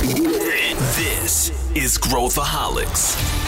This 0.00 1.50
is 1.74 1.98
Growthaholics. 1.98 3.47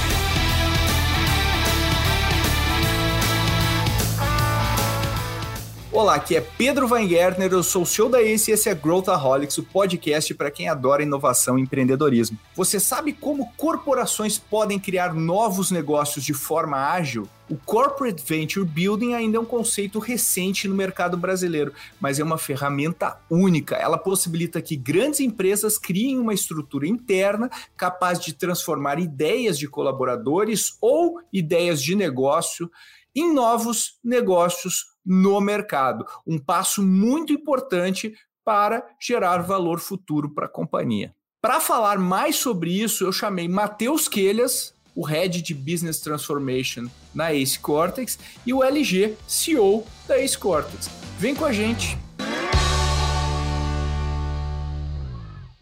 Olá, 6.00 6.15
aqui 6.15 6.34
é 6.34 6.41
Pedro 6.41 6.89
Weingärtner, 6.89 7.52
eu 7.52 7.62
sou 7.62 7.83
o 7.83 7.87
CEO 7.87 8.09
da 8.09 8.23
Ace 8.23 8.50
e 8.50 8.55
esse 8.55 8.71
é 8.71 8.75
Growthaholics, 8.75 9.59
o 9.59 9.62
podcast 9.62 10.32
para 10.32 10.50
quem 10.50 10.66
adora 10.66 11.03
inovação 11.03 11.59
e 11.59 11.61
empreendedorismo. 11.61 12.39
Você 12.57 12.80
sabe 12.80 13.12
como 13.12 13.53
corporações 13.53 14.39
podem 14.39 14.79
criar 14.79 15.13
novos 15.13 15.71
negócios 15.71 16.25
de 16.25 16.32
forma 16.32 16.79
ágil? 16.79 17.29
O 17.50 17.55
Corporate 17.55 18.25
Venture 18.27 18.64
Building 18.64 19.13
ainda 19.13 19.36
é 19.36 19.41
um 19.41 19.45
conceito 19.45 19.99
recente 19.99 20.67
no 20.67 20.75
mercado 20.75 21.18
brasileiro, 21.18 21.75
mas 22.01 22.19
é 22.19 22.25
uma 22.25 22.39
ferramenta 22.39 23.21
única. 23.29 23.77
Ela 23.77 23.98
possibilita 23.98 24.62
que 24.62 24.77
grandes 24.77 25.21
empresas 25.21 25.77
criem 25.77 26.19
uma 26.19 26.32
estrutura 26.32 26.89
interna 26.89 27.51
capaz 27.77 28.18
de 28.18 28.32
transformar 28.32 28.98
ideias 28.98 29.59
de 29.59 29.68
colaboradores 29.68 30.79
ou 30.81 31.21
ideias 31.31 31.82
de 31.82 31.95
negócio 31.95 32.70
em 33.14 33.34
novos 33.34 33.98
negócios 34.02 34.89
no 35.04 35.40
mercado. 35.40 36.06
Um 36.27 36.38
passo 36.38 36.82
muito 36.82 37.32
importante 37.32 38.14
para 38.45 38.84
gerar 39.00 39.38
valor 39.38 39.78
futuro 39.78 40.30
para 40.30 40.46
a 40.46 40.48
companhia. 40.48 41.14
Para 41.40 41.60
falar 41.60 41.98
mais 41.98 42.36
sobre 42.36 42.70
isso, 42.70 43.04
eu 43.04 43.12
chamei 43.12 43.48
Matheus 43.48 44.09
Quelhas, 44.09 44.74
o 44.95 45.02
Head 45.04 45.40
de 45.40 45.54
Business 45.54 46.00
Transformation 46.00 46.86
na 47.14 47.32
Ace 47.32 47.59
Cortex, 47.59 48.18
e 48.45 48.52
o 48.52 48.62
LG, 48.62 49.16
CEO 49.26 49.86
da 50.06 50.18
Ace 50.18 50.36
Cortex. 50.36 50.90
Vem 51.18 51.34
com 51.34 51.45
a 51.45 51.52
gente! 51.52 51.96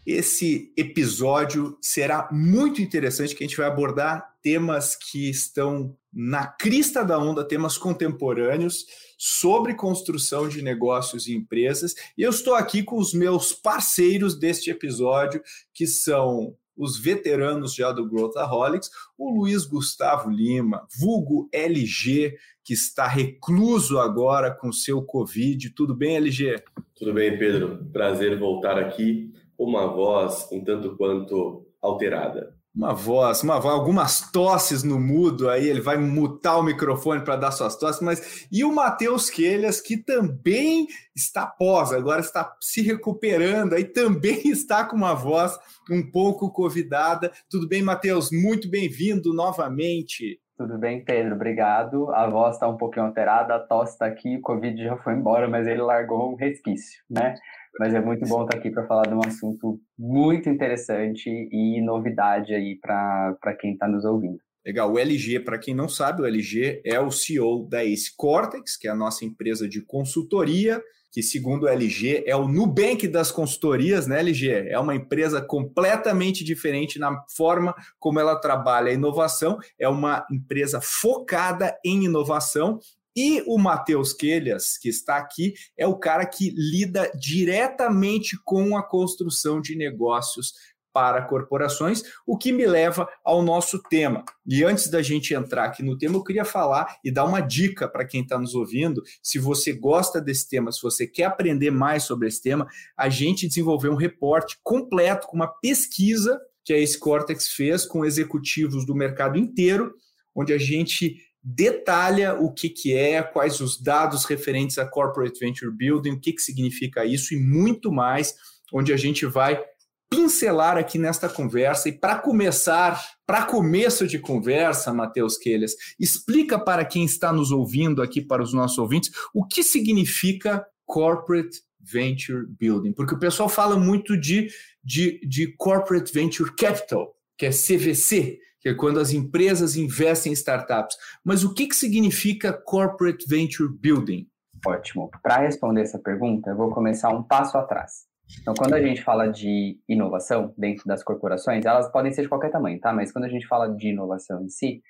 Esse 0.05 0.73
episódio 0.75 1.77
será 1.79 2.27
muito 2.31 2.81
interessante, 2.81 3.35
que 3.35 3.43
a 3.43 3.47
gente 3.47 3.55
vai 3.55 3.67
abordar 3.67 4.28
temas 4.41 4.95
que 4.95 5.29
estão 5.29 5.95
na 6.11 6.47
crista 6.47 7.03
da 7.03 7.19
onda, 7.19 7.47
temas 7.47 7.77
contemporâneos 7.77 8.85
sobre 9.17 9.75
construção 9.75 10.47
de 10.47 10.61
negócios 10.61 11.27
e 11.27 11.35
empresas. 11.35 11.93
E 12.17 12.23
eu 12.23 12.29
estou 12.29 12.55
aqui 12.55 12.83
com 12.83 12.97
os 12.97 13.13
meus 13.13 13.53
parceiros 13.53 14.37
deste 14.37 14.69
episódio, 14.69 15.41
que 15.73 15.85
são 15.85 16.55
os 16.75 16.97
veteranos 16.97 17.75
já 17.75 17.91
do 17.91 18.07
Growthaholics, 18.07 18.89
o 19.17 19.29
Luiz 19.29 19.65
Gustavo 19.65 20.29
Lima, 20.29 20.87
vulgo 20.97 21.49
LG, 21.51 22.37
que 22.63 22.73
está 22.73 23.05
recluso 23.05 23.99
agora 23.99 24.49
com 24.49 24.71
seu 24.71 25.01
Covid. 25.01 25.71
Tudo 25.71 25.93
bem, 25.93 26.15
LG? 26.15 26.63
Tudo 26.95 27.13
bem, 27.13 27.37
Pedro. 27.37 27.85
Prazer 27.91 28.39
voltar 28.39 28.79
aqui 28.79 29.33
com 29.57 29.65
uma 29.65 29.87
voz 29.87 30.47
um 30.53 30.63
tanto 30.63 30.95
quanto 30.95 31.67
alterada 31.81 32.58
uma 32.79 32.93
voz, 32.93 33.43
uma 33.43 33.59
voz, 33.59 33.75
algumas 33.75 34.31
tosses 34.31 34.83
no 34.83 34.97
mudo 34.97 35.49
aí, 35.49 35.67
ele 35.67 35.81
vai 35.81 35.97
mutar 35.97 36.57
o 36.57 36.63
microfone 36.63 37.21
para 37.25 37.35
dar 37.35 37.51
suas 37.51 37.75
tosses, 37.75 38.01
mas 38.01 38.47
e 38.49 38.63
o 38.63 38.73
Matheus 38.73 39.29
Quelhas, 39.29 39.81
que 39.81 39.97
também 39.97 40.87
está 41.13 41.45
pós, 41.45 41.91
agora 41.91 42.21
está 42.21 42.55
se 42.61 42.81
recuperando, 42.81 43.73
aí 43.73 43.83
também 43.83 44.43
está 44.47 44.85
com 44.85 44.95
uma 44.95 45.13
voz 45.13 45.59
um 45.91 46.09
pouco 46.09 46.49
convidada. 46.49 47.33
Tudo 47.49 47.67
bem, 47.67 47.83
Matheus? 47.83 48.29
Muito 48.31 48.69
bem-vindo 48.69 49.33
novamente. 49.33 50.39
Tudo 50.57 50.77
bem, 50.77 51.03
Pedro? 51.03 51.35
Obrigado. 51.35 52.09
A 52.13 52.29
voz 52.29 52.55
está 52.55 52.67
um 52.67 52.77
pouquinho 52.77 53.07
alterada, 53.07 53.55
a 53.55 53.59
tosse 53.59 53.93
está 53.93 54.05
aqui, 54.05 54.37
o 54.37 54.41
Covid 54.41 54.81
já 54.81 54.95
foi 54.95 55.15
embora, 55.15 55.49
mas 55.49 55.67
ele 55.67 55.81
largou 55.81 56.31
um 56.31 56.35
resquício, 56.35 57.01
né? 57.09 57.35
Mas 57.77 57.93
é 57.93 58.01
muito 58.01 58.27
bom 58.27 58.43
estar 58.43 58.57
aqui 58.57 58.71
para 58.71 58.87
falar 58.87 59.03
de 59.03 59.13
um 59.13 59.21
assunto 59.25 59.79
muito 59.97 60.49
interessante 60.49 61.29
e 61.29 61.81
novidade 61.81 62.53
aí 62.53 62.75
para 62.75 63.55
quem 63.59 63.73
está 63.73 63.87
nos 63.87 64.05
ouvindo. 64.05 64.39
Legal, 64.65 64.91
o 64.91 64.99
LG, 64.99 65.39
para 65.39 65.57
quem 65.57 65.73
não 65.73 65.87
sabe, 65.87 66.21
o 66.21 66.25
LG 66.25 66.81
é 66.83 66.99
o 66.99 67.09
CEO 67.09 67.67
da 67.67 67.83
Ace 67.83 68.13
Cortex, 68.15 68.75
que 68.75 68.87
é 68.87 68.91
a 68.91 68.95
nossa 68.95 69.23
empresa 69.23 69.67
de 69.67 69.81
consultoria, 69.81 70.81
que 71.11 71.23
segundo 71.23 71.63
o 71.63 71.67
LG 71.67 72.23
é 72.27 72.35
o 72.35 72.47
Nubank 72.47 73.07
das 73.07 73.31
consultorias, 73.31 74.05
né, 74.05 74.19
LG? 74.19 74.67
É 74.69 74.77
uma 74.77 74.93
empresa 74.93 75.41
completamente 75.41 76.43
diferente 76.43 76.99
na 76.99 77.23
forma 77.35 77.73
como 77.97 78.19
ela 78.19 78.35
trabalha 78.35 78.91
a 78.91 78.93
inovação, 78.93 79.57
é 79.79 79.89
uma 79.89 80.23
empresa 80.29 80.79
focada 80.81 81.75
em 81.83 82.03
inovação 82.03 82.79
e 83.19 83.43
o 83.45 83.57
Matheus 83.57 84.13
Quelhas, 84.13 84.77
que 84.77 84.87
está 84.87 85.17
aqui, 85.17 85.53
é 85.77 85.85
o 85.85 85.99
cara 85.99 86.25
que 86.25 86.51
lida 86.55 87.11
diretamente 87.19 88.39
com 88.45 88.77
a 88.77 88.81
construção 88.81 89.59
de 89.59 89.75
negócios 89.75 90.53
para 90.93 91.21
corporações, 91.23 92.01
o 92.25 92.37
que 92.37 92.53
me 92.53 92.65
leva 92.65 93.09
ao 93.25 93.43
nosso 93.43 93.77
tema. 93.89 94.23
E 94.47 94.63
antes 94.63 94.87
da 94.87 95.01
gente 95.01 95.33
entrar 95.33 95.65
aqui 95.65 95.83
no 95.83 95.97
tema, 95.97 96.15
eu 96.15 96.23
queria 96.23 96.45
falar 96.45 96.95
e 97.03 97.11
dar 97.11 97.25
uma 97.25 97.41
dica 97.41 97.89
para 97.89 98.07
quem 98.07 98.21
está 98.21 98.39
nos 98.39 98.55
ouvindo. 98.55 99.03
Se 99.21 99.37
você 99.37 99.73
gosta 99.73 100.21
desse 100.21 100.47
tema, 100.47 100.71
se 100.71 100.81
você 100.81 101.05
quer 101.05 101.25
aprender 101.25 101.71
mais 101.71 102.03
sobre 102.03 102.29
esse 102.29 102.41
tema, 102.41 102.67
a 102.97 103.09
gente 103.09 103.49
desenvolveu 103.49 103.91
um 103.91 103.97
reporte 103.97 104.57
completo 104.63 105.27
com 105.27 105.35
uma 105.35 105.47
pesquisa 105.59 106.39
que 106.63 106.71
a 106.71 106.77
Ace 106.77 106.97
Cortex 106.97 107.49
fez 107.49 107.85
com 107.85 108.05
executivos 108.05 108.85
do 108.85 108.95
mercado 108.95 109.37
inteiro, 109.37 109.93
onde 110.33 110.53
a 110.53 110.57
gente 110.57 111.17
detalha 111.43 112.35
o 112.35 112.53
que, 112.53 112.69
que 112.69 112.93
é, 112.93 113.21
quais 113.23 113.59
os 113.61 113.81
dados 113.81 114.25
referentes 114.25 114.77
a 114.77 114.85
Corporate 114.85 115.39
Venture 115.39 115.71
Building, 115.71 116.11
o 116.11 116.19
que, 116.19 116.33
que 116.33 116.41
significa 116.41 117.05
isso 117.05 117.33
e 117.33 117.37
muito 117.37 117.91
mais, 117.91 118.35
onde 118.73 118.93
a 118.93 118.97
gente 118.97 119.25
vai 119.25 119.63
pincelar 120.09 120.77
aqui 120.77 120.97
nesta 120.97 121.29
conversa. 121.29 121.87
E 121.87 121.91
para 121.91 122.17
começar, 122.17 122.99
para 123.25 123.45
começo 123.45 124.07
de 124.07 124.17
conversa, 124.17 124.93
Matheus 124.93 125.37
Quelhas, 125.37 125.75
explica 125.99 126.57
para 126.57 126.83
quem 126.83 127.05
está 127.05 127.31
nos 127.31 127.51
ouvindo 127.51 128.01
aqui, 128.01 128.21
para 128.21 128.41
os 128.41 128.53
nossos 128.53 128.77
ouvintes, 128.77 129.11
o 129.33 129.45
que 129.45 129.63
significa 129.63 130.65
Corporate 130.85 131.61
Venture 131.79 132.45
Building, 132.47 132.93
porque 132.93 133.15
o 133.15 133.19
pessoal 133.19 133.47
fala 133.47 133.77
muito 133.77 134.19
de, 134.19 134.49
de, 134.83 135.19
de 135.25 135.55
Corporate 135.55 136.11
Venture 136.11 136.53
Capital, 136.55 137.15
que 137.37 137.45
é 137.45 137.51
CVC, 137.51 138.39
que 138.59 138.69
é 138.69 138.73
quando 138.73 138.99
as 138.99 139.11
empresas 139.11 139.75
investem 139.75 140.31
em 140.31 140.33
startups. 140.33 140.97
Mas 141.23 141.43
o 141.43 141.53
que, 141.53 141.67
que 141.67 141.75
significa 141.75 142.53
Corporate 142.53 143.25
Venture 143.27 143.69
Building? 143.71 144.27
Ótimo. 144.65 145.09
Para 145.23 145.37
responder 145.39 145.81
essa 145.81 145.99
pergunta, 145.99 146.49
eu 146.49 146.57
vou 146.57 146.69
começar 146.69 147.09
um 147.09 147.23
passo 147.23 147.57
atrás. 147.57 148.07
Então, 148.41 148.53
quando 148.53 148.73
a 148.73 148.81
gente 148.81 149.01
fala 149.01 149.27
de 149.27 149.79
inovação 149.87 150.53
dentro 150.57 150.85
das 150.85 151.03
corporações, 151.03 151.65
elas 151.65 151.91
podem 151.91 152.11
ser 152.11 152.23
de 152.23 152.29
qualquer 152.29 152.51
tamanho, 152.51 152.79
tá? 152.79 152.93
Mas 152.93 153.11
quando 153.11 153.25
a 153.25 153.29
gente 153.29 153.47
fala 153.47 153.67
de 153.67 153.89
inovação 153.89 154.43
em 154.43 154.49
si, 154.49 154.83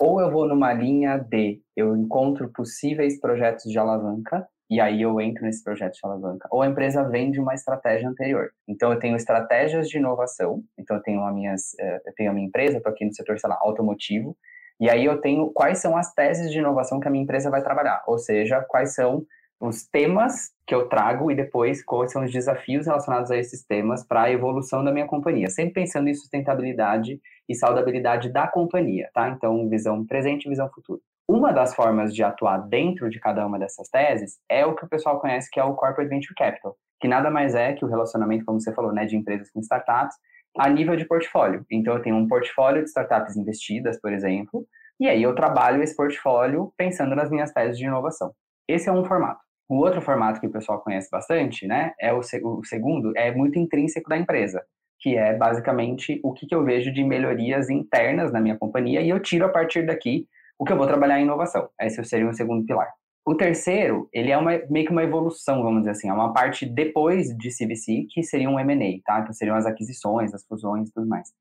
ou 0.00 0.20
eu 0.20 0.30
vou 0.30 0.48
numa 0.48 0.72
linha 0.72 1.18
de 1.18 1.62
eu 1.76 1.96
encontro 1.96 2.50
possíveis 2.50 3.20
projetos 3.20 3.70
de 3.70 3.78
alavanca 3.78 4.46
e 4.68 4.80
aí 4.80 5.02
eu 5.02 5.20
entro 5.20 5.44
nesse 5.44 5.62
projeto 5.62 5.94
de 5.94 6.00
alavanca. 6.02 6.48
Ou 6.50 6.62
a 6.62 6.66
empresa 6.66 7.08
vende 7.08 7.38
uma 7.38 7.54
estratégia 7.54 8.08
anterior. 8.08 8.50
Então 8.66 8.92
eu 8.92 8.98
tenho 8.98 9.16
estratégias 9.16 9.88
de 9.88 9.98
inovação, 9.98 10.62
então 10.78 10.96
eu 10.96 11.02
tenho 11.02 11.22
a, 11.22 11.32
minhas, 11.32 11.78
eh, 11.78 12.00
eu 12.06 12.14
tenho 12.14 12.30
a 12.30 12.34
minha 12.34 12.46
empresa, 12.46 12.78
estou 12.78 12.92
aqui 12.92 13.04
no 13.04 13.14
setor, 13.14 13.38
sei 13.38 13.50
lá, 13.50 13.58
automotivo, 13.60 14.36
e 14.80 14.90
aí 14.90 15.04
eu 15.04 15.20
tenho 15.20 15.50
quais 15.52 15.78
são 15.78 15.96
as 15.96 16.12
teses 16.14 16.50
de 16.50 16.58
inovação 16.58 16.98
que 16.98 17.06
a 17.06 17.10
minha 17.10 17.22
empresa 17.22 17.50
vai 17.50 17.62
trabalhar, 17.62 18.02
ou 18.06 18.18
seja, 18.18 18.60
quais 18.62 18.94
são 18.94 19.24
os 19.60 19.86
temas 19.86 20.50
que 20.66 20.74
eu 20.74 20.88
trago 20.88 21.30
e 21.30 21.34
depois 21.34 21.82
quais 21.84 22.12
são 22.12 22.24
os 22.24 22.32
desafios 22.32 22.86
relacionados 22.86 23.30
a 23.30 23.36
esses 23.36 23.64
temas 23.64 24.04
para 24.04 24.24
a 24.24 24.30
evolução 24.30 24.82
da 24.82 24.92
minha 24.92 25.06
companhia, 25.06 25.48
sempre 25.48 25.74
pensando 25.74 26.08
em 26.08 26.14
sustentabilidade 26.14 27.20
e 27.48 27.54
saudabilidade 27.54 28.30
da 28.32 28.48
companhia, 28.48 29.10
tá? 29.14 29.28
Então, 29.28 29.68
visão 29.68 30.04
presente 30.04 30.46
e 30.46 30.48
visão 30.48 30.68
futura. 30.70 31.00
Uma 31.26 31.52
das 31.52 31.74
formas 31.74 32.14
de 32.14 32.22
atuar 32.22 32.58
dentro 32.58 33.08
de 33.08 33.18
cada 33.18 33.46
uma 33.46 33.58
dessas 33.58 33.88
teses 33.88 34.38
é 34.46 34.66
o 34.66 34.74
que 34.74 34.84
o 34.84 34.88
pessoal 34.88 35.18
conhece 35.20 35.50
que 35.50 35.58
é 35.58 35.64
o 35.64 35.74
Corporate 35.74 36.10
Venture 36.10 36.34
Capital, 36.34 36.76
que 37.00 37.08
nada 37.08 37.30
mais 37.30 37.54
é 37.54 37.72
que 37.72 37.82
o 37.82 37.88
relacionamento, 37.88 38.44
como 38.44 38.60
você 38.60 38.74
falou, 38.74 38.92
né, 38.92 39.06
de 39.06 39.16
empresas 39.16 39.50
com 39.50 39.60
startups 39.60 40.14
a 40.58 40.68
nível 40.68 40.94
de 40.96 41.06
portfólio. 41.06 41.64
Então, 41.70 41.94
eu 41.94 42.02
tenho 42.02 42.16
um 42.16 42.28
portfólio 42.28 42.82
de 42.82 42.90
startups 42.90 43.36
investidas, 43.36 43.98
por 43.98 44.12
exemplo, 44.12 44.66
e 45.00 45.08
aí 45.08 45.22
eu 45.22 45.34
trabalho 45.34 45.82
esse 45.82 45.96
portfólio 45.96 46.72
pensando 46.76 47.16
nas 47.16 47.30
minhas 47.30 47.50
teses 47.52 47.78
de 47.78 47.86
inovação. 47.86 48.32
Esse 48.68 48.90
é 48.90 48.92
um 48.92 49.04
formato. 49.04 49.40
O 49.66 49.76
outro 49.76 50.02
formato 50.02 50.40
que 50.40 50.46
o 50.46 50.52
pessoal 50.52 50.82
conhece 50.82 51.08
bastante, 51.10 51.66
né, 51.66 51.94
é 51.98 52.12
o, 52.12 52.18
o 52.18 52.64
segundo, 52.64 53.16
é 53.16 53.34
muito 53.34 53.58
intrínseco 53.58 54.10
da 54.10 54.18
empresa, 54.18 54.62
que 55.00 55.16
é 55.16 55.34
basicamente 55.34 56.20
o 56.22 56.34
que, 56.34 56.46
que 56.46 56.54
eu 56.54 56.62
vejo 56.62 56.92
de 56.92 57.02
melhorias 57.02 57.70
internas 57.70 58.30
na 58.30 58.40
minha 58.40 58.58
companhia 58.58 59.00
e 59.00 59.08
eu 59.08 59.18
tiro 59.18 59.46
a 59.46 59.48
partir 59.48 59.86
daqui 59.86 60.28
o 60.58 60.64
que 60.64 60.72
eu 60.72 60.76
vou 60.76 60.86
trabalhar 60.86 61.18
em 61.18 61.24
inovação. 61.24 61.68
Esse 61.80 62.02
seria 62.04 62.28
o 62.28 62.34
segundo 62.34 62.64
pilar. 62.64 62.92
O 63.26 63.34
terceiro, 63.34 64.08
ele 64.12 64.30
é 64.30 64.36
uma, 64.36 64.50
meio 64.68 64.86
que 64.86 64.92
uma 64.92 65.02
evolução, 65.02 65.62
vamos 65.62 65.80
dizer 65.80 65.92
assim, 65.92 66.08
é 66.08 66.12
uma 66.12 66.32
parte 66.34 66.66
depois 66.66 67.28
de 67.36 67.48
CVC, 67.48 68.06
que 68.10 68.22
seria 68.22 68.50
um 68.50 68.60
M&A, 68.60 69.00
tá? 69.02 69.22
Que 69.22 69.32
seriam 69.32 69.56
as 69.56 69.64
aquisições, 69.64 70.34
as 70.34 70.44
fusões 70.44 70.88
e 70.88 70.92
tudo 70.92 71.06
mais. 71.06 71.32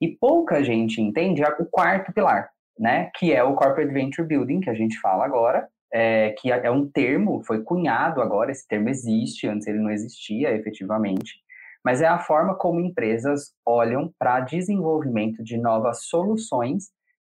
E 0.00 0.08
pouca 0.08 0.62
gente 0.62 1.00
entende 1.00 1.42
o 1.42 1.64
quarto 1.64 2.12
pilar, 2.12 2.50
né? 2.78 3.10
Que 3.16 3.32
é 3.32 3.42
o 3.42 3.54
Corporate 3.54 3.92
Venture 3.92 4.26
Building, 4.26 4.60
que 4.60 4.70
a 4.70 4.74
gente 4.74 5.00
fala 5.00 5.24
agora, 5.24 5.66
é, 5.92 6.30
que 6.38 6.52
é 6.52 6.70
um 6.70 6.86
termo, 6.86 7.42
foi 7.44 7.62
cunhado 7.62 8.20
agora, 8.20 8.52
esse 8.52 8.66
termo 8.66 8.88
existe, 8.88 9.48
antes 9.48 9.66
ele 9.66 9.78
não 9.78 9.90
existia 9.90 10.54
efetivamente, 10.54 11.34
mas 11.84 12.00
é 12.02 12.06
a 12.06 12.18
forma 12.18 12.54
como 12.54 12.80
empresas 12.80 13.52
olham 13.66 14.12
para 14.18 14.40
desenvolvimento 14.40 15.42
de 15.42 15.56
novas 15.56 16.04
soluções, 16.04 16.90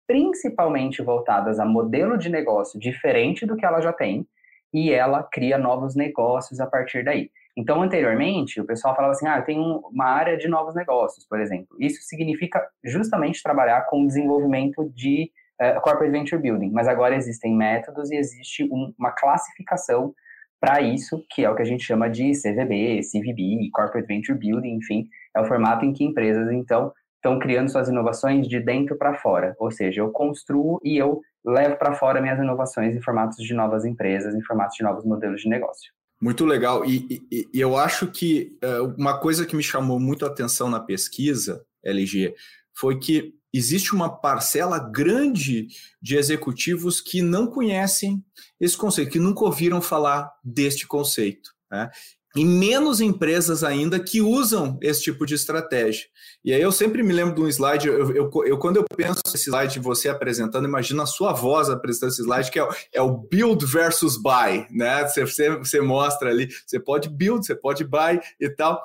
principalmente 0.08 1.02
voltadas 1.02 1.60
a 1.60 1.66
modelo 1.66 2.16
de 2.16 2.30
negócio 2.30 2.80
diferente 2.80 3.46
do 3.46 3.56
que 3.56 3.64
ela 3.64 3.80
já 3.80 3.92
tem, 3.92 4.26
e 4.72 4.90
ela 4.90 5.22
cria 5.22 5.58
novos 5.58 5.94
negócios 5.94 6.58
a 6.60 6.66
partir 6.66 7.04
daí. 7.04 7.30
Então, 7.56 7.82
anteriormente, 7.82 8.60
o 8.60 8.64
pessoal 8.64 8.94
falava 8.94 9.12
assim: 9.12 9.26
ah, 9.26 9.38
eu 9.38 9.44
tenho 9.44 9.80
uma 9.92 10.06
área 10.06 10.36
de 10.36 10.48
novos 10.48 10.74
negócios, 10.74 11.26
por 11.26 11.40
exemplo. 11.40 11.76
Isso 11.78 12.02
significa 12.02 12.66
justamente 12.84 13.42
trabalhar 13.42 13.82
com 13.86 14.02
o 14.02 14.06
desenvolvimento 14.06 14.90
de 14.94 15.30
uh, 15.60 15.80
corporate 15.80 16.12
venture 16.12 16.40
building, 16.40 16.70
mas 16.70 16.88
agora 16.88 17.16
existem 17.16 17.54
métodos 17.54 18.10
e 18.10 18.16
existe 18.16 18.64
um, 18.64 18.92
uma 18.98 19.10
classificação 19.10 20.14
para 20.60 20.80
isso, 20.80 21.24
que 21.30 21.44
é 21.44 21.50
o 21.50 21.54
que 21.54 21.62
a 21.62 21.66
gente 21.66 21.84
chama 21.84 22.08
de 22.08 22.32
CVB, 22.32 23.00
CVB, 23.00 23.70
Corporate 23.72 24.06
Venture 24.06 24.36
Building, 24.36 24.74
enfim, 24.74 25.08
é 25.36 25.40
o 25.40 25.44
formato 25.44 25.84
em 25.84 25.92
que 25.92 26.04
empresas, 26.04 26.50
então, 26.52 26.92
estão 27.28 27.38
criando 27.38 27.70
suas 27.70 27.88
inovações 27.88 28.48
de 28.48 28.58
dentro 28.58 28.96
para 28.96 29.14
fora, 29.14 29.54
ou 29.58 29.70
seja, 29.70 30.00
eu 30.00 30.10
construo 30.10 30.80
e 30.82 30.96
eu 30.96 31.20
levo 31.44 31.76
para 31.76 31.94
fora 31.94 32.20
minhas 32.20 32.38
inovações 32.38 32.94
em 32.94 33.00
formatos 33.00 33.36
de 33.44 33.54
novas 33.54 33.84
empresas, 33.84 34.34
em 34.34 34.42
formatos 34.42 34.76
de 34.76 34.82
novos 34.82 35.04
modelos 35.04 35.42
de 35.42 35.48
negócio. 35.48 35.92
Muito 36.20 36.44
legal. 36.44 36.84
E, 36.84 37.22
e, 37.30 37.48
e 37.52 37.60
eu 37.60 37.76
acho 37.76 38.08
que 38.08 38.58
uh, 38.64 38.94
uma 38.98 39.18
coisa 39.18 39.46
que 39.46 39.54
me 39.54 39.62
chamou 39.62 40.00
muito 40.00 40.24
a 40.24 40.28
atenção 40.28 40.68
na 40.68 40.80
pesquisa, 40.80 41.64
LG, 41.84 42.34
foi 42.74 42.98
que 42.98 43.34
existe 43.52 43.94
uma 43.94 44.08
parcela 44.08 44.78
grande 44.78 45.68
de 46.02 46.16
executivos 46.16 47.00
que 47.00 47.22
não 47.22 47.46
conhecem 47.46 48.22
esse 48.60 48.76
conceito, 48.76 49.12
que 49.12 49.20
nunca 49.20 49.44
ouviram 49.44 49.80
falar 49.80 50.30
deste 50.42 50.86
conceito. 50.86 51.50
Né? 51.70 51.88
E 52.36 52.44
menos 52.44 53.00
empresas 53.00 53.64
ainda 53.64 53.98
que 53.98 54.20
usam 54.20 54.78
esse 54.82 55.02
tipo 55.02 55.24
de 55.24 55.34
estratégia. 55.34 56.06
E 56.44 56.52
aí 56.52 56.60
eu 56.60 56.70
sempre 56.70 57.02
me 57.02 57.12
lembro 57.12 57.34
de 57.34 57.40
um 57.40 57.48
slide, 57.48 57.88
eu, 57.88 58.14
eu, 58.14 58.30
eu 58.44 58.58
quando 58.58 58.76
eu 58.76 58.84
penso 58.96 59.20
nesse 59.26 59.48
slide, 59.48 59.80
você 59.80 60.08
apresentando, 60.08 60.66
imagina 60.66 61.02
a 61.02 61.06
sua 61.06 61.32
voz 61.32 61.68
apresentando 61.68 62.10
esse 62.10 62.22
slide, 62.22 62.50
que 62.50 62.60
é, 62.60 62.68
é 62.94 63.02
o 63.02 63.16
build 63.16 63.64
versus 63.66 64.16
buy, 64.16 64.66
né? 64.70 65.06
Você, 65.06 65.24
você, 65.24 65.56
você 65.56 65.80
mostra 65.80 66.30
ali, 66.30 66.48
você 66.66 66.78
pode 66.78 67.08
build, 67.08 67.44
você 67.44 67.54
pode 67.54 67.84
buy 67.84 68.20
e 68.38 68.48
tal 68.50 68.82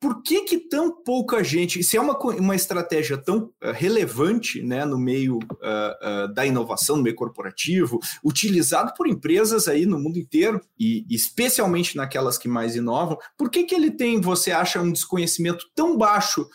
por 0.00 0.22
que, 0.22 0.42
que 0.42 0.58
tão 0.58 0.90
pouca 0.90 1.42
gente, 1.42 1.82
se 1.82 1.96
é 1.96 2.00
uma, 2.00 2.18
uma 2.18 2.54
estratégia 2.54 3.16
tão 3.16 3.44
uh, 3.44 3.72
relevante 3.72 4.62
né, 4.62 4.84
no 4.84 4.98
meio 4.98 5.38
uh, 5.38 6.28
uh, 6.28 6.34
da 6.34 6.44
inovação, 6.44 6.96
no 6.96 7.02
meio 7.02 7.16
corporativo, 7.16 7.98
utilizado 8.22 8.92
por 8.94 9.08
empresas 9.08 9.68
aí 9.68 9.86
no 9.86 9.98
mundo 9.98 10.18
inteiro, 10.18 10.60
e 10.78 11.04
especialmente 11.10 11.96
naquelas 11.96 12.36
que 12.36 12.48
mais 12.48 12.76
inovam, 12.76 13.16
por 13.38 13.50
que, 13.50 13.64
que 13.64 13.74
ele 13.74 13.90
tem, 13.90 14.20
você 14.20 14.52
acha, 14.52 14.80
um 14.80 14.92
desconhecimento 14.92 15.66
tão 15.74 15.96
baixo 15.96 16.46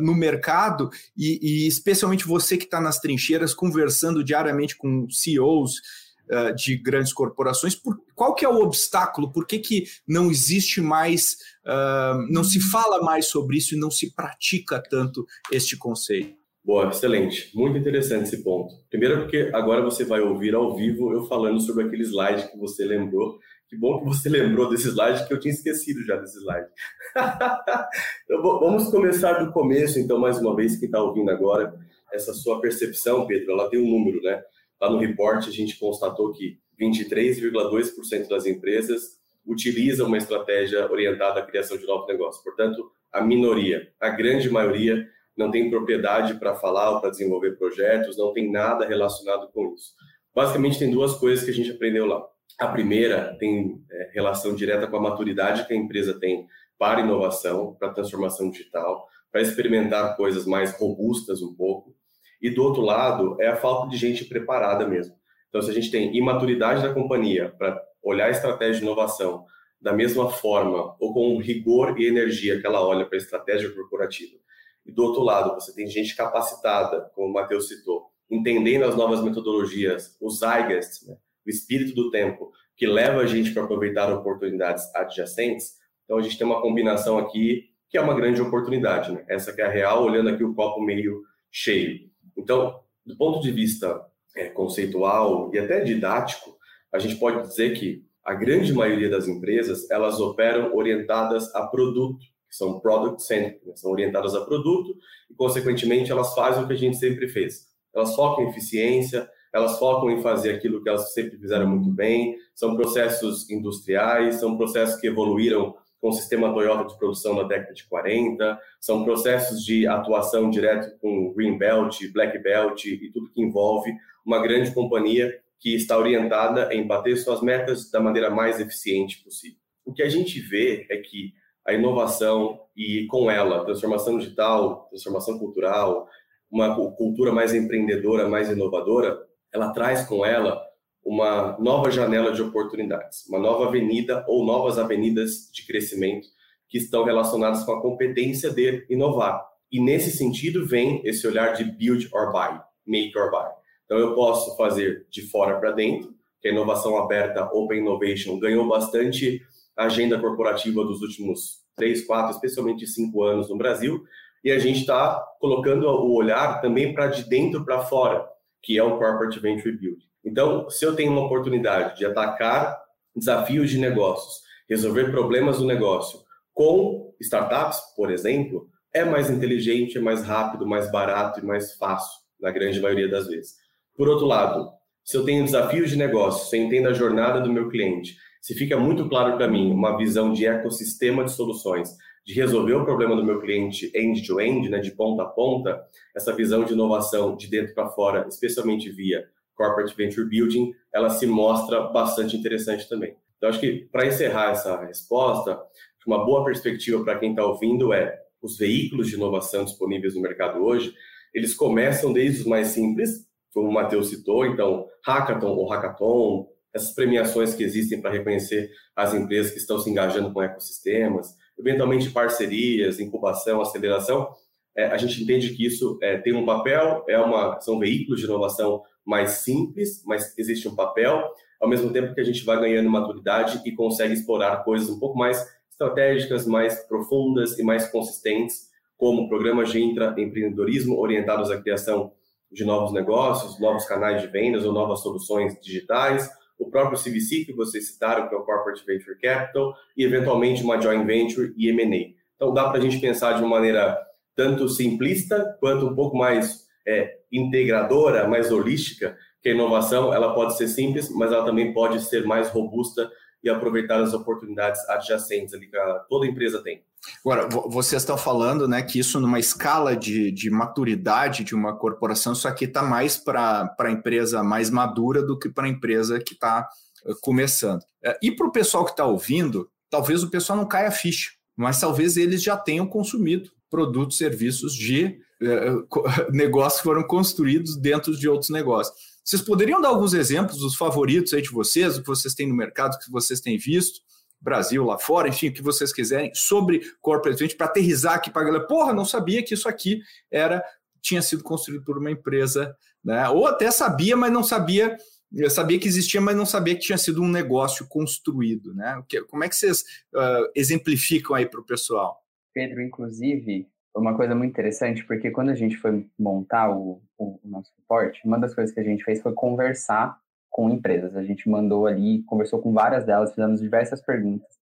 no 0.00 0.14
mercado, 0.14 0.88
e, 1.16 1.40
e 1.42 1.66
especialmente 1.66 2.24
você 2.24 2.56
que 2.56 2.64
está 2.64 2.80
nas 2.80 3.00
trincheiras 3.00 3.52
conversando 3.52 4.22
diariamente 4.22 4.76
com 4.76 5.10
CEOs 5.10 5.82
uh, 6.30 6.54
de 6.54 6.76
grandes 6.76 7.12
corporações. 7.12 7.74
Por, 7.74 8.00
qual 8.14 8.34
que 8.34 8.44
é 8.44 8.48
o 8.48 8.60
obstáculo? 8.60 9.32
Por 9.32 9.46
que, 9.46 9.58
que 9.58 9.84
não 10.06 10.30
existe 10.30 10.80
mais, 10.80 11.36
uh, 11.64 12.26
não 12.30 12.44
se 12.44 12.60
fala 12.60 13.02
mais 13.02 13.26
sobre 13.26 13.56
isso 13.56 13.74
e 13.74 13.78
não 13.78 13.90
se 13.90 14.14
pratica 14.14 14.82
tanto 14.82 15.26
este 15.50 15.76
conceito? 15.76 16.34
Boa, 16.64 16.88
excelente. 16.88 17.52
Muito 17.54 17.78
interessante 17.78 18.24
esse 18.24 18.42
ponto. 18.42 18.74
Primeiro 18.90 19.20
porque 19.20 19.52
agora 19.54 19.82
você 19.82 20.04
vai 20.04 20.20
ouvir 20.20 20.52
ao 20.52 20.74
vivo 20.74 21.12
eu 21.12 21.24
falando 21.26 21.60
sobre 21.60 21.84
aquele 21.84 22.02
slide 22.02 22.50
que 22.50 22.58
você 22.58 22.84
lembrou. 22.84 23.38
Que 23.68 23.76
bom 23.76 24.00
que 24.00 24.04
você 24.04 24.28
lembrou 24.30 24.68
desse 24.68 24.88
slide, 24.88 25.26
que 25.26 25.32
eu 25.32 25.38
tinha 25.38 25.54
esquecido 25.54 26.04
já 26.04 26.16
desse 26.16 26.38
slide. 26.38 26.66
então, 28.24 28.42
vamos 28.42 28.88
começar 28.90 29.44
do 29.44 29.52
começo, 29.52 30.00
então, 30.00 30.18
mais 30.18 30.38
uma 30.38 30.56
vez, 30.56 30.76
quem 30.76 30.86
está 30.86 31.00
ouvindo 31.00 31.30
agora, 31.30 31.72
essa 32.12 32.32
sua 32.34 32.60
percepção, 32.60 33.26
Pedro, 33.26 33.52
ela 33.52 33.68
tem 33.68 33.80
um 33.80 33.88
número, 33.88 34.20
né? 34.22 34.42
Lá 34.80 34.90
no 34.90 34.98
report, 34.98 35.46
a 35.46 35.50
gente 35.50 35.78
constatou 35.78 36.32
que 36.32 36.58
23,2% 36.80 38.28
das 38.28 38.46
empresas 38.46 39.18
utilizam 39.46 40.06
uma 40.06 40.18
estratégia 40.18 40.90
orientada 40.90 41.40
à 41.40 41.46
criação 41.46 41.76
de 41.78 41.86
novos 41.86 42.06
negócios. 42.08 42.42
Portanto, 42.42 42.90
a 43.12 43.20
minoria, 43.20 43.88
a 44.00 44.10
grande 44.10 44.50
maioria, 44.50 45.08
não 45.36 45.50
tem 45.50 45.70
propriedade 45.70 46.34
para 46.34 46.54
falar 46.54 46.90
ou 46.90 47.00
para 47.00 47.10
desenvolver 47.10 47.52
projetos, 47.56 48.16
não 48.16 48.32
tem 48.32 48.50
nada 48.50 48.86
relacionado 48.86 49.48
com 49.52 49.74
isso. 49.74 49.94
Basicamente, 50.34 50.78
tem 50.78 50.90
duas 50.90 51.14
coisas 51.14 51.44
que 51.44 51.50
a 51.50 51.54
gente 51.54 51.70
aprendeu 51.70 52.06
lá. 52.06 52.26
A 52.58 52.68
primeira 52.68 53.36
tem 53.38 53.82
é, 53.90 54.10
relação 54.12 54.54
direta 54.54 54.86
com 54.86 54.96
a 54.96 55.00
maturidade 55.00 55.66
que 55.66 55.72
a 55.72 55.76
empresa 55.76 56.18
tem 56.18 56.46
para 56.78 57.00
inovação, 57.00 57.74
para 57.78 57.92
transformação 57.92 58.50
digital, 58.50 59.06
para 59.32 59.40
experimentar 59.40 60.16
coisas 60.16 60.46
mais 60.46 60.72
robustas 60.78 61.42
um 61.42 61.54
pouco. 61.54 61.95
E 62.40 62.50
do 62.50 62.62
outro 62.62 62.82
lado, 62.82 63.36
é 63.40 63.48
a 63.48 63.56
falta 63.56 63.88
de 63.88 63.96
gente 63.96 64.24
preparada 64.24 64.86
mesmo. 64.86 65.14
Então, 65.48 65.62
se 65.62 65.70
a 65.70 65.74
gente 65.74 65.90
tem 65.90 66.16
imaturidade 66.16 66.82
da 66.82 66.92
companhia 66.92 67.54
para 67.56 67.80
olhar 68.02 68.26
a 68.26 68.30
estratégia 68.30 68.76
de 68.76 68.82
inovação 68.82 69.44
da 69.80 69.92
mesma 69.92 70.30
forma 70.30 70.96
ou 70.98 71.12
com 71.12 71.38
rigor 71.38 71.98
e 71.98 72.06
energia 72.06 72.60
que 72.60 72.66
ela 72.66 72.84
olha 72.84 73.04
para 73.06 73.16
a 73.16 73.20
estratégia 73.20 73.70
corporativa, 73.70 74.36
e 74.84 74.92
do 74.92 75.02
outro 75.02 75.22
lado, 75.22 75.54
você 75.54 75.74
tem 75.74 75.86
gente 75.88 76.14
capacitada, 76.14 77.10
como 77.14 77.28
o 77.28 77.32
Matheus 77.32 77.68
citou, 77.68 78.06
entendendo 78.30 78.84
as 78.84 78.94
novas 78.94 79.22
metodologias, 79.22 80.16
os 80.20 80.38
zeitgeist, 80.38 81.06
né? 81.06 81.16
o 81.44 81.50
espírito 81.50 81.94
do 81.94 82.10
tempo, 82.10 82.52
que 82.76 82.86
leva 82.86 83.20
a 83.20 83.26
gente 83.26 83.52
para 83.52 83.64
aproveitar 83.64 84.12
oportunidades 84.12 84.94
adjacentes, 84.94 85.74
então 86.04 86.18
a 86.18 86.22
gente 86.22 86.38
tem 86.38 86.46
uma 86.46 86.62
combinação 86.62 87.18
aqui 87.18 87.64
que 87.88 87.98
é 87.98 88.00
uma 88.00 88.14
grande 88.14 88.40
oportunidade. 88.40 89.12
Né? 89.12 89.24
Essa 89.28 89.52
que 89.52 89.60
é 89.60 89.66
a 89.66 89.70
real, 89.70 90.04
olhando 90.04 90.30
aqui 90.30 90.44
o 90.44 90.54
copo 90.54 90.80
meio 90.80 91.22
cheio. 91.50 92.05
Então, 92.36 92.80
do 93.04 93.16
ponto 93.16 93.40
de 93.40 93.50
vista 93.50 94.04
é, 94.34 94.48
conceitual 94.48 95.50
e 95.54 95.58
até 95.58 95.80
didático, 95.80 96.56
a 96.92 96.98
gente 96.98 97.16
pode 97.16 97.46
dizer 97.48 97.78
que 97.78 98.04
a 98.24 98.34
grande 98.34 98.72
maioria 98.72 99.08
das 99.08 99.28
empresas 99.28 99.88
elas 99.90 100.20
operam 100.20 100.74
orientadas 100.74 101.54
a 101.54 101.66
produto, 101.66 102.18
que 102.48 102.56
são 102.56 102.80
product 102.80 103.22
centric, 103.22 103.64
né? 103.64 103.72
são 103.76 103.90
orientadas 103.90 104.34
a 104.34 104.44
produto 104.44 104.96
e 105.30 105.34
consequentemente 105.34 106.10
elas 106.10 106.34
fazem 106.34 106.64
o 106.64 106.66
que 106.66 106.72
a 106.72 106.78
gente 106.78 106.96
sempre 106.96 107.28
fez. 107.28 107.68
Elas 107.94 108.14
focam 108.14 108.44
em 108.44 108.50
eficiência, 108.50 109.28
elas 109.52 109.78
focam 109.78 110.10
em 110.10 110.20
fazer 110.20 110.54
aquilo 110.54 110.82
que 110.82 110.88
elas 110.88 111.14
sempre 111.14 111.38
fizeram 111.38 111.68
muito 111.68 111.88
bem. 111.90 112.36
São 112.54 112.76
processos 112.76 113.48
industriais, 113.48 114.36
são 114.36 114.56
processos 114.56 115.00
que 115.00 115.06
evoluíram 115.06 115.74
com 116.06 116.10
o 116.10 116.12
sistema 116.12 116.54
Toyota 116.54 116.84
de 116.84 116.96
produção 116.96 117.34
na 117.34 117.42
década 117.42 117.74
de 117.74 117.84
40, 117.88 118.60
são 118.80 119.02
processos 119.02 119.64
de 119.64 119.88
atuação 119.88 120.48
direto 120.48 120.96
com 121.00 121.32
Green 121.34 121.58
Belt, 121.58 121.98
Black 122.12 122.38
Belt 122.38 122.84
e 122.84 123.10
tudo 123.10 123.28
que 123.32 123.42
envolve 123.42 123.92
uma 124.24 124.40
grande 124.40 124.72
companhia 124.72 125.36
que 125.58 125.74
está 125.74 125.98
orientada 125.98 126.72
em 126.72 126.86
bater 126.86 127.16
suas 127.16 127.42
metas 127.42 127.90
da 127.90 127.98
maneira 127.98 128.30
mais 128.30 128.60
eficiente 128.60 129.20
possível. 129.24 129.58
O 129.84 129.92
que 129.92 130.00
a 130.00 130.08
gente 130.08 130.38
vê 130.38 130.86
é 130.88 130.98
que 130.98 131.32
a 131.66 131.72
inovação 131.72 132.60
e 132.76 133.08
com 133.08 133.28
ela 133.28 133.64
transformação 133.64 134.16
digital, 134.16 134.86
transformação 134.88 135.40
cultural, 135.40 136.08
uma 136.48 136.76
cultura 136.94 137.32
mais 137.32 137.52
empreendedora, 137.52 138.28
mais 138.28 138.48
inovadora, 138.48 139.18
ela 139.52 139.72
traz 139.72 140.06
com 140.06 140.24
ela 140.24 140.62
uma 141.06 141.56
nova 141.60 141.88
janela 141.88 142.32
de 142.32 142.42
oportunidades, 142.42 143.24
uma 143.28 143.38
nova 143.38 143.68
avenida 143.68 144.24
ou 144.26 144.44
novas 144.44 144.76
avenidas 144.76 145.48
de 145.52 145.64
crescimento 145.64 146.26
que 146.68 146.78
estão 146.78 147.04
relacionadas 147.04 147.62
com 147.62 147.72
a 147.72 147.80
competência 147.80 148.50
de 148.50 148.84
inovar. 148.90 149.40
E 149.70 149.80
nesse 149.80 150.10
sentido 150.10 150.66
vem 150.66 151.00
esse 151.04 151.24
olhar 151.24 151.52
de 151.52 151.62
build 151.62 152.08
or 152.12 152.32
buy, 152.32 152.60
make 152.84 153.16
or 153.16 153.30
buy. 153.30 153.48
Então 153.84 153.96
eu 153.98 154.16
posso 154.16 154.56
fazer 154.56 155.06
de 155.08 155.22
fora 155.22 155.60
para 155.60 155.70
dentro, 155.70 156.12
que 156.40 156.48
a 156.48 156.50
inovação 156.50 156.98
aberta, 156.98 157.48
Open 157.52 157.78
Innovation, 157.78 158.40
ganhou 158.40 158.66
bastante 158.66 159.40
agenda 159.76 160.18
corporativa 160.18 160.84
dos 160.84 161.02
últimos 161.02 161.64
três, 161.76 162.04
quatro, 162.04 162.32
especialmente 162.32 162.84
cinco 162.84 163.22
anos 163.22 163.48
no 163.48 163.56
Brasil, 163.56 164.02
e 164.42 164.50
a 164.50 164.58
gente 164.58 164.80
está 164.80 165.24
colocando 165.38 165.86
o 165.86 166.16
olhar 166.16 166.60
também 166.60 166.92
para 166.92 167.06
de 167.06 167.28
dentro 167.28 167.64
para 167.64 167.80
fora, 167.82 168.26
que 168.60 168.76
é 168.76 168.82
o 168.82 168.98
Corporate 168.98 169.38
Venture 169.38 169.76
Build. 169.76 170.04
Então, 170.26 170.68
se 170.68 170.84
eu 170.84 170.96
tenho 170.96 171.12
uma 171.12 171.24
oportunidade 171.24 171.96
de 171.96 172.04
atacar 172.04 172.76
desafios 173.14 173.70
de 173.70 173.78
negócios, 173.78 174.42
resolver 174.68 175.12
problemas 175.12 175.58
do 175.58 175.64
negócio 175.64 176.18
com 176.52 177.14
startups, 177.20 177.78
por 177.94 178.10
exemplo, 178.10 178.68
é 178.92 179.04
mais 179.04 179.30
inteligente, 179.30 179.96
é 179.96 180.00
mais 180.00 180.24
rápido, 180.24 180.66
mais 180.66 180.90
barato 180.90 181.38
e 181.38 181.44
mais 181.44 181.74
fácil, 181.76 182.20
na 182.40 182.50
grande 182.50 182.80
maioria 182.80 183.08
das 183.08 183.28
vezes. 183.28 183.54
Por 183.96 184.08
outro 184.08 184.26
lado, 184.26 184.68
se 185.04 185.16
eu 185.16 185.24
tenho 185.24 185.44
desafios 185.44 185.90
de 185.90 185.96
negócio, 185.96 186.50
se 186.50 186.58
eu 186.58 186.64
entendo 186.64 186.88
a 186.88 186.92
jornada 186.92 187.40
do 187.40 187.52
meu 187.52 187.68
cliente, 187.68 188.16
se 188.42 188.52
fica 188.54 188.76
muito 188.76 189.08
claro 189.08 189.36
para 189.36 189.46
mim 189.46 189.70
uma 189.70 189.96
visão 189.96 190.32
de 190.32 190.44
ecossistema 190.44 191.24
de 191.24 191.30
soluções, 191.30 191.90
de 192.24 192.34
resolver 192.34 192.74
o 192.74 192.84
problema 192.84 193.14
do 193.14 193.24
meu 193.24 193.40
cliente 193.40 193.92
end-to-end, 193.94 194.66
-end, 194.66 194.70
né, 194.70 194.80
de 194.80 194.90
ponta 194.90 195.22
a 195.22 195.26
ponta, 195.26 195.80
essa 196.14 196.32
visão 196.32 196.64
de 196.64 196.72
inovação 196.72 197.36
de 197.36 197.46
dentro 197.46 197.72
para 197.74 197.90
fora, 197.90 198.26
especialmente 198.28 198.90
via 198.90 199.24
Corporate 199.56 199.96
Venture 199.96 200.28
Building, 200.28 200.72
ela 200.92 201.10
se 201.10 201.26
mostra 201.26 201.80
bastante 201.88 202.36
interessante 202.36 202.88
também. 202.88 203.16
Então, 203.36 203.48
acho 203.48 203.60
que 203.60 203.88
para 203.90 204.06
encerrar 204.06 204.52
essa 204.52 204.80
resposta, 204.84 205.60
uma 206.06 206.24
boa 206.24 206.44
perspectiva 206.44 207.02
para 207.02 207.18
quem 207.18 207.30
está 207.30 207.44
ouvindo 207.44 207.92
é 207.92 208.16
os 208.40 208.56
veículos 208.56 209.08
de 209.08 209.16
inovação 209.16 209.64
disponíveis 209.64 210.14
no 210.14 210.22
mercado 210.22 210.62
hoje, 210.62 210.94
eles 211.34 211.52
começam 211.52 212.12
desde 212.12 212.42
os 212.42 212.46
mais 212.46 212.68
simples, 212.68 213.26
como 213.52 213.68
o 213.68 213.72
Matheus 213.72 214.10
citou, 214.10 214.46
então, 214.46 214.86
Hackathon 215.04 215.48
ou 215.48 215.68
Hackathon, 215.68 216.48
essas 216.72 216.92
premiações 216.94 217.54
que 217.54 217.64
existem 217.64 218.00
para 218.00 218.12
reconhecer 218.12 218.70
as 218.94 219.14
empresas 219.14 219.50
que 219.50 219.58
estão 219.58 219.78
se 219.78 219.90
engajando 219.90 220.32
com 220.32 220.42
ecossistemas, 220.42 221.34
eventualmente 221.58 222.10
parcerias, 222.10 223.00
incubação, 223.00 223.60
aceleração, 223.60 224.28
é, 224.76 224.86
a 224.86 224.96
gente 224.96 225.22
entende 225.22 225.54
que 225.54 225.64
isso 225.64 225.98
é, 226.02 226.18
tem 226.18 226.34
um 226.34 226.44
papel, 226.44 227.04
é 227.08 227.18
uma, 227.18 227.60
são 227.60 227.78
veículos 227.78 228.20
de 228.20 228.26
inovação 228.26 228.82
mais 229.04 229.30
simples, 229.30 230.02
mas 230.04 230.36
existe 230.36 230.68
um 230.68 230.74
papel, 230.74 231.30
ao 231.60 231.68
mesmo 231.68 231.90
tempo 231.92 232.14
que 232.14 232.20
a 232.20 232.24
gente 232.24 232.44
vai 232.44 232.60
ganhando 232.60 232.90
maturidade 232.90 233.62
e 233.64 233.72
consegue 233.72 234.12
explorar 234.12 234.64
coisas 234.64 234.90
um 234.90 234.98
pouco 234.98 235.16
mais 235.16 235.42
estratégicas, 235.70 236.46
mais 236.46 236.86
profundas 236.86 237.58
e 237.58 237.62
mais 237.62 237.88
consistentes, 237.88 238.68
como 238.98 239.28
programas 239.28 239.70
de 239.70 239.82
intraempreendedorismo 239.82 240.98
orientados 240.98 241.50
à 241.50 241.60
criação 241.60 242.12
de 242.50 242.64
novos 242.64 242.92
negócios, 242.92 243.60
novos 243.60 243.84
canais 243.84 244.22
de 244.22 244.28
vendas 244.28 244.64
ou 244.64 244.72
novas 244.72 245.00
soluções 245.00 245.58
digitais, 245.60 246.30
o 246.58 246.70
próprio 246.70 246.98
CVC 246.98 247.44
que 247.44 247.52
vocês 247.52 247.88
citaram, 247.88 248.28
que 248.28 248.34
é 248.34 248.38
o 248.38 248.44
Corporate 248.44 248.84
Venture 248.86 249.18
Capital, 249.18 249.74
e 249.96 250.04
eventualmente 250.04 250.62
uma 250.62 250.80
joint 250.80 251.04
venture 251.04 251.52
e 251.56 251.68
M&A. 251.68 252.14
Então 252.34 252.52
dá 252.52 252.68
para 252.68 252.78
a 252.78 252.80
gente 252.80 252.98
pensar 252.98 253.34
de 253.34 253.40
uma 253.40 253.56
maneira 253.56 253.98
tanto 254.36 254.68
simplista 254.68 255.56
quanto 255.58 255.86
um 255.86 255.94
pouco 255.94 256.16
mais 256.16 256.66
é, 256.86 257.16
integradora, 257.32 258.28
mais 258.28 258.52
holística, 258.52 259.16
que 259.42 259.48
a 259.48 259.52
inovação 259.52 260.12
ela 260.12 260.34
pode 260.34 260.56
ser 260.56 260.68
simples, 260.68 261.08
mas 261.10 261.32
ela 261.32 261.44
também 261.44 261.72
pode 261.72 262.00
ser 262.02 262.24
mais 262.24 262.50
robusta 262.50 263.10
e 263.42 263.48
aproveitar 263.48 264.00
as 264.00 264.12
oportunidades 264.12 264.80
adjacentes 264.88 265.54
ali 265.54 265.68
que 265.68 265.76
toda 266.08 266.26
empresa 266.26 266.62
tem. 266.62 266.82
Agora, 267.24 267.48
vocês 267.68 268.02
estão 268.02 268.18
falando 268.18 268.66
né, 268.66 268.82
que 268.82 268.98
isso 268.98 269.20
numa 269.20 269.38
escala 269.38 269.96
de, 269.96 270.32
de 270.32 270.50
maturidade 270.50 271.44
de 271.44 271.54
uma 271.54 271.76
corporação, 271.76 272.32
isso 272.32 272.48
aqui 272.48 272.64
está 272.64 272.82
mais 272.82 273.16
para 273.16 273.74
a 273.78 273.90
empresa 273.90 274.42
mais 274.42 274.70
madura 274.70 275.22
do 275.22 275.38
que 275.38 275.48
para 275.48 275.66
a 275.66 275.68
empresa 275.68 276.18
que 276.18 276.34
está 276.34 276.68
uh, 277.04 277.14
começando. 277.20 277.82
Uh, 278.04 278.14
e 278.20 278.32
para 278.32 278.46
o 278.46 278.52
pessoal 278.52 278.84
que 278.84 278.90
está 278.90 279.04
ouvindo, 279.04 279.70
talvez 279.88 280.24
o 280.24 280.30
pessoal 280.30 280.58
não 280.58 280.66
caia 280.66 280.88
a 280.88 280.92
ficha, 280.92 281.30
mas 281.56 281.80
talvez 281.80 282.16
eles 282.16 282.42
já 282.42 282.56
tenham 282.56 282.86
consumido 282.86 283.50
produtos, 283.70 284.18
serviços 284.18 284.74
de 284.74 285.18
uh, 285.42 285.86
negócios 286.32 286.82
foram 286.82 287.02
construídos 287.02 287.76
dentro 287.76 288.16
de 288.16 288.28
outros 288.28 288.50
negócios. 288.50 288.96
Vocês 289.24 289.42
poderiam 289.42 289.80
dar 289.80 289.88
alguns 289.88 290.14
exemplos 290.14 290.58
dos 290.58 290.76
favoritos 290.76 291.34
aí 291.34 291.42
de 291.42 291.50
vocês, 291.50 291.96
o 291.96 292.00
que 292.00 292.06
vocês 292.06 292.32
têm 292.34 292.48
no 292.48 292.54
mercado, 292.54 292.96
que 292.98 293.10
vocês 293.10 293.40
têm 293.40 293.58
visto? 293.58 294.00
Brasil, 294.40 294.84
lá 294.84 294.98
fora, 294.98 295.28
enfim, 295.28 295.48
o 295.48 295.52
que 295.52 295.62
vocês 295.62 295.92
quiserem, 295.92 296.30
sobre 296.34 296.80
corporate 297.00 297.40
venture, 297.40 297.56
para 297.56 297.66
aterrizar 297.66 298.14
aqui 298.14 298.30
para 298.30 298.42
a 298.42 298.44
galera. 298.44 298.66
Porra, 298.66 298.92
não 298.92 299.04
sabia 299.04 299.42
que 299.42 299.54
isso 299.54 299.68
aqui 299.68 300.00
era 300.30 300.62
tinha 301.00 301.22
sido 301.22 301.42
construído 301.42 301.84
por 301.84 301.98
uma 301.98 302.10
empresa, 302.10 302.76
né? 303.04 303.28
Ou 303.28 303.46
até 303.46 303.70
sabia, 303.70 304.16
mas 304.16 304.32
não 304.32 304.42
sabia, 304.42 304.96
eu 305.32 305.50
sabia 305.50 305.78
que 305.78 305.88
existia, 305.88 306.20
mas 306.20 306.36
não 306.36 306.46
sabia 306.46 306.74
que 306.74 306.82
tinha 306.82 306.98
sido 306.98 307.22
um 307.22 307.28
negócio 307.28 307.86
construído, 307.88 308.74
né? 308.74 309.02
Como 309.28 309.44
é 309.44 309.48
que 309.48 309.56
vocês 309.56 309.80
uh, 310.14 310.50
exemplificam 310.54 311.34
aí 311.34 311.46
para 311.46 311.60
o 311.60 311.66
pessoal? 311.66 312.20
Pedro, 312.56 312.80
inclusive, 312.80 313.68
uma 313.94 314.16
coisa 314.16 314.34
muito 314.34 314.52
interessante, 314.52 315.04
porque 315.04 315.30
quando 315.30 315.50
a 315.50 315.54
gente 315.54 315.76
foi 315.76 316.06
montar 316.18 316.70
o, 316.70 317.02
o, 317.18 317.38
o 317.44 317.48
nosso 317.48 317.70
reporte, 317.78 318.22
uma 318.24 318.38
das 318.38 318.54
coisas 318.54 318.74
que 318.74 318.80
a 318.80 318.82
gente 318.82 319.04
fez 319.04 319.20
foi 319.20 319.34
conversar 319.34 320.18
com 320.48 320.70
empresas. 320.70 321.14
A 321.14 321.22
gente 321.22 321.50
mandou 321.50 321.86
ali, 321.86 322.22
conversou 322.22 322.62
com 322.62 322.72
várias 322.72 323.04
delas, 323.04 323.34
fizemos 323.34 323.60
diversas 323.60 324.00
perguntas 324.00 324.56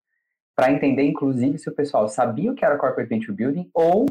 para 0.57 0.73
entender, 0.73 1.05
inclusive, 1.05 1.57
se 1.57 1.69
o 1.69 1.75
pessoal 1.75 2.09
sabia 2.09 2.51
o 2.51 2.55
que 2.57 2.65
era 2.65 2.77
Corporate 2.77 3.09
Venture 3.09 3.33
Building 3.33 3.71
ou 3.73 4.07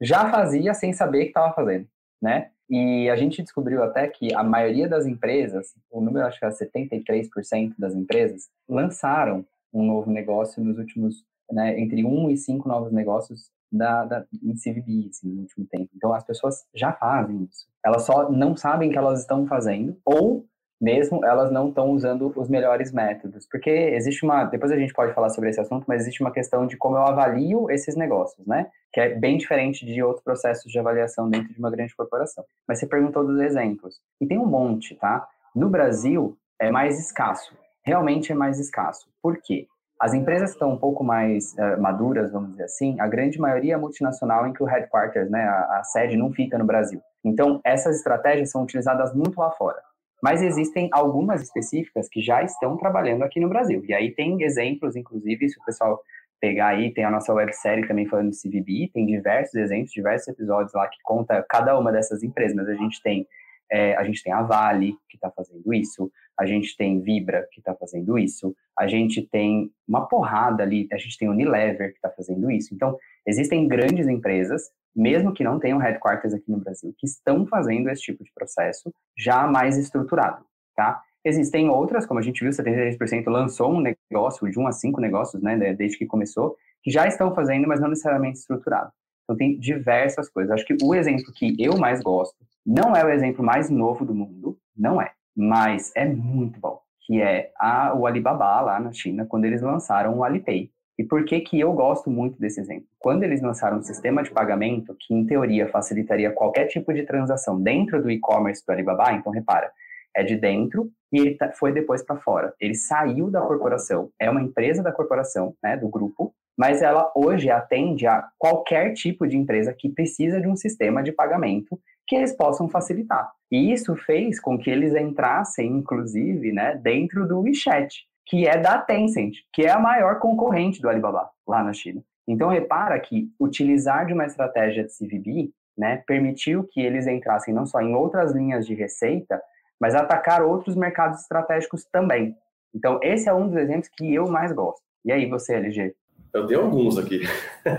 já 0.00 0.30
fazia 0.30 0.72
sem 0.72 0.94
saber 0.94 1.24
que 1.24 1.28
estava 1.28 1.52
fazendo, 1.54 1.86
né? 2.22 2.50
E 2.70 3.10
a 3.10 3.16
gente 3.16 3.42
descobriu 3.42 3.82
até 3.82 4.08
que 4.08 4.34
a 4.34 4.42
maioria 4.42 4.88
das 4.88 5.04
empresas, 5.04 5.74
o 5.90 6.00
número 6.00 6.26
acho 6.26 6.38
que 6.38 6.46
é 6.46 6.48
73% 6.48 7.74
das 7.78 7.94
empresas, 7.94 8.48
lançaram 8.66 9.44
um 9.72 9.82
novo 9.82 10.10
negócio 10.10 10.64
nos 10.64 10.78
últimos, 10.78 11.24
né, 11.50 11.78
entre 11.80 12.04
um 12.04 12.30
e 12.30 12.36
cinco 12.36 12.68
novos 12.68 12.92
negócios 12.92 13.50
da, 13.70 14.04
da, 14.04 14.24
em 14.42 14.54
CVB, 14.54 15.08
assim, 15.10 15.28
no 15.28 15.42
último 15.42 15.66
tempo. 15.66 15.90
Então, 15.94 16.12
as 16.12 16.24
pessoas 16.24 16.64
já 16.74 16.92
fazem 16.92 17.44
isso. 17.44 17.66
Elas 17.84 18.04
só 18.04 18.30
não 18.30 18.56
sabem 18.56 18.90
que 18.90 18.98
elas 18.98 19.20
estão 19.20 19.46
fazendo 19.46 19.96
ou 20.04 20.46
mesmo 20.80 21.24
elas 21.24 21.50
não 21.50 21.68
estão 21.68 21.90
usando 21.90 22.32
os 22.36 22.48
melhores 22.48 22.92
métodos. 22.92 23.46
Porque 23.50 23.70
existe 23.70 24.24
uma. 24.24 24.44
Depois 24.44 24.70
a 24.70 24.76
gente 24.76 24.92
pode 24.92 25.12
falar 25.12 25.30
sobre 25.30 25.50
esse 25.50 25.60
assunto, 25.60 25.84
mas 25.88 26.02
existe 26.02 26.20
uma 26.20 26.30
questão 26.30 26.66
de 26.66 26.76
como 26.76 26.96
eu 26.96 27.02
avalio 27.02 27.70
esses 27.70 27.96
negócios, 27.96 28.46
né? 28.46 28.70
Que 28.92 29.00
é 29.00 29.14
bem 29.14 29.36
diferente 29.36 29.84
de 29.84 30.02
outros 30.02 30.22
processos 30.22 30.70
de 30.70 30.78
avaliação 30.78 31.28
dentro 31.28 31.52
de 31.52 31.58
uma 31.58 31.70
grande 31.70 31.94
corporação. 31.94 32.44
Mas 32.66 32.78
você 32.78 32.86
perguntou 32.86 33.26
dos 33.26 33.40
exemplos. 33.40 34.00
E 34.20 34.26
tem 34.26 34.38
um 34.38 34.46
monte, 34.46 34.94
tá? 34.94 35.26
No 35.54 35.68
Brasil 35.68 36.36
é 36.60 36.70
mais 36.70 36.98
escasso. 36.98 37.56
Realmente 37.84 38.30
é 38.30 38.34
mais 38.34 38.58
escasso. 38.60 39.08
Por 39.20 39.38
quê? 39.42 39.66
As 40.00 40.14
empresas 40.14 40.50
estão 40.50 40.70
um 40.70 40.76
pouco 40.76 41.02
mais 41.02 41.54
uh, 41.54 41.80
maduras, 41.80 42.30
vamos 42.30 42.50
dizer 42.50 42.64
assim, 42.64 43.00
a 43.00 43.08
grande 43.08 43.40
maioria 43.40 43.74
é 43.74 43.76
multinacional 43.76 44.46
em 44.46 44.52
que 44.52 44.62
o 44.62 44.66
headquarters, 44.66 45.28
né, 45.28 45.42
a, 45.42 45.80
a 45.80 45.84
sede 45.84 46.16
não 46.16 46.32
fica 46.32 46.56
no 46.56 46.64
Brasil. 46.64 47.00
Então, 47.24 47.60
essas 47.64 47.96
estratégias 47.96 48.50
são 48.50 48.62
utilizadas 48.62 49.12
muito 49.12 49.40
lá 49.40 49.50
fora. 49.50 49.78
Mas 50.22 50.42
existem 50.42 50.88
algumas 50.92 51.42
específicas 51.42 52.08
que 52.08 52.20
já 52.20 52.42
estão 52.42 52.76
trabalhando 52.76 53.22
aqui 53.22 53.40
no 53.40 53.48
Brasil. 53.48 53.84
E 53.86 53.94
aí 53.94 54.12
tem 54.14 54.42
exemplos, 54.42 54.96
inclusive, 54.96 55.48
se 55.48 55.58
o 55.58 55.64
pessoal 55.64 56.00
pegar 56.40 56.68
aí, 56.68 56.92
tem 56.92 57.04
a 57.04 57.10
nossa 57.10 57.32
websérie 57.32 57.86
também 57.86 58.06
falando 58.06 58.30
de 58.30 58.40
CVB, 58.40 58.90
tem 58.92 59.06
diversos 59.06 59.54
exemplos, 59.54 59.92
diversos 59.92 60.28
episódios 60.28 60.72
lá 60.74 60.86
que 60.88 60.98
conta 61.02 61.44
cada 61.48 61.76
uma 61.78 61.90
dessas 61.90 62.22
empresas, 62.22 62.54
mas 62.54 62.68
a 62.68 62.74
gente 62.74 63.02
tem 63.02 63.26
é, 63.70 63.94
a 63.96 64.04
gente 64.04 64.22
tem 64.22 64.32
a 64.32 64.42
Vale, 64.42 64.96
que 65.08 65.16
está 65.16 65.30
fazendo 65.30 65.72
isso, 65.72 66.10
a 66.38 66.46
gente 66.46 66.76
tem 66.76 67.00
Vibra, 67.00 67.46
que 67.52 67.60
está 67.60 67.74
fazendo 67.74 68.18
isso, 68.18 68.54
a 68.78 68.86
gente 68.86 69.22
tem 69.22 69.70
uma 69.86 70.06
porrada 70.06 70.62
ali, 70.62 70.88
a 70.92 70.96
gente 70.96 71.18
tem 71.18 71.28
Unilever, 71.28 71.90
que 71.90 71.98
está 71.98 72.10
fazendo 72.10 72.50
isso. 72.50 72.74
Então, 72.74 72.96
existem 73.26 73.66
grandes 73.66 74.06
empresas 74.06 74.70
mesmo 74.98 75.32
que 75.32 75.44
não 75.44 75.60
tenham 75.60 75.78
headquarters 75.78 76.34
aqui 76.34 76.50
no 76.50 76.58
Brasil, 76.58 76.92
que 76.98 77.06
estão 77.06 77.46
fazendo 77.46 77.88
esse 77.88 78.02
tipo 78.02 78.24
de 78.24 78.32
processo 78.32 78.92
já 79.16 79.46
mais 79.46 79.78
estruturado, 79.78 80.44
tá? 80.74 81.00
Existem 81.24 81.68
outras, 81.68 82.04
como 82.04 82.18
a 82.18 82.22
gente 82.22 82.40
viu, 82.40 82.50
73% 82.50 83.26
lançou 83.28 83.72
um 83.72 83.80
negócio, 83.80 84.50
de 84.50 84.58
um 84.58 84.66
a 84.66 84.72
cinco 84.72 85.00
negócios, 85.00 85.42
né, 85.42 85.56
desde 85.74 85.98
que 85.98 86.06
começou, 86.06 86.56
que 86.82 86.90
já 86.90 87.06
estão 87.06 87.34
fazendo, 87.34 87.68
mas 87.68 87.80
não 87.80 87.88
necessariamente 87.88 88.38
estruturado. 88.38 88.90
Então, 89.28 89.36
tem 89.36 89.58
diversas 89.58 90.30
coisas. 90.30 90.50
Acho 90.50 90.64
que 90.64 90.74
o 90.82 90.94
exemplo 90.94 91.30
que 91.34 91.54
eu 91.58 91.76
mais 91.76 92.00
gosto, 92.00 92.34
não 92.64 92.96
é 92.96 93.04
o 93.04 93.10
exemplo 93.10 93.44
mais 93.44 93.68
novo 93.68 94.02
do 94.02 94.14
mundo, 94.14 94.56
não 94.74 95.02
é, 95.02 95.12
mas 95.36 95.92
é 95.94 96.06
muito 96.06 96.58
bom, 96.58 96.80
que 97.04 97.20
é 97.20 97.50
a, 97.58 97.94
o 97.94 98.06
Alibaba 98.06 98.62
lá 98.62 98.80
na 98.80 98.90
China, 98.90 99.26
quando 99.26 99.44
eles 99.44 99.60
lançaram 99.60 100.16
o 100.16 100.24
Alipay. 100.24 100.70
E 100.98 101.04
por 101.04 101.26
que 101.26 101.40
que 101.40 101.60
eu 101.60 101.74
gosto 101.74 102.10
muito 102.10 102.40
desse 102.40 102.58
exemplo? 102.58 102.86
Quando 102.98 103.22
eles 103.22 103.42
lançaram 103.42 103.78
um 103.78 103.82
sistema 103.82 104.22
de 104.22 104.30
pagamento 104.30 104.96
que, 104.98 105.14
em 105.14 105.26
teoria, 105.26 105.68
facilitaria 105.68 106.32
qualquer 106.32 106.66
tipo 106.66 106.92
de 106.94 107.04
transação 107.04 107.60
dentro 107.62 108.02
do 108.02 108.10
e-commerce 108.10 108.64
do 108.66 108.70
Alibaba, 108.70 109.12
então 109.12 109.30
repara, 109.30 109.70
é 110.16 110.24
de 110.24 110.36
dentro 110.36 110.90
e 111.12 111.18
ele 111.18 111.34
tá, 111.34 111.52
foi 111.52 111.70
depois 111.70 112.02
para 112.02 112.16
fora. 112.16 112.54
Ele 112.58 112.74
saiu 112.74 113.30
da 113.30 113.42
corporação, 113.42 114.10
é 114.18 114.28
uma 114.30 114.42
empresa 114.42 114.82
da 114.82 114.90
corporação, 114.90 115.54
né, 115.62 115.76
do 115.76 115.88
grupo, 115.88 116.34
mas 116.58 116.82
ela 116.82 117.10
hoje 117.14 117.50
atende 117.50 118.06
a 118.06 118.28
qualquer 118.36 118.92
tipo 118.92 119.26
de 119.26 119.36
empresa 119.36 119.72
que 119.72 119.88
precisa 119.88 120.40
de 120.40 120.48
um 120.48 120.56
sistema 120.56 121.02
de 121.02 121.12
pagamento 121.12 121.78
que 122.06 122.16
eles 122.16 122.36
possam 122.36 122.68
facilitar. 122.68 123.30
E 123.50 123.72
isso 123.72 123.94
fez 123.94 124.40
com 124.40 124.58
que 124.58 124.68
eles 124.68 124.94
entrassem, 124.94 125.68
inclusive, 125.68 126.52
né, 126.52 126.74
dentro 126.82 127.28
do 127.28 127.40
WeChat 127.40 128.08
que 128.28 128.46
é 128.46 128.58
da 128.58 128.78
Tencent, 128.78 129.36
que 129.52 129.62
é 129.62 129.70
a 129.70 129.80
maior 129.80 130.18
concorrente 130.20 130.82
do 130.82 130.88
Alibaba 130.88 131.30
lá 131.46 131.64
na 131.64 131.72
China. 131.72 132.02
Então, 132.28 132.50
repara 132.50 133.00
que 133.00 133.32
utilizar 133.40 134.06
de 134.06 134.12
uma 134.12 134.26
estratégia 134.26 134.84
de 134.84 134.92
CVB 134.92 135.50
né, 135.76 136.02
permitiu 136.06 136.64
que 136.70 136.80
eles 136.80 137.06
entrassem 137.06 137.54
não 137.54 137.64
só 137.64 137.80
em 137.80 137.94
outras 137.94 138.32
linhas 138.32 138.66
de 138.66 138.74
receita, 138.74 139.40
mas 139.80 139.94
atacar 139.94 140.42
outros 140.42 140.76
mercados 140.76 141.22
estratégicos 141.22 141.86
também. 141.86 142.36
Então, 142.74 143.00
esse 143.02 143.30
é 143.30 143.32
um 143.32 143.46
dos 143.48 143.56
exemplos 143.56 143.88
que 143.96 144.12
eu 144.14 144.28
mais 144.28 144.52
gosto. 144.52 144.82
E 145.06 145.10
aí, 145.10 145.24
você, 145.24 145.54
LG? 145.54 145.94
Eu 146.32 146.46
tenho 146.46 146.60
alguns 146.60 146.98
aqui. 146.98 147.20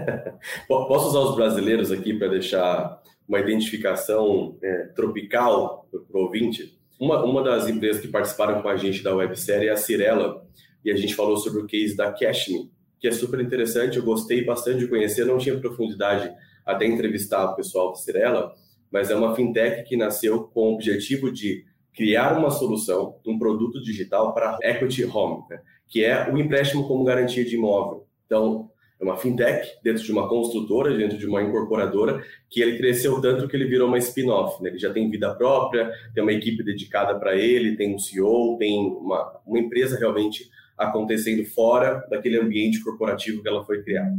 Posso 0.67 1.09
usar 1.09 1.19
os 1.19 1.35
brasileiros 1.35 1.91
aqui 1.91 2.13
para 2.13 2.29
deixar 2.29 3.01
uma 3.27 3.39
identificação 3.39 4.57
é, 4.61 4.87
tropical 4.95 5.87
para 5.91 6.19
o 6.19 6.23
ouvinte? 6.23 6.77
Uma, 6.99 7.23
uma 7.23 7.43
das 7.43 7.67
empresas 7.67 8.01
que 8.01 8.07
participaram 8.07 8.61
com 8.61 8.67
a 8.67 8.75
gente 8.75 9.03
da 9.03 9.15
websérie 9.15 9.69
é 9.69 9.71
a 9.71 9.77
Cirela, 9.77 10.45
e 10.83 10.91
a 10.91 10.95
gente 10.95 11.15
falou 11.15 11.37
sobre 11.37 11.61
o 11.61 11.67
case 11.67 11.95
da 11.95 12.11
Cashme, 12.11 12.71
que 12.99 13.07
é 13.07 13.11
super 13.11 13.39
interessante, 13.39 13.97
eu 13.97 14.03
gostei 14.03 14.43
bastante 14.43 14.79
de 14.79 14.87
conhecer, 14.87 15.25
não 15.25 15.37
tinha 15.37 15.57
profundidade 15.57 16.31
até 16.65 16.85
entrevistar 16.85 17.51
o 17.51 17.55
pessoal 17.55 17.89
da 17.89 17.95
Cirela, 17.95 18.53
mas 18.91 19.09
é 19.09 19.15
uma 19.15 19.35
fintech 19.35 19.87
que 19.87 19.95
nasceu 19.95 20.43
com 20.45 20.71
o 20.71 20.73
objetivo 20.73 21.31
de 21.31 21.63
criar 21.93 22.37
uma 22.37 22.49
solução, 22.49 23.17
um 23.25 23.37
produto 23.37 23.81
digital 23.81 24.33
para 24.33 24.57
equity 24.61 25.05
home, 25.05 25.43
né? 25.49 25.61
que 25.87 26.03
é 26.03 26.29
o 26.31 26.37
empréstimo 26.37 26.87
como 26.87 27.03
garantia 27.03 27.43
de 27.45 27.55
imóvel. 27.55 28.08
Então, 28.29 28.69
é 29.01 29.03
uma 29.03 29.17
fintech 29.17 29.67
dentro 29.81 30.03
de 30.03 30.11
uma 30.11 30.29
construtora, 30.29 30.95
dentro 30.95 31.17
de 31.17 31.25
uma 31.25 31.41
incorporadora, 31.41 32.23
que 32.47 32.61
ele 32.61 32.77
cresceu 32.77 33.19
tanto 33.19 33.47
que 33.47 33.55
ele 33.55 33.65
virou 33.65 33.87
uma 33.87 33.97
spin-off. 33.97 34.61
Né? 34.61 34.69
Ele 34.69 34.77
já 34.77 34.93
tem 34.93 35.09
vida 35.09 35.33
própria, 35.33 35.91
tem 36.13 36.21
uma 36.21 36.31
equipe 36.31 36.63
dedicada 36.63 37.17
para 37.17 37.35
ele, 37.35 37.75
tem 37.75 37.95
um 37.95 37.97
CEO, 37.97 38.57
tem 38.59 38.77
uma, 38.77 39.41
uma 39.47 39.57
empresa 39.57 39.97
realmente 39.97 40.47
acontecendo 40.77 41.43
fora 41.45 42.05
daquele 42.09 42.39
ambiente 42.39 42.83
corporativo 42.83 43.41
que 43.41 43.47
ela 43.47 43.65
foi 43.65 43.81
criada. 43.81 44.15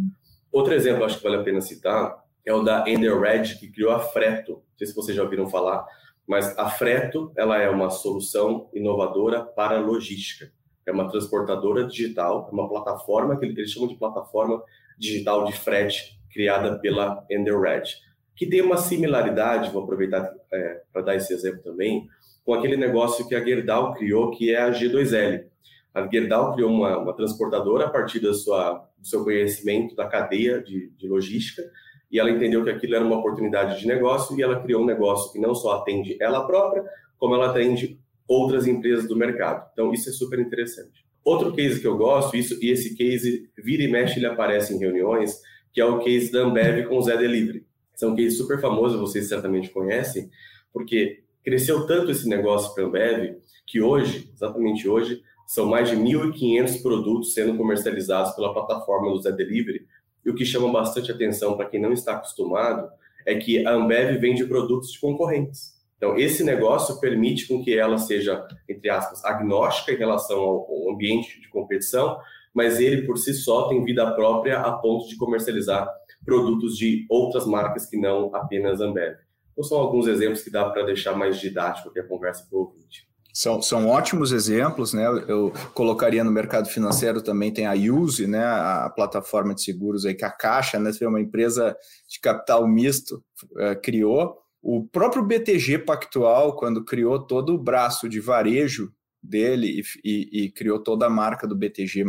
Outro 0.51 0.75
exemplo, 0.75 1.05
acho 1.05 1.19
que 1.19 1.23
vale 1.23 1.37
a 1.37 1.45
pena 1.45 1.61
citar, 1.61 2.19
é 2.45 2.53
o 2.53 2.63
da 2.63 2.85
Ender 2.89 3.19
Red, 3.21 3.55
que 3.61 3.71
criou 3.71 3.93
a 3.93 4.01
Freto. 4.01 4.53
Não 4.53 4.79
sei 4.79 4.87
se 4.89 4.95
vocês 4.95 5.17
já 5.17 5.23
ouviram 5.23 5.49
falar, 5.49 5.87
mas 6.27 6.59
a 6.59 6.69
Freto 6.69 7.31
ela 7.37 7.59
é 7.59 7.71
uma 7.71 7.91
solução 7.91 8.69
inovadora 8.75 9.45
para 9.45 9.79
logística 9.79 10.51
é 10.87 10.93
uma 10.93 11.09
transportadora 11.09 11.87
digital, 11.87 12.49
é 12.51 12.55
uma 12.55 12.69
plataforma 12.69 13.39
que 13.39 13.47
eles 13.47 13.71
chamam 13.71 13.89
de 13.89 13.97
plataforma 13.97 14.63
digital 14.99 15.45
de 15.45 15.53
frete 15.53 16.19
criada 16.33 16.79
pela 16.79 17.25
EnderRed, 17.31 17.97
que 18.37 18.47
tem 18.47 18.63
uma 18.63 18.77
similaridade, 18.77 19.71
vou 19.71 19.83
aproveitar 19.83 20.33
é, 20.53 20.83
para 20.93 21.03
dar 21.03 21.17
esse 21.17 21.33
exemplo 21.33 21.63
também, 21.63 22.09
com 22.45 22.55
aquele 22.55 22.77
negócio 22.77 23.27
que 23.29 23.35
a 23.35 23.45
Gerdau 23.45 23.95
criou, 23.95 24.31
que 24.31 24.55
é 24.55 24.63
a 24.63 24.71
G2L. 24.71 25.45
A 25.93 26.07
Gerdau 26.07 26.55
criou 26.55 26.71
uma, 26.71 26.99
uma 26.99 27.15
transportadora 27.15 27.87
a 27.87 27.91
partir 27.91 28.21
da 28.21 28.33
sua, 28.33 28.89
do 28.99 29.07
seu 29.07 29.25
conhecimento 29.25 29.95
da 29.95 30.07
cadeia 30.07 30.63
de, 30.63 30.91
de 30.97 31.09
logística, 31.09 31.63
e 32.11 32.19
ela 32.19 32.31
entendeu 32.31 32.65
que 32.65 32.71
aquilo 32.71 32.95
era 32.95 33.05
uma 33.05 33.19
oportunidade 33.19 33.79
de 33.79 33.87
negócio, 33.87 34.37
e 34.39 34.43
ela 34.43 34.61
criou 34.61 34.83
um 34.83 34.87
negócio 34.87 35.33
que 35.33 35.39
não 35.39 35.55
só 35.55 35.77
atende 35.77 36.17
ela 36.21 36.47
própria, 36.47 36.85
como 37.19 37.35
ela 37.35 37.51
atende 37.51 38.01
outras 38.31 38.69
empresas 38.69 39.09
do 39.09 39.17
mercado. 39.17 39.69
Então, 39.73 39.93
isso 39.93 40.09
é 40.09 40.13
super 40.13 40.39
interessante. 40.39 41.05
Outro 41.25 41.53
case 41.53 41.81
que 41.81 41.87
eu 41.87 41.97
gosto, 41.97 42.37
isso, 42.37 42.57
e 42.63 42.71
esse 42.71 42.95
case 42.95 43.51
vira 43.59 43.83
e 43.83 43.89
mexe, 43.89 44.21
ele 44.21 44.27
aparece 44.27 44.73
em 44.73 44.79
reuniões, 44.79 45.41
que 45.73 45.81
é 45.81 45.85
o 45.85 45.99
case 45.99 46.31
da 46.31 46.43
Ambev 46.43 46.87
com 46.87 46.97
o 46.97 47.03
Zé 47.03 47.17
Delivery. 47.17 47.67
Esse 47.93 48.05
é 48.05 48.09
um 48.09 48.15
case 48.15 48.37
super 48.37 48.61
famoso, 48.61 49.01
vocês 49.01 49.29
certamente 49.29 49.71
conhecem, 49.71 50.31
porque 50.73 51.25
cresceu 51.45 51.85
tanto 51.89 52.13
esse 52.13 52.29
negócio 52.29 52.73
para 52.73 52.85
a 52.85 52.87
Ambev, 52.87 53.39
que 53.67 53.83
hoje, 53.83 54.31
exatamente 54.33 54.89
hoje, 54.89 55.21
são 55.45 55.67
mais 55.67 55.91
de 55.91 55.97
1.500 55.97 56.83
produtos 56.83 57.35
sendo 57.35 57.57
comercializados 57.57 58.31
pela 58.37 58.55
plataforma 58.55 59.11
do 59.11 59.21
Zé 59.21 59.33
Delivery. 59.33 59.89
E 60.25 60.31
o 60.31 60.37
que 60.37 60.45
chama 60.45 60.71
bastante 60.71 61.11
atenção 61.11 61.57
para 61.57 61.69
quem 61.69 61.81
não 61.81 61.93
está 61.93 62.13
acostumado 62.13 62.89
é 63.27 63.35
que 63.35 63.67
a 63.67 63.73
Ambev 63.73 64.21
vende 64.21 64.45
produtos 64.45 64.93
de 64.93 65.01
concorrentes. 65.01 65.80
Então, 66.01 66.17
esse 66.17 66.43
negócio 66.43 66.99
permite 66.99 67.47
com 67.47 67.63
que 67.63 67.77
ela 67.77 67.99
seja, 67.99 68.43
entre 68.67 68.89
aspas, 68.89 69.23
agnóstica 69.23 69.93
em 69.93 69.99
relação 69.99 70.39
ao 70.39 70.91
ambiente 70.91 71.39
de 71.39 71.49
competição, 71.51 72.19
mas 72.55 72.81
ele 72.81 73.07
por 73.07 73.19
si 73.19 73.35
só 73.35 73.69
tem 73.69 73.85
vida 73.85 74.11
própria 74.15 74.61
a 74.61 74.73
ponto 74.73 75.07
de 75.07 75.17
comercializar 75.19 75.87
produtos 76.25 76.79
de 76.79 77.05
outras 77.11 77.47
marcas 77.47 77.85
que 77.85 77.99
não 77.99 78.35
apenas 78.35 78.81
Ambev. 78.81 79.15
Então, 79.53 79.63
são 79.63 79.79
alguns 79.79 80.07
exemplos 80.07 80.43
que 80.43 80.49
dá 80.49 80.71
para 80.71 80.85
deixar 80.85 81.15
mais 81.15 81.39
didático 81.39 81.91
aqui 81.91 82.01
a 82.01 82.09
conversa 82.09 82.47
para 82.49 82.59
o 82.59 82.63
ouvinte. 82.63 83.07
São, 83.31 83.61
são 83.61 83.87
ótimos 83.87 84.33
exemplos, 84.33 84.95
né? 84.95 85.07
Eu 85.29 85.53
colocaria 85.75 86.25
no 86.25 86.31
mercado 86.31 86.67
financeiro 86.67 87.23
também 87.23 87.53
tem 87.53 87.67
a 87.67 87.75
Use, 87.75 88.27
né? 88.27 88.43
A 88.43 88.91
plataforma 88.97 89.55
de 89.55 89.63
seguros 89.63 90.07
aí 90.07 90.15
que 90.15 90.25
a 90.25 90.31
Caixa, 90.31 90.79
né? 90.79 90.95
Foi 90.95 91.07
uma 91.07 91.21
empresa 91.21 91.77
de 92.09 92.19
capital 92.21 92.67
misto, 92.67 93.23
uh, 93.53 93.79
criou 93.83 94.41
o 94.63 94.87
próprio 94.87 95.25
BTG 95.25 95.79
Pactual, 95.79 96.55
quando 96.57 96.85
criou 96.85 97.19
todo 97.19 97.55
o 97.55 97.59
braço 97.59 98.09
de 98.09 98.21
varejo 98.21 98.93
dele 99.23 99.81
e, 99.81 99.83
e, 100.05 100.45
e 100.45 100.51
criou 100.51 100.79
toda 100.79 101.07
a 101.07 101.11
marca 101.11 101.47
do 101.47 101.57
BTG, 101.57 102.05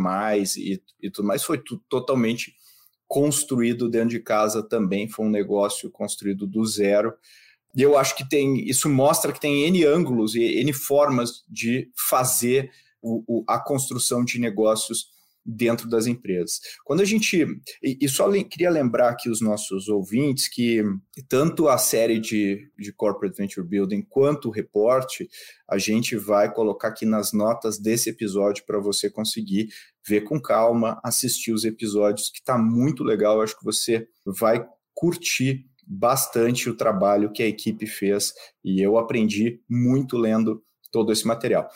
e, 0.56 0.82
e 1.00 1.10
tudo 1.10 1.28
mais, 1.28 1.42
foi 1.42 1.62
totalmente 1.88 2.54
construído 3.06 3.88
dentro 3.88 4.10
de 4.10 4.20
casa 4.20 4.62
também. 4.62 5.08
Foi 5.08 5.26
um 5.26 5.30
negócio 5.30 5.90
construído 5.90 6.46
do 6.46 6.64
zero. 6.64 7.14
E 7.74 7.82
eu 7.82 7.96
acho 7.96 8.16
que 8.16 8.28
tem 8.28 8.68
isso 8.68 8.88
mostra 8.88 9.32
que 9.32 9.40
tem 9.40 9.64
N 9.64 9.84
ângulos 9.84 10.34
e 10.34 10.42
N 10.60 10.72
formas 10.72 11.44
de 11.48 11.90
fazer 11.96 12.70
o, 13.00 13.22
o, 13.26 13.44
a 13.48 13.58
construção 13.58 14.24
de 14.24 14.38
negócios 14.38 15.08
dentro 15.44 15.88
das 15.88 16.06
empresas. 16.06 16.60
Quando 16.84 17.00
a 17.00 17.04
gente. 17.04 17.46
E, 17.82 18.08
só 18.08 18.30
queria 18.44 18.70
lembrar 18.70 19.10
aqui 19.10 19.28
os 19.28 19.40
nossos 19.40 19.88
ouvintes 19.88 20.48
que 20.48 20.82
tanto 21.28 21.68
a 21.68 21.78
série 21.78 22.18
de, 22.18 22.70
de 22.78 22.92
Corporate 22.92 23.36
Venture 23.36 23.66
Building 23.66 24.02
quanto 24.02 24.48
o 24.48 24.52
reporte, 24.52 25.28
a 25.68 25.78
gente 25.78 26.16
vai 26.16 26.52
colocar 26.52 26.88
aqui 26.88 27.04
nas 27.04 27.32
notas 27.32 27.78
desse 27.78 28.10
episódio 28.10 28.64
para 28.66 28.78
você 28.78 29.10
conseguir 29.10 29.68
ver 30.06 30.22
com 30.22 30.40
calma, 30.40 31.00
assistir 31.04 31.52
os 31.52 31.64
episódios, 31.64 32.30
que 32.30 32.38
está 32.38 32.56
muito 32.56 33.02
legal. 33.02 33.36
Eu 33.36 33.42
acho 33.42 33.58
que 33.58 33.64
você 33.64 34.06
vai 34.24 34.64
curtir 34.94 35.66
bastante 35.84 36.70
o 36.70 36.76
trabalho 36.76 37.32
que 37.32 37.42
a 37.42 37.48
equipe 37.48 37.86
fez 37.86 38.32
e 38.64 38.80
eu 38.80 38.96
aprendi 38.96 39.60
muito 39.68 40.16
lendo 40.16 40.62
todo 40.90 41.12
esse 41.12 41.26
material. 41.26 41.68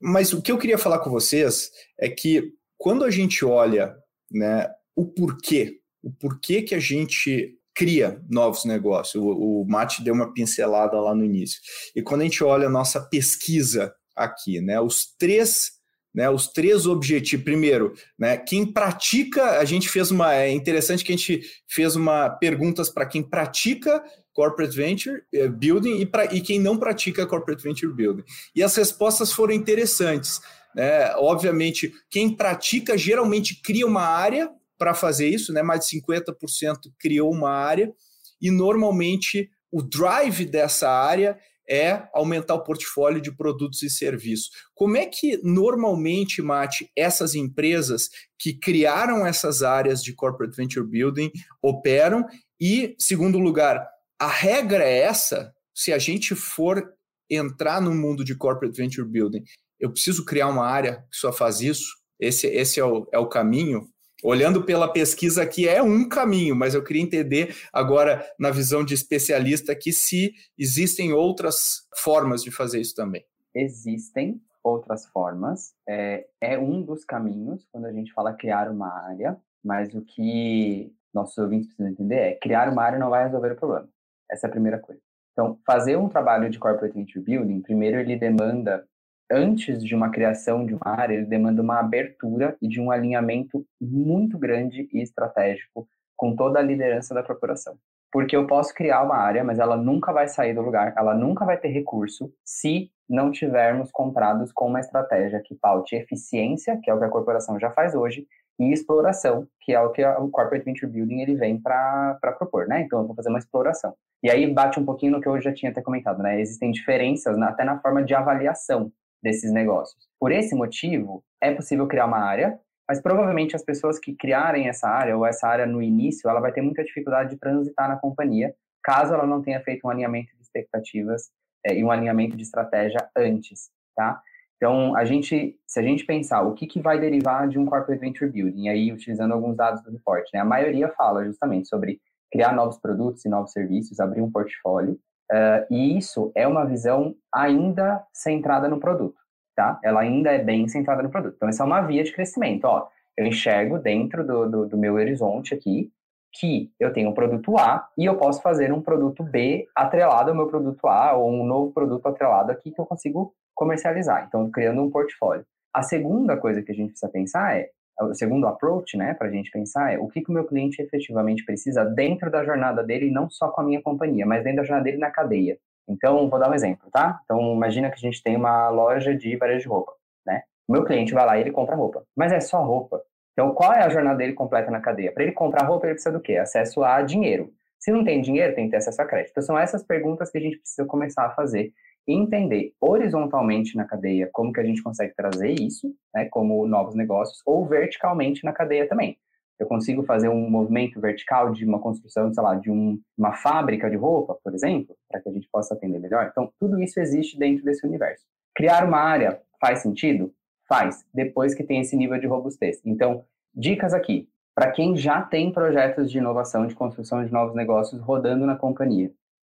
Mas 0.00 0.32
o 0.32 0.40
que 0.40 0.50
eu 0.50 0.56
queria 0.56 0.78
falar 0.78 1.00
com 1.00 1.10
vocês 1.10 1.70
é 1.98 2.08
que 2.08 2.54
quando 2.80 3.04
a 3.04 3.10
gente 3.10 3.44
olha 3.44 3.94
né, 4.32 4.66
o 4.96 5.04
porquê, 5.04 5.80
o 6.02 6.10
porquê 6.10 6.62
que 6.62 6.74
a 6.74 6.80
gente 6.80 7.58
cria 7.74 8.18
novos 8.26 8.64
negócios, 8.64 9.22
o, 9.22 9.28
o 9.28 9.66
Mate 9.68 10.02
deu 10.02 10.14
uma 10.14 10.32
pincelada 10.32 10.98
lá 10.98 11.14
no 11.14 11.22
início, 11.22 11.60
e 11.94 12.00
quando 12.00 12.22
a 12.22 12.24
gente 12.24 12.42
olha 12.42 12.68
a 12.68 12.70
nossa 12.70 12.98
pesquisa 12.98 13.92
aqui, 14.16 14.62
né, 14.62 14.80
os 14.80 15.14
três 15.18 15.78
né, 16.12 16.28
os 16.28 16.48
três 16.48 16.86
objetivos. 16.86 17.44
Primeiro, 17.44 17.94
né, 18.18 18.36
quem 18.36 18.66
pratica, 18.66 19.60
a 19.60 19.64
gente 19.64 19.88
fez 19.88 20.10
uma. 20.10 20.34
É 20.34 20.50
interessante 20.50 21.04
que 21.04 21.12
a 21.12 21.16
gente 21.16 21.40
fez 21.68 21.94
uma 21.94 22.28
perguntas 22.28 22.88
para 22.88 23.06
quem 23.06 23.22
pratica 23.22 24.02
corporate 24.32 24.74
venture 24.74 25.22
eh, 25.32 25.46
building 25.48 26.00
e, 26.00 26.06
pra, 26.06 26.24
e 26.24 26.40
quem 26.40 26.58
não 26.58 26.76
pratica 26.76 27.26
corporate 27.26 27.62
venture 27.62 27.92
building. 27.92 28.24
E 28.56 28.62
as 28.62 28.74
respostas 28.74 29.32
foram 29.32 29.52
interessantes. 29.54 30.40
Né? 30.74 31.14
Obviamente, 31.16 31.92
quem 32.10 32.34
pratica 32.34 32.96
geralmente 32.96 33.60
cria 33.62 33.86
uma 33.86 34.02
área 34.02 34.50
para 34.78 34.94
fazer 34.94 35.28
isso, 35.28 35.52
né? 35.52 35.62
mais 35.62 35.86
de 35.86 36.00
50% 36.00 36.92
criou 36.98 37.30
uma 37.30 37.50
área, 37.50 37.92
e 38.40 38.50
normalmente 38.50 39.50
o 39.70 39.82
drive 39.82 40.46
dessa 40.46 40.88
área 40.88 41.38
é 41.68 42.08
aumentar 42.12 42.54
o 42.54 42.64
portfólio 42.64 43.20
de 43.20 43.30
produtos 43.30 43.82
e 43.82 43.88
serviços. 43.88 44.50
Como 44.74 44.96
é 44.96 45.06
que 45.06 45.38
normalmente, 45.44 46.42
Mate, 46.42 46.90
essas 46.96 47.36
empresas 47.36 48.08
que 48.36 48.52
criaram 48.52 49.24
essas 49.24 49.62
áreas 49.62 50.02
de 50.02 50.12
corporate 50.12 50.56
venture 50.56 50.84
building 50.84 51.30
operam? 51.62 52.26
E, 52.60 52.96
segundo 52.98 53.38
lugar, 53.38 53.86
a 54.18 54.26
regra 54.26 54.82
é 54.82 54.98
essa: 54.98 55.54
se 55.72 55.92
a 55.92 55.98
gente 55.98 56.34
for 56.34 56.92
entrar 57.30 57.80
no 57.80 57.94
mundo 57.94 58.24
de 58.24 58.34
corporate 58.34 58.76
venture 58.76 59.06
building, 59.06 59.44
eu 59.80 59.90
preciso 59.90 60.24
criar 60.24 60.48
uma 60.48 60.66
área 60.66 61.04
que 61.10 61.16
só 61.16 61.32
faz 61.32 61.60
isso, 61.60 61.94
esse, 62.18 62.46
esse 62.46 62.78
é, 62.78 62.84
o, 62.84 63.08
é 63.12 63.18
o 63.18 63.28
caminho. 63.28 63.88
Olhando 64.22 64.62
pela 64.62 64.92
pesquisa 64.92 65.42
aqui, 65.42 65.66
é 65.66 65.82
um 65.82 66.06
caminho, 66.06 66.54
mas 66.54 66.74
eu 66.74 66.84
queria 66.84 67.02
entender 67.02 67.56
agora, 67.72 68.22
na 68.38 68.50
visão 68.50 68.84
de 68.84 68.92
especialista, 68.92 69.74
que 69.74 69.92
se 69.92 70.34
existem 70.58 71.14
outras 71.14 71.86
formas 71.96 72.44
de 72.44 72.50
fazer 72.50 72.80
isso 72.80 72.94
também. 72.94 73.24
Existem 73.54 74.38
outras 74.62 75.06
formas, 75.06 75.72
é, 75.88 76.26
é 76.38 76.58
um 76.58 76.82
dos 76.82 77.02
caminhos 77.02 77.66
quando 77.72 77.86
a 77.86 77.92
gente 77.92 78.12
fala 78.12 78.34
criar 78.34 78.70
uma 78.70 78.92
área, 79.08 79.38
mas 79.64 79.94
o 79.94 80.02
que 80.02 80.92
nossos 81.14 81.38
ouvintes 81.38 81.68
precisam 81.68 81.90
entender 81.90 82.16
é 82.16 82.34
criar 82.34 82.70
uma 82.70 82.82
área 82.82 82.98
não 82.98 83.08
vai 83.08 83.24
resolver 83.24 83.52
o 83.52 83.56
problema. 83.56 83.88
Essa 84.30 84.46
é 84.46 84.48
a 84.48 84.50
primeira 84.50 84.78
coisa. 84.78 85.00
Então, 85.32 85.58
fazer 85.66 85.96
um 85.96 86.08
trabalho 86.08 86.50
de 86.50 86.58
corporate 86.58 86.94
venture 86.94 87.24
building, 87.24 87.62
primeiro 87.62 87.98
ele 87.98 88.16
demanda 88.16 88.86
antes 89.30 89.84
de 89.84 89.94
uma 89.94 90.10
criação 90.10 90.66
de 90.66 90.74
uma 90.74 90.88
área, 90.88 91.14
ele 91.14 91.26
demanda 91.26 91.62
uma 91.62 91.78
abertura 91.78 92.56
e 92.60 92.68
de 92.68 92.80
um 92.80 92.90
alinhamento 92.90 93.64
muito 93.80 94.38
grande 94.38 94.88
e 94.92 95.00
estratégico 95.00 95.86
com 96.16 96.34
toda 96.34 96.58
a 96.58 96.62
liderança 96.62 97.14
da 97.14 97.22
corporação. 97.22 97.76
Porque 98.12 98.36
eu 98.36 98.46
posso 98.46 98.74
criar 98.74 99.02
uma 99.02 99.16
área, 99.16 99.44
mas 99.44 99.58
ela 99.58 99.76
nunca 99.76 100.12
vai 100.12 100.26
sair 100.26 100.52
do 100.52 100.60
lugar, 100.60 100.92
ela 100.96 101.14
nunca 101.14 101.44
vai 101.44 101.56
ter 101.56 101.68
recurso 101.68 102.32
se 102.44 102.90
não 103.08 103.30
tivermos 103.30 103.90
comprados 103.90 104.52
com 104.52 104.66
uma 104.66 104.80
estratégia 104.80 105.40
que 105.40 105.54
paute 105.54 105.94
eficiência, 105.94 106.78
que 106.82 106.90
é 106.90 106.94
o 106.94 106.98
que 106.98 107.04
a 107.04 107.08
corporação 107.08 107.58
já 107.58 107.70
faz 107.70 107.94
hoje, 107.94 108.26
e 108.58 108.72
exploração, 108.72 109.46
que 109.62 109.72
é 109.72 109.80
o 109.80 109.90
que 109.90 110.04
o 110.04 110.28
Corporate 110.28 110.64
Venture 110.64 110.92
Building 110.92 111.20
ele 111.20 111.34
vem 111.34 111.58
para 111.58 112.18
propor, 112.38 112.66
né? 112.68 112.82
Então, 112.82 113.00
eu 113.00 113.06
vou 113.06 113.16
fazer 113.16 113.30
uma 113.30 113.38
exploração. 113.38 113.94
E 114.22 114.30
aí 114.30 114.46
bate 114.52 114.78
um 114.78 114.84
pouquinho 114.84 115.12
no 115.12 115.20
que 115.20 115.26
eu 115.26 115.40
já 115.40 115.52
tinha 115.52 115.72
até 115.72 115.80
comentado, 115.80 116.22
né? 116.22 116.38
Existem 116.38 116.70
diferenças 116.70 117.38
até 117.38 117.64
na 117.64 117.80
forma 117.80 118.04
de 118.04 118.14
avaliação 118.14 118.92
desses 119.22 119.52
negócios. 119.52 120.08
Por 120.18 120.32
esse 120.32 120.54
motivo, 120.54 121.22
é 121.40 121.52
possível 121.54 121.86
criar 121.86 122.06
uma 122.06 122.18
área, 122.18 122.58
mas 122.88 123.00
provavelmente 123.00 123.54
as 123.54 123.64
pessoas 123.64 123.98
que 123.98 124.14
criarem 124.14 124.68
essa 124.68 124.88
área 124.88 125.16
ou 125.16 125.24
essa 125.24 125.46
área 125.46 125.66
no 125.66 125.82
início, 125.82 126.28
ela 126.28 126.40
vai 126.40 126.52
ter 126.52 126.62
muita 126.62 126.82
dificuldade 126.82 127.30
de 127.30 127.36
transitar 127.36 127.88
na 127.88 127.96
companhia, 127.96 128.54
caso 128.82 129.14
ela 129.14 129.26
não 129.26 129.42
tenha 129.42 129.60
feito 129.60 129.86
um 129.86 129.90
alinhamento 129.90 130.34
de 130.36 130.42
expectativas 130.42 131.30
é, 131.64 131.74
e 131.76 131.84
um 131.84 131.90
alinhamento 131.90 132.36
de 132.36 132.42
estratégia 132.42 133.08
antes, 133.16 133.70
tá? 133.94 134.20
Então, 134.56 134.94
a 134.94 135.04
gente, 135.06 135.58
se 135.66 135.80
a 135.80 135.82
gente 135.82 136.04
pensar 136.04 136.42
o 136.42 136.52
que, 136.52 136.66
que 136.66 136.82
vai 136.82 137.00
derivar 137.00 137.48
de 137.48 137.58
um 137.58 137.64
corporate 137.64 138.00
venture 138.00 138.30
building, 138.30 138.68
aí 138.68 138.92
utilizando 138.92 139.32
alguns 139.32 139.56
dados 139.56 139.82
do 139.82 139.90
report, 139.90 140.26
né? 140.34 140.40
A 140.40 140.44
maioria 140.44 140.88
fala 140.90 141.24
justamente 141.24 141.68
sobre 141.68 141.98
criar 142.30 142.52
novos 142.54 142.78
produtos 142.78 143.24
e 143.24 143.28
novos 143.28 143.52
serviços, 143.52 144.00
abrir 144.00 144.20
um 144.20 144.30
portfólio, 144.30 144.98
uh, 145.30 145.66
e 145.70 145.96
isso 145.96 146.32
é 146.34 146.46
uma 146.46 146.64
visão 146.64 147.14
ainda 147.32 148.04
centrada 148.12 148.68
no 148.68 148.80
produto, 148.80 149.16
tá? 149.56 149.78
Ela 149.82 150.00
ainda 150.00 150.30
é 150.30 150.38
bem 150.38 150.68
centrada 150.68 151.02
no 151.02 151.10
produto. 151.10 151.34
Então, 151.36 151.48
essa 151.48 151.62
é 151.62 151.66
uma 151.66 151.80
via 151.80 152.04
de 152.04 152.12
crescimento, 152.12 152.64
ó. 152.64 152.88
Eu 153.16 153.26
enxergo 153.26 153.78
dentro 153.78 154.26
do, 154.26 154.48
do, 154.48 154.66
do 154.66 154.78
meu 154.78 154.94
horizonte 154.94 155.54
aqui 155.54 155.90
que 156.32 156.72
eu 156.78 156.92
tenho 156.92 157.10
um 157.10 157.14
produto 157.14 157.58
A 157.58 157.88
e 157.98 158.04
eu 158.04 158.16
posso 158.16 158.40
fazer 158.40 158.72
um 158.72 158.80
produto 158.80 159.22
B 159.22 159.66
atrelado 159.74 160.30
ao 160.30 160.36
meu 160.36 160.46
produto 160.46 160.86
A 160.86 161.12
ou 161.14 161.30
um 161.30 161.44
novo 161.44 161.72
produto 161.72 162.06
atrelado 162.06 162.52
aqui 162.52 162.70
que 162.70 162.80
eu 162.80 162.86
consigo 162.86 163.34
comercializar. 163.54 164.24
Então, 164.26 164.50
criando 164.50 164.82
um 164.82 164.90
portfólio. 164.90 165.44
A 165.74 165.82
segunda 165.82 166.36
coisa 166.36 166.62
que 166.62 166.72
a 166.72 166.74
gente 166.74 166.90
precisa 166.90 167.10
pensar 167.10 167.56
é, 167.56 167.70
o 168.00 168.14
segundo 168.14 168.46
approach, 168.46 168.96
né, 168.96 169.14
para 169.14 169.28
a 169.28 169.30
gente 169.30 169.50
pensar 169.50 169.92
é 169.92 169.98
o 169.98 170.08
que, 170.08 170.22
que 170.22 170.30
o 170.30 170.32
meu 170.34 170.44
cliente 170.44 170.80
efetivamente 170.80 171.44
precisa 171.44 171.84
dentro 171.84 172.30
da 172.30 172.44
jornada 172.44 172.82
dele, 172.82 173.10
não 173.10 173.28
só 173.28 173.48
com 173.48 173.60
a 173.60 173.64
minha 173.64 173.82
companhia, 173.82 174.24
mas 174.24 174.42
dentro 174.42 174.58
da 174.58 174.64
jornada 174.64 174.84
dele 174.84 174.98
na 174.98 175.10
cadeia. 175.10 175.58
Então, 175.88 176.28
vou 176.28 176.38
dar 176.38 176.50
um 176.50 176.54
exemplo, 176.54 176.88
tá? 176.90 177.20
Então, 177.24 177.52
imagina 177.52 177.90
que 177.90 177.96
a 177.96 177.98
gente 177.98 178.22
tem 178.22 178.36
uma 178.36 178.68
loja 178.68 179.14
de 179.14 179.36
varejo 179.36 179.62
de 179.62 179.68
roupa, 179.68 179.92
né? 180.24 180.42
O 180.68 180.72
meu 180.72 180.84
cliente 180.84 181.12
vai 181.12 181.26
lá 181.26 181.36
e 181.36 181.40
ele 181.40 181.50
compra 181.50 181.74
roupa, 181.74 182.04
mas 182.16 182.32
é 182.32 182.40
só 182.40 182.62
roupa. 182.62 183.02
Então, 183.32 183.52
qual 183.54 183.72
é 183.72 183.82
a 183.82 183.88
jornada 183.88 184.18
dele 184.18 184.32
completa 184.32 184.70
na 184.70 184.80
cadeia? 184.80 185.12
Para 185.12 185.22
ele 185.22 185.32
comprar 185.32 185.66
roupa, 185.66 185.86
ele 185.86 185.94
precisa 185.94 186.12
do 186.12 186.20
quê? 186.20 186.36
Acesso 186.36 186.84
a 186.84 187.02
dinheiro. 187.02 187.52
Se 187.78 187.90
não 187.90 188.04
tem 188.04 188.20
dinheiro, 188.20 188.54
tem 188.54 188.66
que 188.66 188.72
ter 188.72 188.76
acesso 188.76 189.00
a 189.00 189.06
crédito. 189.06 189.30
Então, 189.30 189.42
são 189.42 189.58
essas 189.58 189.82
perguntas 189.82 190.30
que 190.30 190.38
a 190.38 190.40
gente 190.40 190.58
precisa 190.58 190.86
começar 190.86 191.24
a 191.24 191.30
fazer 191.30 191.72
entender 192.12 192.72
horizontalmente 192.80 193.76
na 193.76 193.84
cadeia 193.84 194.28
como 194.32 194.52
que 194.52 194.60
a 194.60 194.64
gente 194.64 194.82
consegue 194.82 195.14
trazer 195.14 195.52
isso, 195.52 195.94
né, 196.14 196.26
como 196.26 196.66
novos 196.66 196.94
negócios, 196.94 197.40
ou 197.46 197.66
verticalmente 197.66 198.44
na 198.44 198.52
cadeia 198.52 198.88
também. 198.88 199.16
Eu 199.58 199.66
consigo 199.66 200.02
fazer 200.04 200.28
um 200.28 200.48
movimento 200.48 200.98
vertical 200.98 201.52
de 201.52 201.66
uma 201.66 201.78
construção, 201.78 202.32
sei 202.32 202.42
lá, 202.42 202.54
de 202.54 202.70
um, 202.70 202.98
uma 203.16 203.34
fábrica 203.34 203.90
de 203.90 203.96
roupa, 203.96 204.38
por 204.42 204.54
exemplo, 204.54 204.96
para 205.06 205.20
que 205.20 205.28
a 205.28 205.32
gente 205.32 205.48
possa 205.52 205.74
atender 205.74 205.98
melhor. 205.98 206.28
Então, 206.30 206.50
tudo 206.58 206.82
isso 206.82 206.98
existe 206.98 207.38
dentro 207.38 207.62
desse 207.62 207.86
universo. 207.86 208.24
Criar 208.54 208.86
uma 208.86 208.98
área 208.98 209.40
faz 209.60 209.80
sentido? 209.80 210.32
Faz, 210.66 211.04
depois 211.12 211.54
que 211.54 211.62
tem 211.62 211.80
esse 211.80 211.94
nível 211.94 212.18
de 212.18 212.26
robustez. 212.26 212.80
Então, 212.86 213.24
Dicas 213.54 213.92
aqui, 213.92 214.28
para 214.54 214.70
quem 214.70 214.96
já 214.96 215.20
tem 215.20 215.52
projetos 215.52 216.10
de 216.10 216.18
inovação, 216.18 216.66
de 216.66 216.74
construção 216.74 217.24
de 217.24 217.32
novos 217.32 217.54
negócios 217.54 218.00
rodando 218.00 218.46
na 218.46 218.56
companhia 218.56 219.12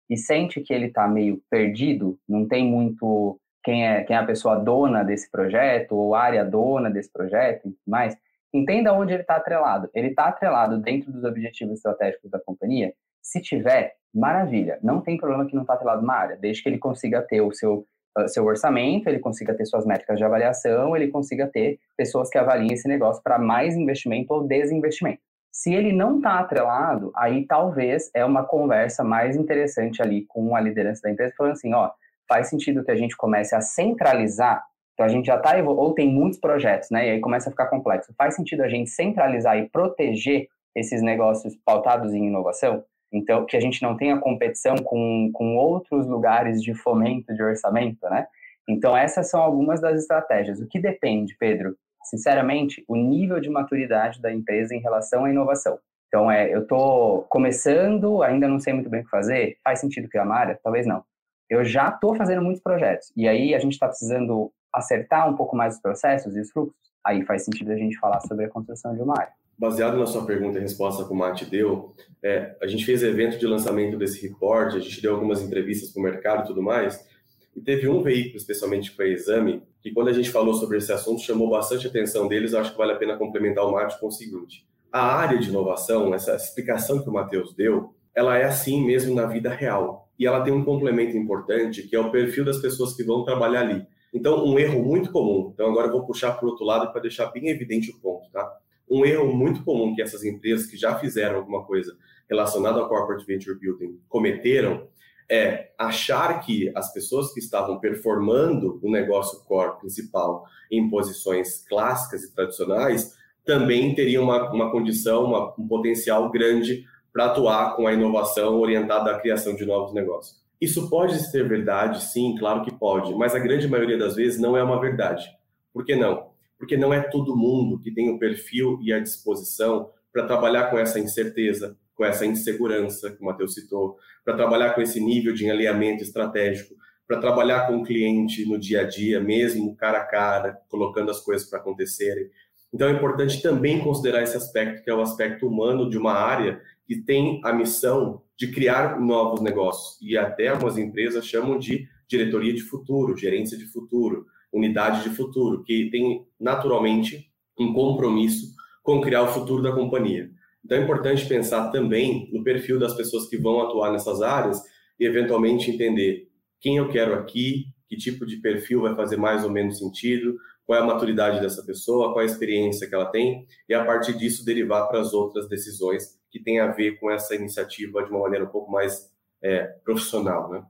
e 0.09 0.17
sente 0.17 0.61
que 0.61 0.73
ele 0.73 0.87
está 0.87 1.09
meio 1.09 1.41
perdido, 1.51 2.19
não 2.29 2.47
tem 2.47 2.67
muito 2.67 3.39
quem 3.63 3.87
é, 3.87 4.03
quem 4.05 4.15
é 4.15 4.19
a 4.19 4.27
pessoa 4.27 4.57
dona 4.57 5.03
desse 5.03 5.31
projeto 5.31 5.93
ou 5.93 6.15
área 6.15 6.45
dona 6.45 6.91
desse 6.91 7.11
projeto 7.11 7.61
e 7.61 7.71
tudo 7.71 7.79
mais, 7.87 8.17
entenda 8.53 8.93
onde 8.93 9.13
ele 9.15 9.23
está 9.23 9.37
atrelado. 9.37 9.89
Ele 9.95 10.09
está 10.09 10.27
atrelado 10.27 10.79
dentro 10.79 11.11
dos 11.11 11.25
objetivos 11.25 11.77
estratégicos 11.77 12.31
da 12.31 12.39
companhia? 12.39 12.93
Se 13.23 13.41
tiver, 13.41 13.95
maravilha. 14.15 14.79
Não 14.83 15.01
tem 15.01 15.17
problema 15.17 15.47
que 15.47 15.55
não 15.55 15.63
está 15.63 15.75
atrelado 15.75 16.03
uma 16.03 16.15
área, 16.15 16.37
desde 16.37 16.63
que 16.63 16.69
ele 16.69 16.79
consiga 16.79 17.23
ter 17.23 17.41
o 17.41 17.53
seu 17.53 17.87
ah, 18.17 18.29
seu 18.29 18.45
orçamento, 18.45 19.09
ele 19.09 19.19
consiga 19.19 19.55
ter 19.55 19.67
suas 19.67 19.85
métricas 19.85 20.19
de 20.19 20.25
avaliação, 20.25 20.97
ele 20.97 21.09
consiga 21.09 21.49
ter 21.49 21.81
pessoas 21.97 22.31
que 22.31 22.39
avaliem 22.39 22.73
esse 22.73 22.87
negócio 22.87 23.21
para 23.23 23.39
mais 23.39 23.75
investimento 23.77 24.33
ou 24.33 24.47
desinvestimento. 24.47 25.21
Se 25.55 25.73
ele 25.73 25.93
não 25.93 26.17
está 26.17 26.41
atrelado, 26.41 27.13
aí 27.15 27.47
talvez 27.47 28.11
é 28.13 28.25
uma 28.25 28.45
conversa 28.45 29.05
mais 29.05 29.37
interessante 29.37 30.03
ali 30.03 30.27
com 30.27 30.57
a 30.57 30.61
liderança 30.61 31.03
da 31.03 31.13
empresa, 31.13 31.33
falando 31.39 31.53
assim, 31.53 31.73
ó, 31.73 31.93
faz 32.29 32.49
sentido 32.49 32.85
que 32.85 32.91
a 32.91 32.97
gente 32.97 33.17
comece 33.17 33.55
a 33.55 33.61
centralizar, 33.61 34.65
então 34.93 35.07
a 35.07 35.09
gente 35.09 35.27
já 35.27 35.37
está, 35.37 35.57
ou 35.63 35.95
tem 35.95 36.13
muitos 36.13 36.41
projetos, 36.41 36.91
né, 36.91 37.07
e 37.07 37.11
aí 37.13 37.21
começa 37.21 37.49
a 37.49 37.53
ficar 37.53 37.67
complexo, 37.67 38.13
faz 38.19 38.35
sentido 38.35 38.63
a 38.65 38.69
gente 38.69 38.91
centralizar 38.91 39.57
e 39.57 39.69
proteger 39.69 40.49
esses 40.75 41.01
negócios 41.01 41.55
pautados 41.65 42.13
em 42.13 42.27
inovação? 42.27 42.85
Então, 43.13 43.47
que 43.47 43.57
a 43.57 43.61
gente 43.61 43.81
não 43.81 43.97
tenha 43.97 44.19
competição 44.19 44.75
com, 44.75 45.31
com 45.33 45.57
outros 45.57 46.05
lugares 46.05 46.61
de 46.61 46.75
fomento 46.75 47.33
de 47.33 47.45
orçamento, 47.45 48.05
né? 48.11 48.27
Então, 48.69 48.97
essas 48.97 49.31
são 49.31 49.41
algumas 49.41 49.81
das 49.81 50.01
estratégias. 50.01 50.61
O 50.61 50.67
que 50.67 50.81
depende, 50.81 51.37
Pedro? 51.39 51.77
Sinceramente, 52.05 52.85
o 52.87 52.97
nível 52.97 53.41
de 53.41 53.51
maturidade 53.51 54.21
da 54.21 54.33
empresa 54.33 54.75
em 54.75 54.81
relação 54.81 55.25
à 55.25 55.31
inovação. 55.31 55.79
Então, 56.09 56.31
é, 56.31 56.55
eu 56.55 56.63
estou 56.63 57.23
começando, 57.23 58.23
ainda 58.23 58.47
não 58.47 58.61
sei 58.61 58.73
muito 58.73 58.89
bem 58.89 59.01
o 59.01 59.05
que 59.05 59.11
fazer, 59.11 59.59
faz 59.65 59.81
sentido 59.81 60.09
criar 60.09 60.25
uma 60.25 60.37
área? 60.37 60.59
Talvez 60.63 60.87
não. 60.87 61.03
Eu 61.51 61.65
já 61.65 61.89
estou 61.89 62.15
fazendo 62.15 62.43
muitos 62.43 62.63
projetos, 62.63 63.13
e 63.17 63.29
aí 63.29 63.55
a 63.55 63.59
gente 63.59 63.73
está 63.73 63.89
precisando 63.89 64.53
acertar 64.73 65.29
um 65.29 65.35
pouco 65.35 65.57
mais 65.57 65.75
os 65.75 65.81
processos 65.81 66.37
e 66.37 66.41
os 66.41 66.51
fluxos, 66.51 66.77
aí 67.05 67.25
faz 67.25 67.45
sentido 67.45 67.73
a 67.73 67.77
gente 67.77 67.99
falar 67.99 68.21
sobre 68.21 68.45
a 68.45 68.49
construção 68.49 68.95
de 68.95 69.03
uma 69.03 69.19
área 69.19 69.33
baseado 69.59 69.97
na 69.97 70.07
sua 70.07 70.27
pergunta 70.27 70.59
e 70.59 70.61
resposta 70.61 71.05
que 71.05 71.13
o 71.13 71.15
Mate 71.15 71.47
deu, 71.47 71.95
é, 72.23 72.57
a 72.61 72.67
gente 72.67 72.85
fez 72.85 73.03
evento 73.03 73.39
de 73.39 73.47
lançamento 73.47 73.97
desse 73.97 74.21
report, 74.27 74.75
a 74.75 74.81
gente 74.81 75.01
deu 75.01 75.15
algumas 75.15 75.41
entrevistas 75.43 75.91
para 75.91 76.01
o 76.01 76.03
mercado 76.03 76.45
e 76.45 76.47
tudo 76.49 76.63
mais, 76.63 77.07
e 77.55 77.61
teve 77.61 77.89
um 77.89 78.03
veículo, 78.03 78.37
especialmente 78.37 78.91
que 78.91 78.97
foi 78.97 79.13
Exame, 79.13 79.63
que 79.81 79.93
quando 79.93 80.09
a 80.09 80.13
gente 80.13 80.31
falou 80.31 80.55
sobre 80.55 80.79
esse 80.79 80.93
assunto, 80.93 81.23
chamou 81.23 81.49
bastante 81.49 81.87
atenção 81.87 82.27
deles, 82.27 82.55
acho 82.55 82.73
que 82.73 82.79
vale 82.79 82.93
a 82.93 82.97
pena 82.97 83.17
complementar 83.17 83.65
o 83.65 83.73
Mate 83.73 83.99
com 84.01 84.09
o 84.09 84.13
seguinte, 84.13 84.67
a 84.93 85.17
área 85.17 85.39
de 85.39 85.49
inovação, 85.49 86.15
essa 86.15 86.35
explicação 86.35 87.03
que 87.03 87.09
o 87.09 87.13
Matheus 87.13 87.55
deu, 87.55 87.95
ela 88.15 88.37
é 88.39 88.45
assim 88.45 88.85
mesmo 88.85 89.15
na 89.15 89.27
vida 89.27 89.51
real, 89.51 90.09
e 90.19 90.27
ela 90.27 90.43
tem 90.43 90.53
um 90.53 90.65
complemento 90.65 91.17
importante, 91.17 91.83
que 91.83 91.97
é 91.97 92.01
o 92.01 92.11
perfil 92.11 92.45
das 92.45 92.59
pessoas 92.59 92.95
que 92.95 93.03
vão 93.03 93.25
trabalhar 93.25 93.61
ali. 93.61 93.85
Então, 94.13 94.45
um 94.45 94.59
erro 94.59 94.83
muito 94.83 95.11
comum, 95.11 95.51
então 95.53 95.69
agora 95.69 95.89
eu 95.89 95.93
vou 95.93 96.07
puxar 96.07 96.33
para 96.33 96.47
o 96.47 96.51
outro 96.51 96.65
lado 96.65 96.93
para 96.93 97.01
deixar 97.01 97.27
bem 97.27 97.49
evidente 97.49 97.91
o 97.91 98.01
ponto, 98.01 98.31
tá? 98.31 98.49
Um 98.89 99.05
erro 99.05 99.33
muito 99.35 99.65
comum 99.65 99.95
que 99.95 100.03
essas 100.03 100.23
empresas 100.25 100.67
que 100.67 100.77
já 100.77 100.97
fizeram 100.99 101.37
alguma 101.37 101.65
coisa 101.65 101.97
relacionada 102.29 102.79
ao 102.79 102.89
corporate 102.89 103.27
venture 103.27 103.59
building 103.59 103.99
cometeram 104.09 104.87
é 105.31 105.71
achar 105.79 106.41
que 106.41 106.71
as 106.75 106.93
pessoas 106.93 107.33
que 107.33 107.41
estavam 107.41 107.79
performando 107.81 108.79
o 108.83 108.91
negócio 108.91 109.41
core 109.45 109.79
principal 109.79 110.45
em 110.71 110.89
posições 110.89 111.65
clássicas 111.69 112.23
e 112.23 112.35
tradicionais 112.35 113.15
também 113.45 113.95
teriam 113.95 114.25
uma, 114.25 114.51
uma 114.53 114.71
condição, 114.71 115.25
uma, 115.25 115.55
um 115.59 115.67
potencial 115.67 116.31
grande 116.31 116.85
para 117.13 117.27
atuar 117.27 117.77
com 117.77 117.87
a 117.87 117.93
inovação 117.93 118.59
orientada 118.59 119.11
à 119.11 119.21
criação 119.21 119.55
de 119.55 119.65
novos 119.65 119.95
negócios. 119.95 120.43
Isso 120.61 120.89
pode 120.89 121.19
ser 121.31 121.49
verdade, 121.49 122.03
sim, 122.03 122.35
claro 122.39 122.63
que 122.63 122.73
pode, 122.73 123.15
mas 123.15 123.35
a 123.35 123.39
grande 123.39 123.69
maioria 123.69 123.99
das 123.99 124.15
vezes 124.15 124.41
não 124.41 124.57
é 124.57 124.63
uma 124.63 124.81
verdade. 124.81 125.29
Por 125.73 125.85
que 125.85 125.95
não? 125.95 126.35
porque 126.59 126.77
não 126.77 126.93
é 126.93 127.01
todo 127.01 127.37
mundo 127.37 127.79
que 127.79 127.91
tem 127.91 128.11
o 128.11 128.19
perfil 128.19 128.79
e 128.83 128.93
a 128.93 128.99
disposição 128.99 129.91
para 130.13 130.27
trabalhar 130.27 130.71
com 130.71 130.79
essa 130.79 130.99
incerteza, 130.99 131.77
com 131.95 132.05
essa 132.05 132.27
insegurança 132.27 133.11
que 133.11 133.23
o 133.23 133.27
Matheus 133.27 133.55
citou, 133.55 133.97
para 134.25 134.35
trabalhar 134.35 134.75
com 134.75 134.81
esse 134.81 135.01
nível 135.01 135.33
de 135.33 135.49
alinhamento 135.49 136.03
estratégico, 136.03 136.75
para 137.07 137.21
trabalhar 137.21 137.67
com 137.67 137.79
o 137.79 137.85
cliente 137.85 138.47
no 138.47 138.59
dia 138.59 138.81
a 138.81 138.85
dia, 138.85 139.21
mesmo 139.21 139.77
cara 139.77 139.99
a 139.99 140.05
cara, 140.05 140.59
colocando 140.69 141.11
as 141.11 141.21
coisas 141.21 141.49
para 141.49 141.59
acontecerem. 141.59 142.31
Então 142.73 142.89
é 142.89 142.93
importante 142.93 143.41
também 143.41 143.81
considerar 143.81 144.23
esse 144.23 144.37
aspecto, 144.37 144.83
que 144.83 144.91
é 144.91 144.95
o 144.95 145.03
aspecto 145.03 145.47
humano 145.47 145.89
de 145.89 145.97
uma 145.97 146.15
área 146.15 146.61
que 146.87 146.97
tem 146.97 147.41
a 147.45 147.53
missão 147.53 148.23
de 148.37 148.51
criar 148.51 149.01
novos 149.01 149.41
negócios. 149.41 149.97
E 150.03 150.17
até 150.17 150.49
algumas 150.49 150.77
empresas 150.77 151.27
chamam 151.27 151.59
de 151.59 151.87
diretoria 152.09 152.53
de 152.53 152.63
futuro, 152.63 153.17
gerência 153.17 153.57
de 153.57 153.67
futuro 153.67 154.27
unidade 154.55 155.03
de 155.03 155.11
futuro, 155.11 155.65
que 155.65 155.91
tem 155.91 156.25
naturalmente 156.39 157.29
um 157.59 157.73
compromisso 157.73 158.55
com 158.83 159.01
criar 159.01 159.23
o 159.23 159.29
futuro 159.29 159.63
da 159.63 159.73
companhia. 159.73 160.31
Então 160.65 160.79
é 160.79 160.83
importante 160.83 161.27
pensar 161.27 161.71
também 161.71 162.31
no 162.33 162.43
perfil 162.43 162.79
das 162.79 162.95
pessoas 162.95 163.29
que 163.29 163.37
vão 163.37 163.61
atuar 163.61 163.93
nessas 163.93 164.23
áreas 164.23 164.61
e 164.99 165.05
eventualmente 165.05 165.71
entender 165.71 166.29
quem 166.61 166.79
eu 166.79 166.89
quero 166.89 167.15
aqui, 167.15 167.67
que 167.87 167.97
tipo 167.97 168.25
de 168.25 168.39
perfil 168.39 168.81
vai 168.81 168.95
fazer 168.95 169.17
mais 169.17 169.45
ou 169.45 169.51
menos 169.51 169.79
sentido, 169.79 170.37
qual 170.65 170.79
é 170.79 170.83
a 170.83 170.87
maturidade 170.87 171.41
dessa 171.41 171.63
pessoa, 171.63 172.13
qual 172.13 172.21
é 172.21 172.23
a 172.23 172.31
experiência 172.31 172.89
que 172.89 172.95
ela 172.95 173.07
tem, 173.07 173.47
e 173.69 173.75
a 173.75 173.85
partir 173.85 174.17
disso 174.17 174.45
derivar 174.45 174.89
para 174.89 175.01
as 175.01 175.13
outras 175.13 175.47
decisões 175.49 176.19
que 176.31 176.43
têm 176.43 176.59
a 176.59 176.73
ver 176.73 176.99
com 176.99 177.11
essa 177.11 177.35
iniciativa 177.35 178.03
de 178.03 178.11
uma 178.11 178.21
maneira 178.21 178.47
um 178.47 178.49
pouco 178.49 178.71
mais 178.71 179.11
é, 179.43 179.65
profissional, 179.85 180.51
né? 180.51 180.65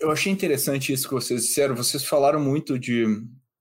Eu 0.00 0.10
achei 0.10 0.32
interessante 0.32 0.92
isso 0.92 1.06
que 1.06 1.14
vocês 1.14 1.42
disseram. 1.42 1.76
Vocês 1.76 2.04
falaram 2.04 2.40
muito 2.40 2.78
de. 2.78 3.04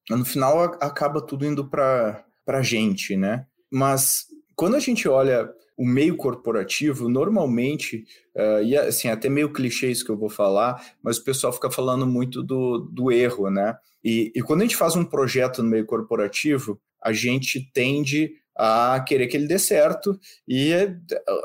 No 0.10 0.26
final, 0.26 0.60
acaba 0.82 1.22
tudo 1.22 1.46
indo 1.46 1.70
para 1.70 2.26
a 2.48 2.62
gente, 2.62 3.16
né? 3.18 3.46
Mas 3.70 4.26
quando 4.60 4.76
a 4.76 4.80
gente 4.82 5.08
olha 5.08 5.50
o 5.78 5.86
meio 5.86 6.18
corporativo, 6.18 7.08
normalmente, 7.08 8.04
uh, 8.36 8.62
e 8.62 8.76
assim, 8.76 9.08
até 9.08 9.30
meio 9.30 9.54
clichê 9.54 9.90
isso 9.90 10.04
que 10.04 10.12
eu 10.12 10.18
vou 10.18 10.28
falar, 10.28 10.86
mas 11.02 11.18
o 11.18 11.24
pessoal 11.24 11.54
fica 11.54 11.72
falando 11.72 12.06
muito 12.06 12.44
do, 12.44 12.80
do 12.80 13.10
erro, 13.10 13.50
né? 13.50 13.78
E, 14.04 14.34
e 14.36 14.42
quando 14.42 14.60
a 14.60 14.64
gente 14.66 14.76
faz 14.76 14.98
um 14.98 15.06
projeto 15.06 15.64
no 15.64 15.70
meio 15.70 15.86
corporativo, 15.86 16.78
a 17.02 17.14
gente 17.14 17.72
tende 17.72 18.34
a 18.54 19.00
querer 19.08 19.28
que 19.28 19.38
ele 19.38 19.48
dê 19.48 19.58
certo 19.58 20.20
e 20.46 20.74
eh, 20.74 20.94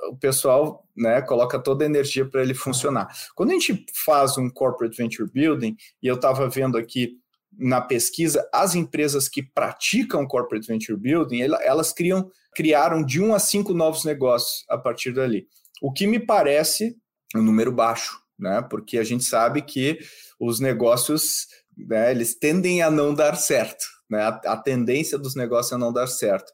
o 0.08 0.16
pessoal 0.16 0.84
né, 0.96 1.22
coloca 1.22 1.56
toda 1.60 1.84
a 1.84 1.86
energia 1.86 2.28
para 2.28 2.42
ele 2.42 2.54
funcionar. 2.54 3.06
Quando 3.36 3.50
a 3.50 3.52
gente 3.52 3.86
faz 4.04 4.36
um 4.36 4.50
corporate 4.50 4.96
venture 4.96 5.30
building, 5.30 5.76
e 6.02 6.08
eu 6.08 6.16
estava 6.16 6.48
vendo 6.48 6.76
aqui 6.76 7.20
na 7.58 7.80
pesquisa, 7.80 8.48
as 8.52 8.74
empresas 8.74 9.28
que 9.28 9.42
praticam 9.42 10.26
corporate 10.26 10.66
venture 10.66 10.98
building, 10.98 11.40
elas 11.40 11.92
criam, 11.92 12.30
criaram 12.54 13.04
de 13.04 13.20
um 13.20 13.34
a 13.34 13.38
cinco 13.38 13.72
novos 13.72 14.04
negócios 14.04 14.64
a 14.68 14.76
partir 14.76 15.12
dali. 15.12 15.46
O 15.80 15.92
que 15.92 16.06
me 16.06 16.18
parece 16.18 16.96
um 17.34 17.42
número 17.42 17.72
baixo, 17.72 18.20
né? 18.38 18.62
Porque 18.68 18.98
a 18.98 19.04
gente 19.04 19.24
sabe 19.24 19.62
que 19.62 19.98
os 20.38 20.60
negócios, 20.60 21.46
né, 21.76 22.10
eles 22.10 22.34
tendem 22.34 22.82
a 22.82 22.90
não 22.90 23.14
dar 23.14 23.36
certo, 23.36 23.84
né? 24.10 24.22
A, 24.22 24.28
a 24.52 24.56
tendência 24.56 25.18
dos 25.18 25.34
negócios 25.34 25.72
é 25.72 25.76
não 25.76 25.92
dar 25.92 26.06
certo. 26.06 26.52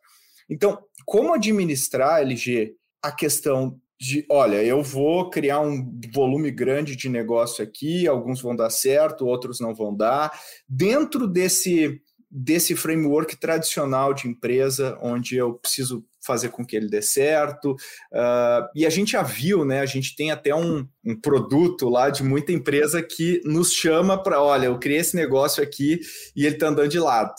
Então, 0.49 0.83
como 1.07 1.35
administrar, 1.35 2.21
LG, 2.21 2.75
a 3.03 3.13
questão 3.13 3.81
de, 4.01 4.25
olha, 4.31 4.65
eu 4.65 4.83
vou 4.83 5.29
criar 5.29 5.61
um 5.61 6.01
volume 6.15 6.51
grande 6.51 6.97
de 6.97 7.09
negócio 7.09 7.63
aqui, 7.63 8.09
alguns 8.09 8.41
vão 8.41 8.57
dar 8.57 8.71
certo, 8.71 9.27
outros 9.27 9.61
não 9.61 9.75
vão 9.75 9.95
dar. 9.95 10.33
Dentro 10.67 11.29
desse, 11.29 12.01
desse 12.31 12.75
framework 12.75 13.37
tradicional 13.37 14.15
de 14.15 14.27
empresa, 14.27 14.99
onde 15.03 15.37
eu 15.37 15.53
preciso 15.53 16.03
fazer 16.25 16.49
com 16.51 16.65
que 16.65 16.77
ele 16.77 16.89
dê 16.89 17.03
certo. 17.03 17.73
Uh, 18.13 18.69
e 18.75 18.87
a 18.87 18.91
gente 18.91 19.13
já 19.13 19.23
viu, 19.23 19.65
né? 19.65 19.81
A 19.81 19.87
gente 19.87 20.15
tem 20.15 20.31
até 20.31 20.55
um, 20.55 20.87
um 21.05 21.19
produto 21.19 21.89
lá 21.89 22.09
de 22.09 22.23
muita 22.23 22.53
empresa 22.53 23.03
que 23.03 23.41
nos 23.45 23.73
chama 23.73 24.23
para, 24.23 24.43
olha, 24.43 24.67
eu 24.67 24.79
criei 24.79 25.01
esse 25.01 25.17
negócio 25.17 25.63
aqui 25.63 26.01
e 26.37 26.47
ele 26.47 26.55
está 26.55 26.69
andando 26.69 26.89
de 26.89 26.99
lado. 26.99 27.35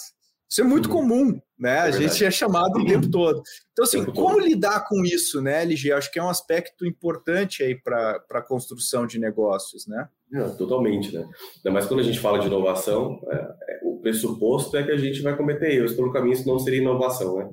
Isso 0.51 0.59
é 0.59 0.65
muito 0.65 0.87
uhum. 0.87 0.95
comum, 0.95 1.41
né? 1.57 1.77
É 1.77 1.81
a 1.83 1.91
gente 1.91 2.25
é 2.25 2.29
chamado 2.29 2.77
o 2.77 2.85
tempo 2.85 3.09
todo. 3.09 3.41
Então, 3.71 3.85
assim, 3.85 4.03
como 4.03 4.35
todo. 4.35 4.45
lidar 4.45 4.85
com 4.85 5.05
isso, 5.05 5.41
né, 5.41 5.61
LG? 5.61 5.93
Acho 5.93 6.11
que 6.11 6.19
é 6.19 6.23
um 6.23 6.29
aspecto 6.29 6.85
importante 6.85 7.63
aí 7.63 7.73
para 7.81 8.21
a 8.29 8.41
construção 8.41 9.07
de 9.07 9.17
negócios, 9.17 9.87
né? 9.87 10.09
totalmente, 10.57 11.15
né? 11.15 11.21
Ainda 11.57 11.71
mais 11.71 11.85
quando 11.85 12.01
a 12.01 12.03
gente 12.03 12.19
fala 12.19 12.37
de 12.37 12.47
inovação, 12.47 13.21
é, 13.31 13.35
é, 13.35 13.79
o 13.85 14.01
pressuposto 14.01 14.75
é 14.75 14.83
que 14.83 14.91
a 14.91 14.97
gente 14.97 15.21
vai 15.21 15.37
cometer 15.37 15.71
erros 15.73 15.93
pelo 15.93 16.11
caminho, 16.11 16.35
senão 16.35 16.59
seria 16.59 16.81
inovação, 16.81 17.37
né? 17.37 17.49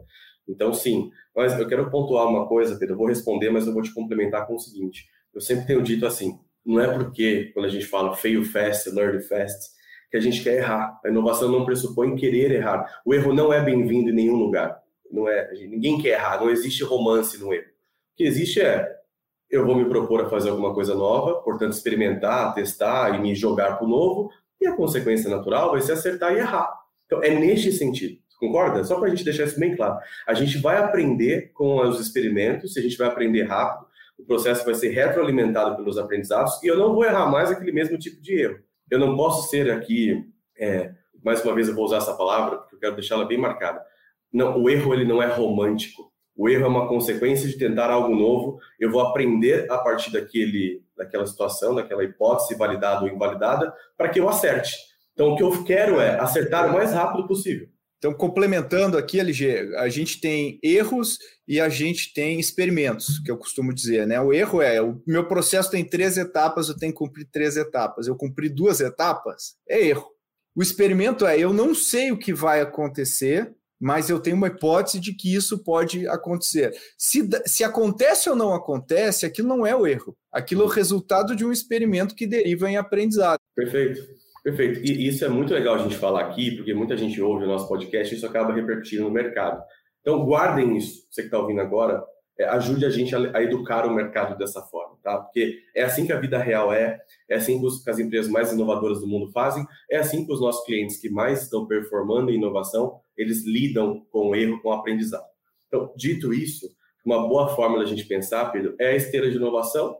Então, 0.48 0.74
sim, 0.74 1.08
mas 1.36 1.56
eu 1.56 1.68
quero 1.68 1.88
pontuar 1.90 2.26
uma 2.26 2.48
coisa, 2.48 2.76
Pedro, 2.76 2.94
eu 2.94 2.98
vou 2.98 3.06
responder, 3.06 3.50
mas 3.50 3.64
eu 3.64 3.72
vou 3.72 3.82
te 3.82 3.94
complementar 3.94 4.44
com 4.44 4.56
o 4.56 4.58
seguinte. 4.58 5.06
Eu 5.32 5.40
sempre 5.40 5.66
tenho 5.66 5.82
dito 5.82 6.04
assim, 6.04 6.36
não 6.66 6.80
é 6.80 6.92
porque, 6.92 7.52
quando 7.54 7.66
a 7.66 7.70
gente 7.70 7.86
fala 7.86 8.16
fail 8.16 8.44
fast, 8.44 8.90
learn 8.90 9.22
fast, 9.22 9.77
que 10.10 10.16
a 10.16 10.20
gente 10.20 10.42
quer 10.42 10.56
errar. 10.58 10.98
A 11.04 11.08
inovação 11.08 11.50
não 11.50 11.64
pressupõe 11.64 12.16
querer 12.16 12.50
errar. 12.50 13.00
O 13.04 13.14
erro 13.14 13.32
não 13.32 13.52
é 13.52 13.62
bem-vindo 13.62 14.10
em 14.10 14.14
nenhum 14.14 14.36
lugar. 14.36 14.80
Não 15.10 15.28
é, 15.28 15.50
ninguém 15.66 16.00
quer 16.00 16.10
errar, 16.10 16.40
não 16.40 16.50
existe 16.50 16.84
romance 16.84 17.38
no 17.38 17.52
erro. 17.52 17.64
O 17.64 18.16
que 18.16 18.24
existe 18.24 18.60
é 18.60 18.96
eu 19.50 19.64
vou 19.64 19.74
me 19.74 19.88
propor 19.88 20.20
a 20.20 20.28
fazer 20.28 20.50
alguma 20.50 20.74
coisa 20.74 20.94
nova, 20.94 21.40
portanto 21.40 21.72
experimentar, 21.72 22.54
testar 22.54 23.14
e 23.14 23.22
me 23.22 23.34
jogar 23.34 23.78
para 23.78 23.86
o 23.86 23.88
novo, 23.88 24.30
e 24.60 24.66
a 24.66 24.76
consequência 24.76 25.30
natural 25.30 25.70
vai 25.70 25.80
ser 25.80 25.92
acertar 25.92 26.34
e 26.34 26.38
errar. 26.38 26.70
Então 27.06 27.22
é 27.22 27.30
neste 27.30 27.72
sentido. 27.72 28.18
Concorda? 28.38 28.84
Só 28.84 28.96
para 28.98 29.06
a 29.06 29.10
gente 29.10 29.24
deixar 29.24 29.44
isso 29.44 29.58
bem 29.58 29.74
claro. 29.74 29.98
A 30.26 30.34
gente 30.34 30.58
vai 30.58 30.76
aprender 30.76 31.50
com 31.54 31.80
os 31.80 31.98
experimentos, 31.98 32.76
a 32.76 32.80
gente 32.80 32.96
vai 32.96 33.08
aprender 33.08 33.44
rápido, 33.44 33.86
o 34.18 34.24
processo 34.24 34.64
vai 34.64 34.74
ser 34.74 34.90
retroalimentado 34.90 35.76
pelos 35.76 35.96
aprendizados 35.96 36.62
e 36.62 36.66
eu 36.66 36.76
não 36.76 36.92
vou 36.92 37.04
errar 37.04 37.26
mais 37.30 37.50
aquele 37.50 37.72
mesmo 37.72 37.96
tipo 37.98 38.20
de 38.20 38.34
erro 38.34 38.67
eu 38.90 38.98
não 38.98 39.16
posso 39.16 39.48
ser 39.48 39.70
aqui, 39.70 40.24
é, 40.58 40.92
mais 41.22 41.44
uma 41.44 41.54
vez 41.54 41.68
eu 41.68 41.74
vou 41.74 41.84
usar 41.84 41.98
essa 41.98 42.14
palavra, 42.14 42.58
porque 42.58 42.76
eu 42.76 42.80
quero 42.80 42.94
deixá-la 42.94 43.24
bem 43.24 43.38
marcada. 43.38 43.82
Não, 44.32 44.60
o 44.60 44.68
erro 44.68 44.92
ele 44.94 45.04
não 45.04 45.22
é 45.22 45.26
romântico. 45.26 46.12
O 46.36 46.48
erro 46.48 46.64
é 46.66 46.68
uma 46.68 46.86
consequência 46.86 47.48
de 47.48 47.58
tentar 47.58 47.90
algo 47.90 48.14
novo. 48.14 48.58
Eu 48.78 48.90
vou 48.90 49.00
aprender 49.00 49.70
a 49.70 49.78
partir 49.78 50.12
daquele, 50.12 50.82
daquela 50.96 51.26
situação, 51.26 51.74
daquela 51.74 52.04
hipótese 52.04 52.56
validada 52.56 53.04
ou 53.04 53.10
invalidada, 53.10 53.74
para 53.96 54.08
que 54.08 54.20
eu 54.20 54.28
acerte. 54.28 54.76
Então, 55.12 55.32
o 55.32 55.36
que 55.36 55.42
eu 55.42 55.64
quero 55.64 56.00
é 56.00 56.18
acertar 56.20 56.68
o 56.68 56.72
mais 56.72 56.92
rápido 56.92 57.26
possível. 57.26 57.68
Então, 57.98 58.14
complementando 58.14 58.96
aqui, 58.96 59.18
LG, 59.18 59.74
a 59.76 59.88
gente 59.88 60.20
tem 60.20 60.60
erros 60.62 61.18
e 61.46 61.60
a 61.60 61.68
gente 61.68 62.12
tem 62.14 62.38
experimentos, 62.38 63.18
que 63.18 63.30
eu 63.30 63.36
costumo 63.36 63.74
dizer, 63.74 64.06
né? 64.06 64.20
O 64.20 64.32
erro 64.32 64.62
é, 64.62 64.80
o 64.80 65.02
meu 65.04 65.26
processo 65.26 65.70
tem 65.70 65.84
três 65.84 66.16
etapas, 66.16 66.68
eu 66.68 66.76
tenho 66.76 66.92
que 66.92 66.98
cumprir 66.98 67.26
três 67.30 67.56
etapas. 67.56 68.06
Eu 68.06 68.14
cumpri 68.14 68.48
duas 68.48 68.80
etapas, 68.80 69.56
é 69.68 69.84
erro. 69.84 70.06
O 70.54 70.62
experimento 70.62 71.26
é, 71.26 71.38
eu 71.38 71.52
não 71.52 71.74
sei 71.74 72.12
o 72.12 72.18
que 72.18 72.32
vai 72.32 72.60
acontecer, 72.60 73.52
mas 73.80 74.10
eu 74.10 74.20
tenho 74.20 74.36
uma 74.36 74.48
hipótese 74.48 74.98
de 74.98 75.12
que 75.12 75.34
isso 75.34 75.58
pode 75.58 76.06
acontecer. 76.08 76.76
Se, 76.96 77.28
se 77.46 77.62
acontece 77.62 78.28
ou 78.28 78.34
não 78.34 78.52
acontece, 78.52 79.24
aquilo 79.24 79.48
não 79.48 79.66
é 79.66 79.74
o 79.74 79.86
erro. 79.86 80.16
Aquilo 80.32 80.62
é 80.62 80.64
o 80.64 80.68
resultado 80.68 81.36
de 81.36 81.44
um 81.44 81.52
experimento 81.52 82.14
que 82.14 82.26
deriva 82.26 82.68
em 82.70 82.76
aprendizado. 82.76 83.38
Perfeito. 83.54 84.17
Perfeito. 84.42 84.80
E 84.80 85.06
isso 85.06 85.24
é 85.24 85.28
muito 85.28 85.52
legal 85.52 85.74
a 85.74 85.78
gente 85.78 85.96
falar 85.96 86.22
aqui, 86.22 86.52
porque 86.56 86.72
muita 86.72 86.96
gente 86.96 87.20
ouve 87.20 87.44
o 87.44 87.48
nosso 87.48 87.68
podcast 87.68 88.12
e 88.12 88.16
isso 88.16 88.26
acaba 88.26 88.52
repercutindo 88.52 89.04
no 89.04 89.10
mercado. 89.10 89.62
Então, 90.00 90.24
guardem 90.24 90.76
isso, 90.76 91.06
você 91.10 91.22
que 91.22 91.26
está 91.26 91.38
ouvindo 91.38 91.60
agora, 91.60 92.02
é, 92.38 92.44
ajude 92.44 92.86
a 92.86 92.90
gente 92.90 93.14
a, 93.14 93.36
a, 93.36 93.42
educar 93.42 93.84
o 93.84 93.92
mercado 93.92 94.38
dessa 94.38 94.62
forma, 94.62 94.96
tá? 95.02 95.18
Porque 95.18 95.58
é 95.74 95.82
assim 95.82 96.06
que 96.06 96.12
a 96.12 96.20
vida 96.20 96.38
real 96.38 96.72
é, 96.72 97.00
é 97.28 97.36
assim 97.36 97.58
que, 97.58 97.66
os, 97.66 97.82
que 97.82 97.90
as 97.90 97.98
empresas 97.98 98.30
mais 98.30 98.52
inovadoras 98.52 99.00
do 99.00 99.08
mundo 99.08 99.30
fazem, 99.32 99.66
é 99.90 99.96
assim 99.96 100.24
que 100.24 100.32
os 100.32 100.40
nossos 100.40 100.64
clientes 100.64 101.00
que 101.00 101.10
mais 101.10 101.42
estão 101.42 101.66
performando 101.66 102.30
em 102.30 102.36
inovação, 102.36 103.00
eles 103.16 103.44
lidam 103.44 104.06
com 104.12 104.28
o 104.28 104.36
erro, 104.36 104.62
com 104.62 104.68
o 104.68 104.72
aprendizado. 104.72 105.26
Então, 105.66 105.92
dito 105.96 106.32
isso, 106.32 106.68
uma 107.04 107.28
boa 107.28 107.48
forma 107.48 107.78
da 107.78 107.84
gente 107.84 108.04
pensar, 108.04 108.50
Pedro, 108.52 108.76
é 108.78 108.90
a 108.90 108.96
esteira 108.96 109.28
de 109.30 109.36
inovação, 109.36 109.96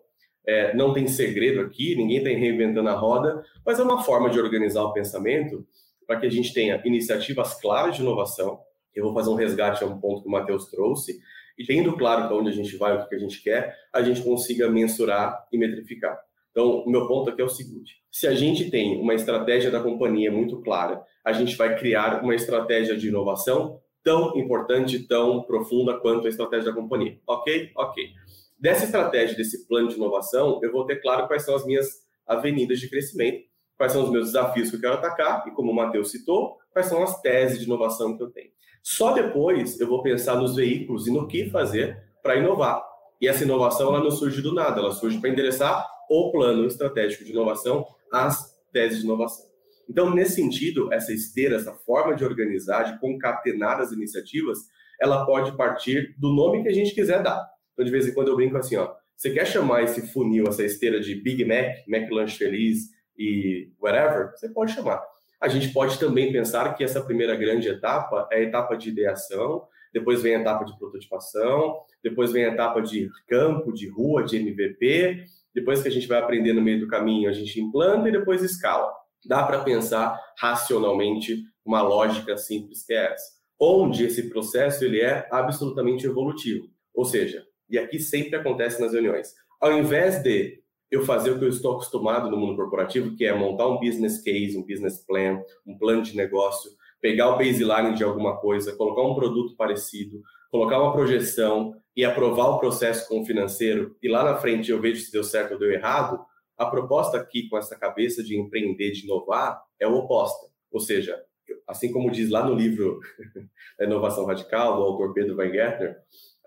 é, 0.49 0.75
não 0.75 0.95
tem 0.95 1.07
segredo 1.07 1.61
aqui, 1.61 1.95
ninguém 1.95 2.17
está 2.17 2.31
reinventando 2.31 2.89
a 2.89 2.95
roda, 2.95 3.45
mas 3.67 3.79
é 3.79 3.83
uma 3.83 4.03
forma 4.03 4.31
de 4.31 4.41
organizar 4.41 4.83
o 4.83 4.95
pensamento 4.95 5.63
para 6.07 6.19
que 6.19 6.27
a 6.27 6.31
gente 6.31 6.55
tenha 6.55 6.81
iniciativas 6.87 7.61
claras 7.61 7.95
de 7.95 8.01
inovação. 8.01 8.59
Eu 8.95 9.05
vou 9.05 9.13
fazer 9.13 9.29
um 9.29 9.35
resgate 9.35 9.85
a 9.85 9.87
um 9.87 10.01
ponto 10.01 10.23
que 10.23 10.29
o 10.29 10.33
Matheus 10.33 10.71
trouxe, 10.71 11.21
e 11.59 11.67
tendo 11.67 11.95
claro 11.99 12.27
para 12.27 12.37
onde 12.37 12.49
a 12.49 12.53
gente 12.53 12.75
vai, 12.79 12.97
o 12.97 13.07
que 13.07 13.15
a 13.15 13.19
gente 13.19 13.43
quer, 13.43 13.77
a 13.93 14.01
gente 14.01 14.23
consiga 14.23 14.71
mensurar 14.71 15.47
e 15.53 15.59
metrificar. 15.59 16.19
Então, 16.51 16.81
o 16.81 16.91
meu 16.91 17.07
ponto 17.07 17.29
aqui 17.29 17.43
é 17.43 17.45
o 17.45 17.49
seguinte: 17.51 17.97
se 18.11 18.27
a 18.27 18.35
gente 18.35 18.71
tem 18.71 18.99
uma 18.99 19.13
estratégia 19.13 19.71
da 19.71 19.83
companhia 19.83 20.33
muito 20.33 20.63
clara, 20.63 21.03
a 21.23 21.33
gente 21.33 21.57
vai 21.57 21.79
criar 21.79 22.23
uma 22.25 22.35
estratégia 22.35 22.97
de 22.97 23.09
inovação 23.09 23.81
tão 24.03 24.35
importante, 24.39 25.07
tão 25.07 25.43
profunda 25.43 25.99
quanto 25.99 26.27
a 26.27 26.31
estratégia 26.31 26.71
da 26.71 26.81
companhia. 26.81 27.19
Ok? 27.27 27.71
Ok. 27.77 28.15
Dessa 28.59 28.85
estratégia, 28.85 29.37
desse 29.37 29.67
plano 29.69 29.89
de 29.89 29.95
inovação, 29.95 30.59
eu 30.63 30.73
vou 30.73 30.85
ter 30.85 31.01
claro 31.01 31.27
quais 31.29 31.45
são 31.45 31.55
as 31.55 31.65
minhas 31.65 31.87
avenidas 32.27 32.81
de 32.81 32.91
crescimento, 32.91 33.45
quais 33.77 33.93
são 33.93 34.03
os 34.03 34.11
meus 34.11 34.27
desafios 34.27 34.71
que 34.71 34.77
eu 34.77 34.81
quero 34.81 34.95
atacar 34.95 35.47
e, 35.47 35.53
como 35.53 35.71
o 35.71 35.75
Matheus 35.75 36.11
citou, 36.11 36.57
quais 36.73 36.87
são 36.87 37.03
as 37.03 37.21
teses 37.21 37.61
de 37.61 37.65
inovação 37.65 38.17
que 38.17 38.23
eu 38.23 38.31
tenho. 38.31 38.51
Só 38.83 39.13
depois 39.13 39.79
eu 39.79 39.87
vou 39.87 40.03
pensar 40.03 40.37
nos 40.37 40.57
veículos 40.57 41.07
e 41.07 41.13
no 41.13 41.29
que 41.29 41.51
fazer 41.51 42.03
para 42.23 42.37
inovar. 42.37 42.83
E 43.21 43.29
essa 43.29 43.45
inovação 43.45 43.89
ela 43.95 44.03
não 44.03 44.11
surge 44.11 44.43
do 44.43 44.53
nada, 44.53 44.81
ela 44.81 44.93
surge 44.93 45.19
para 45.21 45.31
endereçar 45.31 45.87
o 46.11 46.33
plano 46.33 46.67
estratégico 46.67 47.25
de 47.25 47.31
inovação 47.31 47.87
às 48.13 48.57
teses 48.73 48.99
de 48.99 49.05
inovação. 49.05 49.47
Então, 49.89 50.15
nesse 50.15 50.35
sentido, 50.35 50.93
essa 50.93 51.13
esteira, 51.13 51.57
essa 51.57 51.73
forma 51.73 52.15
de 52.15 52.25
organizar, 52.25 52.85
de 52.85 53.01
concatenar 53.01 53.81
as 53.81 53.93
iniciativas, 53.93 54.59
ela 55.01 55.25
pode 55.25 55.57
partir 55.57 56.15
do 56.19 56.29
nome 56.31 56.63
que 56.63 56.69
a 56.69 56.75
gente 56.75 56.95
quiser 56.95 57.23
dar. 57.23 57.58
Então, 57.79 57.87
de 57.87 57.93
vez 57.93 58.09
em 58.09 58.13
quando 58.13 58.27
eu 58.27 58.35
brinco 58.35 58.57
assim, 58.57 58.75
ó, 58.75 58.93
você 59.17 59.31
quer 59.31 59.47
chamar 59.47 59.85
esse 59.85 60.05
funil, 60.13 60.49
essa 60.49 60.65
esteira 60.65 60.99
de 60.99 61.15
Big 61.15 61.45
Mac, 61.45 61.87
Mac 61.87 62.11
Lunch 62.11 62.37
Feliz 62.37 62.89
e 63.17 63.71
whatever? 63.81 64.33
Você 64.33 64.49
pode 64.49 64.73
chamar. 64.73 65.01
A 65.41 65.47
gente 65.47 65.73
pode 65.73 65.97
também 65.97 66.33
pensar 66.33 66.75
que 66.75 66.83
essa 66.83 67.01
primeira 67.01 67.37
grande 67.37 67.69
etapa 67.69 68.29
é 68.33 68.39
a 68.39 68.43
etapa 68.43 68.77
de 68.77 68.89
ideação, 68.89 69.65
depois 69.93 70.21
vem 70.23 70.35
a 70.35 70.41
etapa 70.41 70.65
de 70.65 70.77
prototipação, 70.77 71.79
depois 72.03 72.33
vem 72.33 72.47
a 72.47 72.49
etapa 72.49 72.83
de 72.83 73.09
campo, 73.29 73.73
de 73.73 73.89
rua, 73.89 74.25
de 74.25 74.37
MVP, 74.39 75.23
depois 75.55 75.81
que 75.81 75.87
a 75.87 75.93
gente 75.93 76.09
vai 76.09 76.19
aprender 76.19 76.53
no 76.53 76.61
meio 76.61 76.81
do 76.81 76.89
caminho, 76.89 77.31
a 77.31 77.33
gente 77.33 77.61
implanta 77.61 78.09
e 78.09 78.13
depois 78.13 78.43
escala. 78.43 78.93
Dá 79.25 79.45
para 79.45 79.63
pensar 79.63 80.19
racionalmente 80.37 81.45
uma 81.65 81.81
lógica 81.81 82.37
simples 82.37 82.85
que 82.85 82.93
é 82.93 83.13
essa, 83.13 83.31
onde 83.61 84.05
esse 84.05 84.29
processo 84.29 84.85
ele 84.85 85.01
é 85.01 85.29
absolutamente 85.31 86.07
evolutivo. 86.07 86.67
Ou 86.93 87.05
seja, 87.05 87.48
e 87.69 87.79
aqui 87.79 87.99
sempre 87.99 88.37
acontece 88.37 88.81
nas 88.81 88.93
reuniões. 88.93 89.35
Ao 89.61 89.73
invés 89.73 90.23
de 90.23 90.61
eu 90.91 91.05
fazer 91.05 91.31
o 91.31 91.39
que 91.39 91.45
eu 91.45 91.51
estou 91.51 91.73
acostumado 91.73 92.31
no 92.31 92.37
mundo 92.37 92.57
corporativo, 92.57 93.15
que 93.15 93.25
é 93.25 93.35
montar 93.35 93.69
um 93.69 93.79
business 93.79 94.23
case, 94.23 94.57
um 94.57 94.67
business 94.67 95.05
plan, 95.05 95.43
um 95.67 95.77
plano 95.77 96.03
de 96.03 96.17
negócio, 96.17 96.71
pegar 97.01 97.29
o 97.29 97.37
baseline 97.37 97.95
de 97.95 98.03
alguma 98.03 98.39
coisa, 98.39 98.75
colocar 98.77 99.03
um 99.03 99.15
produto 99.15 99.55
parecido, 99.57 100.23
colocar 100.51 100.81
uma 100.81 100.93
projeção 100.93 101.75
e 101.95 102.05
aprovar 102.05 102.49
o 102.49 102.59
processo 102.59 103.09
com 103.09 103.21
o 103.21 103.27
financeiro, 103.27 103.97
e 104.03 104.09
lá 104.09 104.25
na 104.25 104.37
frente 104.37 104.71
eu 104.71 104.81
vejo 104.81 105.05
se 105.05 105.13
deu 105.13 105.23
certo 105.23 105.53
ou 105.53 105.59
deu 105.59 105.71
errado, 105.71 106.19
a 106.57 106.67
proposta 106.67 107.19
aqui 107.19 107.49
com 107.49 107.57
essa 107.57 107.77
cabeça 107.77 108.23
de 108.23 108.39
empreender, 108.39 108.91
de 108.93 109.05
inovar, 109.05 109.63
é 109.79 109.87
o 109.87 109.95
oposta. 109.95 110.49
Ou 110.73 110.81
seja, 110.81 111.21
assim 111.67 111.93
como 111.93 112.11
diz 112.11 112.31
lá 112.31 112.45
no 112.45 112.55
livro 112.55 112.99
Inovação 113.81 114.25
Radical, 114.25 114.77
do 114.77 114.83
autor 114.83 115.13
Pedro 115.13 115.37
Weingärtner, 115.37 115.97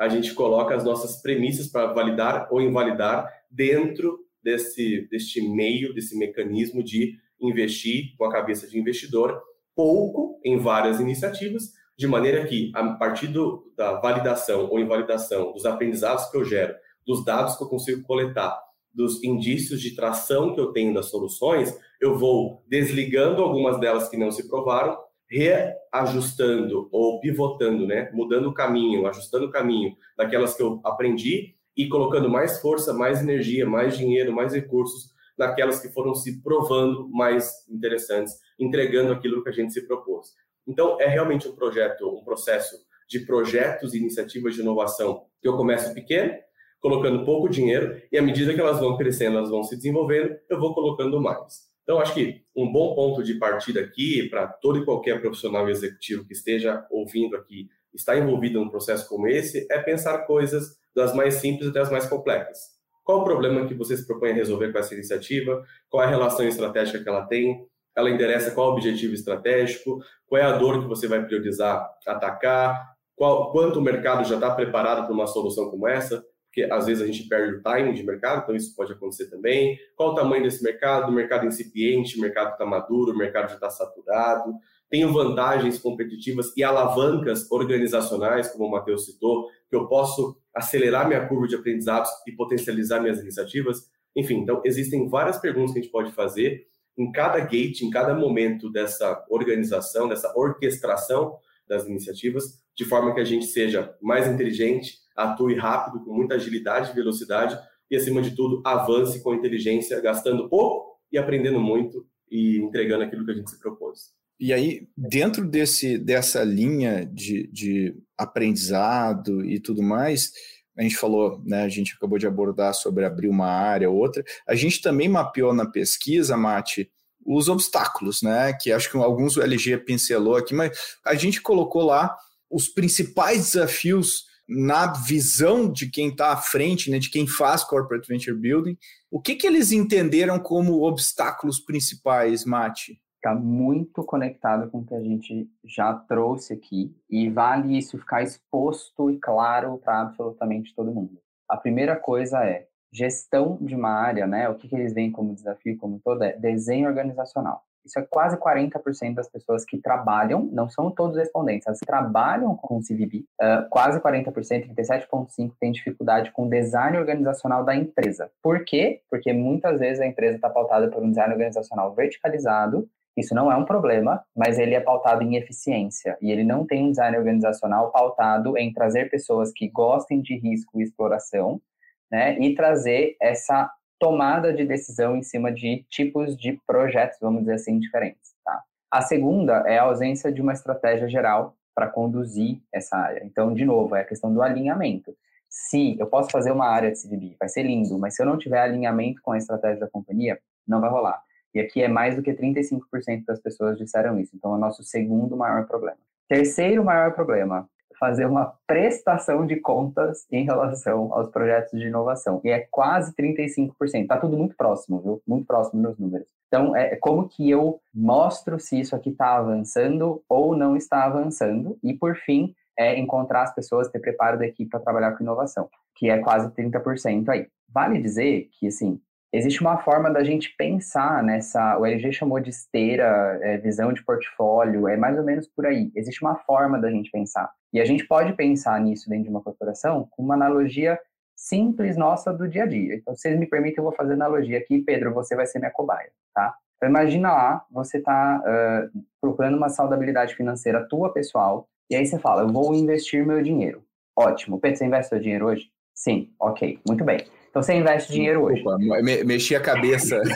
a 0.02 0.10
gente 0.10 0.34
coloca 0.34 0.74
as 0.74 0.84
nossas 0.84 1.22
premissas 1.22 1.68
para 1.68 1.94
validar 1.94 2.48
ou 2.50 2.60
invalidar 2.60 3.32
dentro 3.52 4.18
desse, 4.44 5.08
deste 5.12 5.48
meio, 5.48 5.94
desse 5.94 6.18
mecanismo 6.18 6.84
de 6.84 7.20
investir 7.40 8.16
com 8.18 8.26
a 8.26 8.32
cabeça 8.32 8.68
de 8.68 8.80
investidor 8.80 9.40
pouco 9.76 10.42
em 10.44 10.58
várias 10.58 11.00
iniciativas, 11.00 11.74
de 11.96 12.08
maneira 12.08 12.44
que, 12.48 12.72
a 12.74 12.94
partir 12.94 13.28
do, 13.28 13.72
da 13.78 14.00
validação 14.00 14.68
ou 14.72 14.80
invalidação 14.80 15.54
dos 15.54 15.68
aprendizados 15.68 16.32
que 16.32 16.38
eu 16.38 16.44
gero, 16.44 16.74
dos 17.06 17.24
dados 17.24 17.56
que 17.56 17.64
eu 17.64 17.70
consigo 17.70 18.02
coletar, 18.02 18.60
dos 18.92 19.24
indícios 19.24 19.80
de 19.80 19.96
tração 19.96 20.56
que 20.56 20.60
eu 20.60 20.72
tenho 20.72 20.96
das 20.96 21.12
soluções, 21.12 21.78
eu 22.02 22.18
vou 22.18 22.64
desligando 22.68 23.44
algumas 23.44 23.80
delas 23.80 24.10
que 24.10 24.18
não 24.18 24.32
se 24.32 24.50
provaram, 24.50 24.98
reajustando 25.32 26.90
ou 26.92 27.22
pivotando, 27.22 27.88
né? 27.88 28.12
mudando 28.14 28.50
o 28.50 28.54
caminho, 28.54 29.08
ajustando 29.08 29.46
o 29.46 29.50
caminho 29.50 29.96
daquelas 30.18 30.54
que 30.54 30.62
eu 30.62 30.82
aprendi 30.84 31.56
e 31.76 31.88
colocando 31.88 32.30
mais 32.30 32.60
força, 32.60 32.94
mais 32.94 33.22
energia, 33.22 33.66
mais 33.66 33.98
dinheiro, 33.98 34.34
mais 34.34 34.54
recursos 34.54 35.10
naquelas 35.38 35.80
que 35.80 35.88
foram 35.90 36.14
se 36.14 36.42
provando 36.44 37.10
mais 37.10 37.66
interessantes, 37.70 38.34
entregando 38.60 39.14
aquilo 39.14 39.42
que 39.42 39.50
a 39.50 39.54
gente 39.54 39.72
se 39.72 39.88
propôs. 39.88 40.34
Então, 40.68 41.00
é 41.00 41.08
realmente 41.08 41.48
um 41.48 41.56
projeto, 41.56 42.08
um 42.10 42.24
processo 42.24 42.76
de 43.08 43.22
projetos 43.22 43.94
e 43.94 43.98
iniciativas 43.98 44.54
de 44.54 44.62
inovação 44.62 45.26
que 45.42 45.48
eu 45.48 45.56
começo 45.56 45.94
pequeno, 45.94 46.34
colocando 46.80 47.26
pouco 47.26 47.50
dinheiro, 47.50 48.02
e 48.12 48.18
à 48.18 48.22
medida 48.22 48.54
que 48.54 48.60
elas 48.60 48.80
vão 48.80 48.98
crescendo, 48.98 49.38
elas 49.38 49.50
vão 49.50 49.64
se 49.64 49.76
desenvolvendo, 49.76 50.36
eu 50.50 50.60
vou 50.60 50.74
colocando 50.74 51.22
mais. 51.22 51.71
Então, 51.92 52.00
acho 52.00 52.14
que 52.14 52.42
um 52.56 52.72
bom 52.72 52.96
ponto 52.96 53.22
de 53.22 53.34
partida 53.34 53.82
aqui, 53.82 54.30
para 54.30 54.48
todo 54.48 54.80
e 54.80 54.86
qualquer 54.86 55.20
profissional 55.20 55.68
executivo 55.70 56.26
que 56.26 56.32
esteja 56.32 56.88
ouvindo 56.90 57.36
aqui, 57.36 57.68
está 57.94 58.18
envolvido 58.18 58.62
num 58.62 58.70
processo 58.70 59.10
como 59.10 59.28
esse, 59.28 59.68
é 59.70 59.78
pensar 59.78 60.20
coisas 60.20 60.78
das 60.96 61.14
mais 61.14 61.34
simples 61.34 61.68
até 61.68 61.82
as 61.82 61.92
mais 61.92 62.06
complexas. 62.06 62.60
Qual 63.04 63.20
o 63.20 63.24
problema 63.26 63.68
que 63.68 63.74
você 63.74 63.98
se 63.98 64.08
propõe 64.08 64.32
a 64.32 64.34
resolver 64.34 64.72
com 64.72 64.80
essa 64.80 64.94
iniciativa? 64.94 65.66
Qual 65.90 66.02
é 66.02 66.06
a 66.06 66.10
relação 66.10 66.48
estratégica 66.48 67.04
que 67.04 67.10
ela 67.10 67.26
tem? 67.26 67.68
Ela 67.94 68.10
endereça 68.10 68.52
qual 68.52 68.70
o 68.70 68.72
objetivo 68.72 69.14
estratégico? 69.14 70.02
Qual 70.26 70.42
é 70.42 70.46
a 70.46 70.54
dor 70.54 70.80
que 70.80 70.88
você 70.88 71.10
vai 71.10 71.22
priorizar 71.26 71.86
atacar? 72.08 72.90
Qual, 73.18 73.52
quanto 73.52 73.80
o 73.80 73.82
mercado 73.82 74.26
já 74.26 74.36
está 74.36 74.50
preparado 74.56 75.04
para 75.04 75.14
uma 75.14 75.28
solução 75.28 75.70
como 75.70 75.90
essa? 75.90 76.24
Porque 76.52 76.64
às 76.70 76.86
vezes 76.86 77.02
a 77.02 77.06
gente 77.06 77.30
perde 77.30 77.56
o 77.56 77.62
timing 77.62 77.94
de 77.94 78.04
mercado, 78.04 78.42
então 78.44 78.54
isso 78.54 78.76
pode 78.76 78.92
acontecer 78.92 79.30
também. 79.30 79.80
Qual 79.96 80.10
o 80.12 80.16
tamanho 80.16 80.44
desse 80.44 80.62
mercado? 80.62 81.10
O 81.10 81.14
mercado 81.14 81.46
incipiente, 81.46 82.18
o 82.18 82.22
mercado 82.22 82.52
está 82.52 82.66
maduro, 82.66 83.14
o 83.14 83.18
mercado 83.18 83.48
já 83.48 83.56
está 83.56 83.70
saturado. 83.70 84.54
Tenho 84.90 85.14
vantagens 85.14 85.80
competitivas 85.80 86.52
e 86.58 86.62
alavancas 86.62 87.50
organizacionais, 87.50 88.50
como 88.50 88.66
o 88.66 88.72
Matheus 88.72 89.06
citou, 89.06 89.48
que 89.70 89.76
eu 89.78 89.88
posso 89.88 90.38
acelerar 90.54 91.08
minha 91.08 91.26
curva 91.26 91.48
de 91.48 91.56
aprendizados 91.56 92.10
e 92.28 92.34
potencializar 92.34 93.00
minhas 93.00 93.22
iniciativas? 93.22 93.90
Enfim, 94.14 94.40
então 94.40 94.62
existem 94.66 95.08
várias 95.08 95.38
perguntas 95.38 95.72
que 95.72 95.80
a 95.80 95.82
gente 95.82 95.92
pode 95.92 96.12
fazer 96.12 96.68
em 96.98 97.10
cada 97.14 97.40
gate, 97.40 97.82
em 97.82 97.90
cada 97.90 98.14
momento 98.14 98.70
dessa 98.70 99.26
organização, 99.30 100.10
dessa 100.10 100.38
orquestração 100.38 101.38
das 101.66 101.88
iniciativas, 101.88 102.60
de 102.76 102.84
forma 102.84 103.14
que 103.14 103.22
a 103.22 103.26
gente 103.26 103.46
seja 103.46 103.96
mais 104.02 104.28
inteligente, 104.28 105.01
atue 105.16 105.56
rápido, 105.56 106.04
com 106.04 106.14
muita 106.14 106.36
agilidade 106.36 106.92
e 106.92 106.96
velocidade 106.96 107.58
e, 107.90 107.96
acima 107.96 108.22
de 108.22 108.36
tudo, 108.36 108.62
avance 108.66 109.22
com 109.22 109.34
inteligência, 109.34 110.00
gastando 110.02 110.48
pouco 110.48 110.98
e 111.12 111.18
aprendendo 111.18 111.60
muito 111.60 112.06
e 112.30 112.58
entregando 112.58 113.04
aquilo 113.04 113.26
que 113.26 113.32
a 113.32 113.36
gente 113.36 113.50
se 113.50 113.60
propôs. 113.60 114.12
E 114.40 114.52
aí, 114.54 114.88
dentro 114.98 115.46
desse, 115.46 115.98
dessa 115.98 116.44
linha 116.44 117.06
de, 117.06 117.48
de 117.48 117.96
aprendizado 118.18 119.46
e 119.46 119.60
tudo 119.60 119.84
mais, 119.84 120.32
a 120.76 120.82
gente 120.82 120.96
falou, 120.96 121.42
né, 121.46 121.64
a 121.64 121.70
gente 121.70 121.94
acabou 121.94 122.18
de 122.18 122.26
abordar 122.26 122.74
sobre 122.74 123.06
abrir 123.06 123.28
uma 123.28 123.46
área, 123.46 123.90
outra. 123.90 124.24
A 124.48 124.56
gente 124.56 124.82
também 124.82 125.08
mapeou 125.08 125.54
na 125.54 125.66
pesquisa, 125.66 126.36
Mate, 126.36 126.90
os 127.26 127.50
obstáculos, 127.50 128.22
né? 128.22 128.54
Que 128.54 128.72
acho 128.72 128.90
que 128.90 128.98
alguns 128.98 129.38
o 129.38 129.42
LG 129.42 129.78
pincelou 129.80 130.36
aqui, 130.36 130.54
mas 130.54 130.98
a 131.06 131.14
gente 131.14 131.42
colocou 131.42 131.84
lá 131.84 132.16
os 132.50 132.68
principais 132.68 133.52
desafios 133.52 134.26
na 134.52 134.92
visão 134.94 135.72
de 135.72 135.90
quem 135.90 136.10
está 136.10 136.34
à 136.34 136.38
frente, 136.38 136.92
né, 136.92 137.00
de 137.00 137.10
quem 137.10 137.26
faz 137.26 137.64
corporate 137.64 138.08
venture 138.08 138.38
building. 138.38 138.78
O 139.10 139.22
que, 139.22 139.36
que 139.36 139.48
eles 139.48 139.72
entenderam 139.72 140.40
como 140.40 140.84
obstáculos 140.84 141.60
principais, 141.60 142.44
Mate? 142.44 143.00
está 143.22 143.36
muito 143.36 144.04
conectado 144.04 144.70
com 144.72 144.80
o 144.80 144.86
que 144.86 144.96
a 144.96 145.00
gente 145.00 145.48
já 145.64 145.94
trouxe 145.94 146.54
aqui 146.54 146.92
e 147.08 147.30
vale 147.30 147.78
isso 147.78 148.00
ficar 148.00 148.24
exposto 148.24 149.12
e 149.12 149.20
claro 149.20 149.78
para 149.78 150.02
absolutamente 150.02 150.74
todo 150.74 150.92
mundo. 150.92 151.22
A 151.48 151.56
primeira 151.56 151.96
coisa 151.96 152.44
é 152.44 152.68
gestão 152.92 153.58
de 153.62 153.76
uma 153.76 153.92
área, 153.92 154.26
né? 154.26 154.50
O 154.50 154.56
que, 154.56 154.68
que 154.68 154.76
eles 154.76 154.94
veem 154.94 155.12
como 155.12 155.36
desafio 155.36 155.78
como 155.78 156.02
todo 156.04 156.24
é 156.24 156.34
desenho 156.34 156.88
organizacional. 156.88 157.64
Isso 157.86 158.00
é 158.00 158.04
quase 158.04 158.38
40% 158.38 159.16
das 159.16 159.30
pessoas 159.30 159.66
que 159.66 159.78
trabalham, 159.78 160.50
não 160.52 160.70
são 160.70 160.92
todos 160.92 161.18
respondentes, 161.18 161.68
elas 161.68 161.80
trabalham 161.80 162.56
com 162.56 162.78
o 162.78 162.82
CVB. 162.82 163.26
Uh, 163.42 163.70
quase 163.70 164.00
40%, 164.00 164.74
37,5% 164.74 165.54
tem 165.60 165.72
dificuldade 165.72 166.32
com 166.32 166.46
o 166.46 166.50
design 166.50 166.98
organizacional 166.98 167.64
da 167.64 167.76
empresa. 167.76 168.32
Por 168.42 168.64
quê? 168.66 169.02
Porque 169.10 169.34
muitas 169.34 169.80
vezes 169.80 170.02
a 170.02 170.08
empresa 170.08 170.36
está 170.36 170.50
pautada 170.50 170.90
por 170.90 171.04
um 171.04 171.10
design 171.10 171.34
organizacional 171.34 171.94
verticalizado 171.94 172.88
isso 173.16 173.36
não 173.36 173.52
é 173.52 173.56
um 173.58 173.66
problema, 173.66 174.24
mas 174.36 174.58
ele 174.58 174.74
é 174.74 174.80
pautado 174.80 175.22
em 175.24 175.36
eficiência 175.36 176.18
e 176.22 176.32
ele 176.32 176.44
não 176.44 176.66
tem 176.66 176.86
um 176.86 176.92
design 176.92 177.18
organizacional 177.18 177.92
pautado 177.92 178.58
em 178.58 178.72
trazer 178.72 179.10
pessoas 179.10 179.52
que 179.54 179.68
gostem 179.68 180.22
de 180.22 180.38
risco 180.38 180.80
e 180.80 180.84
exploração, 180.84 181.62
né, 182.10 182.38
e 182.40 182.56
trazer 182.56 183.16
essa 183.22 183.70
tomada 184.02 184.52
de 184.52 184.66
decisão 184.66 185.16
em 185.16 185.22
cima 185.22 185.52
de 185.52 185.86
tipos 185.88 186.36
de 186.36 186.60
projetos, 186.66 187.20
vamos 187.22 187.42
dizer 187.42 187.54
assim, 187.54 187.78
diferentes. 187.78 188.34
Tá? 188.44 188.64
A 188.90 189.00
segunda 189.04 189.64
é 189.68 189.78
a 189.78 189.84
ausência 189.84 190.32
de 190.32 190.42
uma 190.42 190.54
estratégia 190.54 191.08
geral 191.08 191.56
para 191.76 191.88
conduzir 191.88 192.60
essa 192.74 192.98
área. 192.98 193.22
Então, 193.24 193.54
de 193.54 193.64
novo, 193.64 193.96
é 193.96 194.02
a 194.02 194.04
questão 194.04 194.34
do 194.34 194.42
alinhamento. 194.42 195.16
Se 195.48 195.96
eu 196.00 196.08
posso 196.08 196.32
fazer 196.32 196.52
uma 196.52 196.66
área 196.68 196.92
de 196.92 196.98
CDB, 196.98 197.36
vai 197.40 197.48
ser 197.48 197.62
lindo, 197.62 197.96
mas 198.00 198.16
se 198.16 198.24
eu 198.24 198.26
não 198.26 198.40
tiver 198.40 198.60
alinhamento 198.60 199.22
com 199.22 199.34
a 199.34 199.38
estratégia 199.38 199.82
da 199.82 199.88
companhia, 199.88 200.40
não 200.68 200.82
vai 200.82 200.90
rolar. 200.90 201.22
E 201.54 201.60
aqui 201.60 201.84
é 201.84 201.88
mais 201.88 202.16
do 202.16 202.24
que 202.24 202.34
35% 202.34 203.24
das 203.26 203.40
pessoas 203.40 203.78
disseram 203.78 204.20
isso. 204.20 204.36
Então, 204.36 204.52
é 204.54 204.56
o 204.56 204.60
nosso 204.60 204.84
segundo 204.84 205.38
maior 205.38 205.68
problema. 205.68 206.00
Terceiro 206.28 206.84
maior 206.84 207.14
problema, 207.14 207.70
fazer 208.02 208.26
uma 208.26 208.56
prestação 208.66 209.46
de 209.46 209.58
contas 209.58 210.26
em 210.32 210.44
relação 210.44 211.14
aos 211.14 211.30
projetos 211.30 211.80
de 211.80 211.86
inovação. 211.86 212.42
E 212.44 212.50
é 212.50 212.68
quase 212.72 213.14
35%. 213.14 214.02
Está 214.02 214.18
tudo 214.18 214.36
muito 214.36 214.58
próximo, 214.58 215.00
viu? 215.00 215.22
Muito 215.28 215.46
próximo 215.46 215.84
nos 215.84 216.00
números. 216.00 216.28
Então, 216.48 216.76
é 216.76 216.96
como 216.96 217.30
que 217.30 217.48
eu 217.48 217.80
mostro 217.94 218.60
se 218.60 218.80
isso 218.80 218.96
aqui 218.96 219.12
está 219.12 219.38
avançando 219.38 220.24
ou 220.28 220.58
não 220.58 220.76
está 220.76 221.06
avançando. 221.06 221.78
E, 221.84 221.94
por 221.94 222.16
fim, 222.16 222.56
é 222.76 222.98
encontrar 222.98 223.44
as 223.44 223.54
pessoas, 223.54 223.88
ter 223.88 224.00
preparo 224.00 224.40
da 224.40 224.48
equipe 224.48 224.72
para 224.72 224.80
trabalhar 224.80 225.12
com 225.12 225.24
inovação, 225.24 225.70
que 225.96 226.10
é 226.10 226.18
quase 226.18 226.50
30% 226.56 227.30
aí. 227.30 227.48
Vale 227.70 228.02
dizer 228.02 228.50
que, 228.60 228.68
assim, 228.68 229.00
existe 229.34 229.62
uma 229.62 229.78
forma 229.78 230.10
da 230.10 230.24
gente 230.24 230.54
pensar 230.58 231.24
nessa. 231.24 231.78
O 231.78 231.86
LG 231.86 232.12
chamou 232.12 232.40
de 232.40 232.50
esteira, 232.50 233.40
é, 233.42 233.58
visão 233.58 233.94
de 233.94 234.04
portfólio, 234.04 234.88
é 234.88 234.98
mais 234.98 235.18
ou 235.18 235.24
menos 235.24 235.48
por 235.48 235.66
aí. 235.66 235.92
Existe 235.96 236.22
uma 236.22 236.36
forma 236.36 236.80
da 236.80 236.90
gente 236.92 237.10
pensar. 237.12 237.52
E 237.74 237.80
a 237.80 237.86
gente 237.86 238.06
pode 238.06 238.34
pensar 238.34 238.80
nisso 238.82 239.10
dentro 239.10 239.26
de 239.26 239.30
uma 239.30 239.42
corporação 239.42 240.08
com 240.12 240.24
uma 240.24 240.36
analogia 240.36 241.00
simples 241.36 241.98
nossa 241.98 242.32
do 242.32 242.48
dia 242.48 242.64
a 242.64 242.68
dia. 242.68 242.96
Então, 242.96 243.16
se 243.16 243.22
vocês 243.22 243.40
me 243.40 243.48
permitem, 243.48 243.78
eu 243.78 243.84
vou 243.84 243.94
fazer 243.94 244.14
analogia 244.14 244.58
aqui. 244.58 244.80
Pedro, 244.80 245.14
você 245.14 245.36
vai 245.36 245.48
ser 245.48 245.60
minha 245.60 245.72
cobaia, 245.72 246.12
tá? 246.36 246.56
Então, 246.78 246.90
imagina 246.90 247.32
lá, 247.32 247.66
você 247.72 247.98
está 247.98 248.42
uh, 248.42 249.02
procurando 249.20 249.56
uma 249.56 249.70
saudabilidade 249.70 250.36
financeira 250.36 250.88
tua, 250.88 251.14
pessoal, 251.14 251.68
e 251.90 251.96
aí 251.96 252.06
você 252.06 252.18
fala, 252.18 252.42
eu 252.42 252.48
vou 252.48 252.74
investir 252.74 253.26
meu 253.26 253.42
dinheiro. 253.42 253.84
Ótimo. 254.18 254.60
Pedro, 254.60 254.78
você 254.78 254.86
investe 254.86 255.10
seu 255.10 255.20
dinheiro 255.20 255.46
hoje? 255.48 255.70
Sim, 255.94 256.34
ok, 256.40 256.80
muito 256.88 257.04
bem. 257.04 257.26
Então 257.52 257.62
você 257.62 257.74
investe 257.74 258.12
dinheiro 258.14 258.44
hoje. 258.44 258.62
Opa, 258.62 258.78
me, 258.78 259.24
mexi 259.26 259.56
a 259.56 259.60
cabeça. 259.60 260.20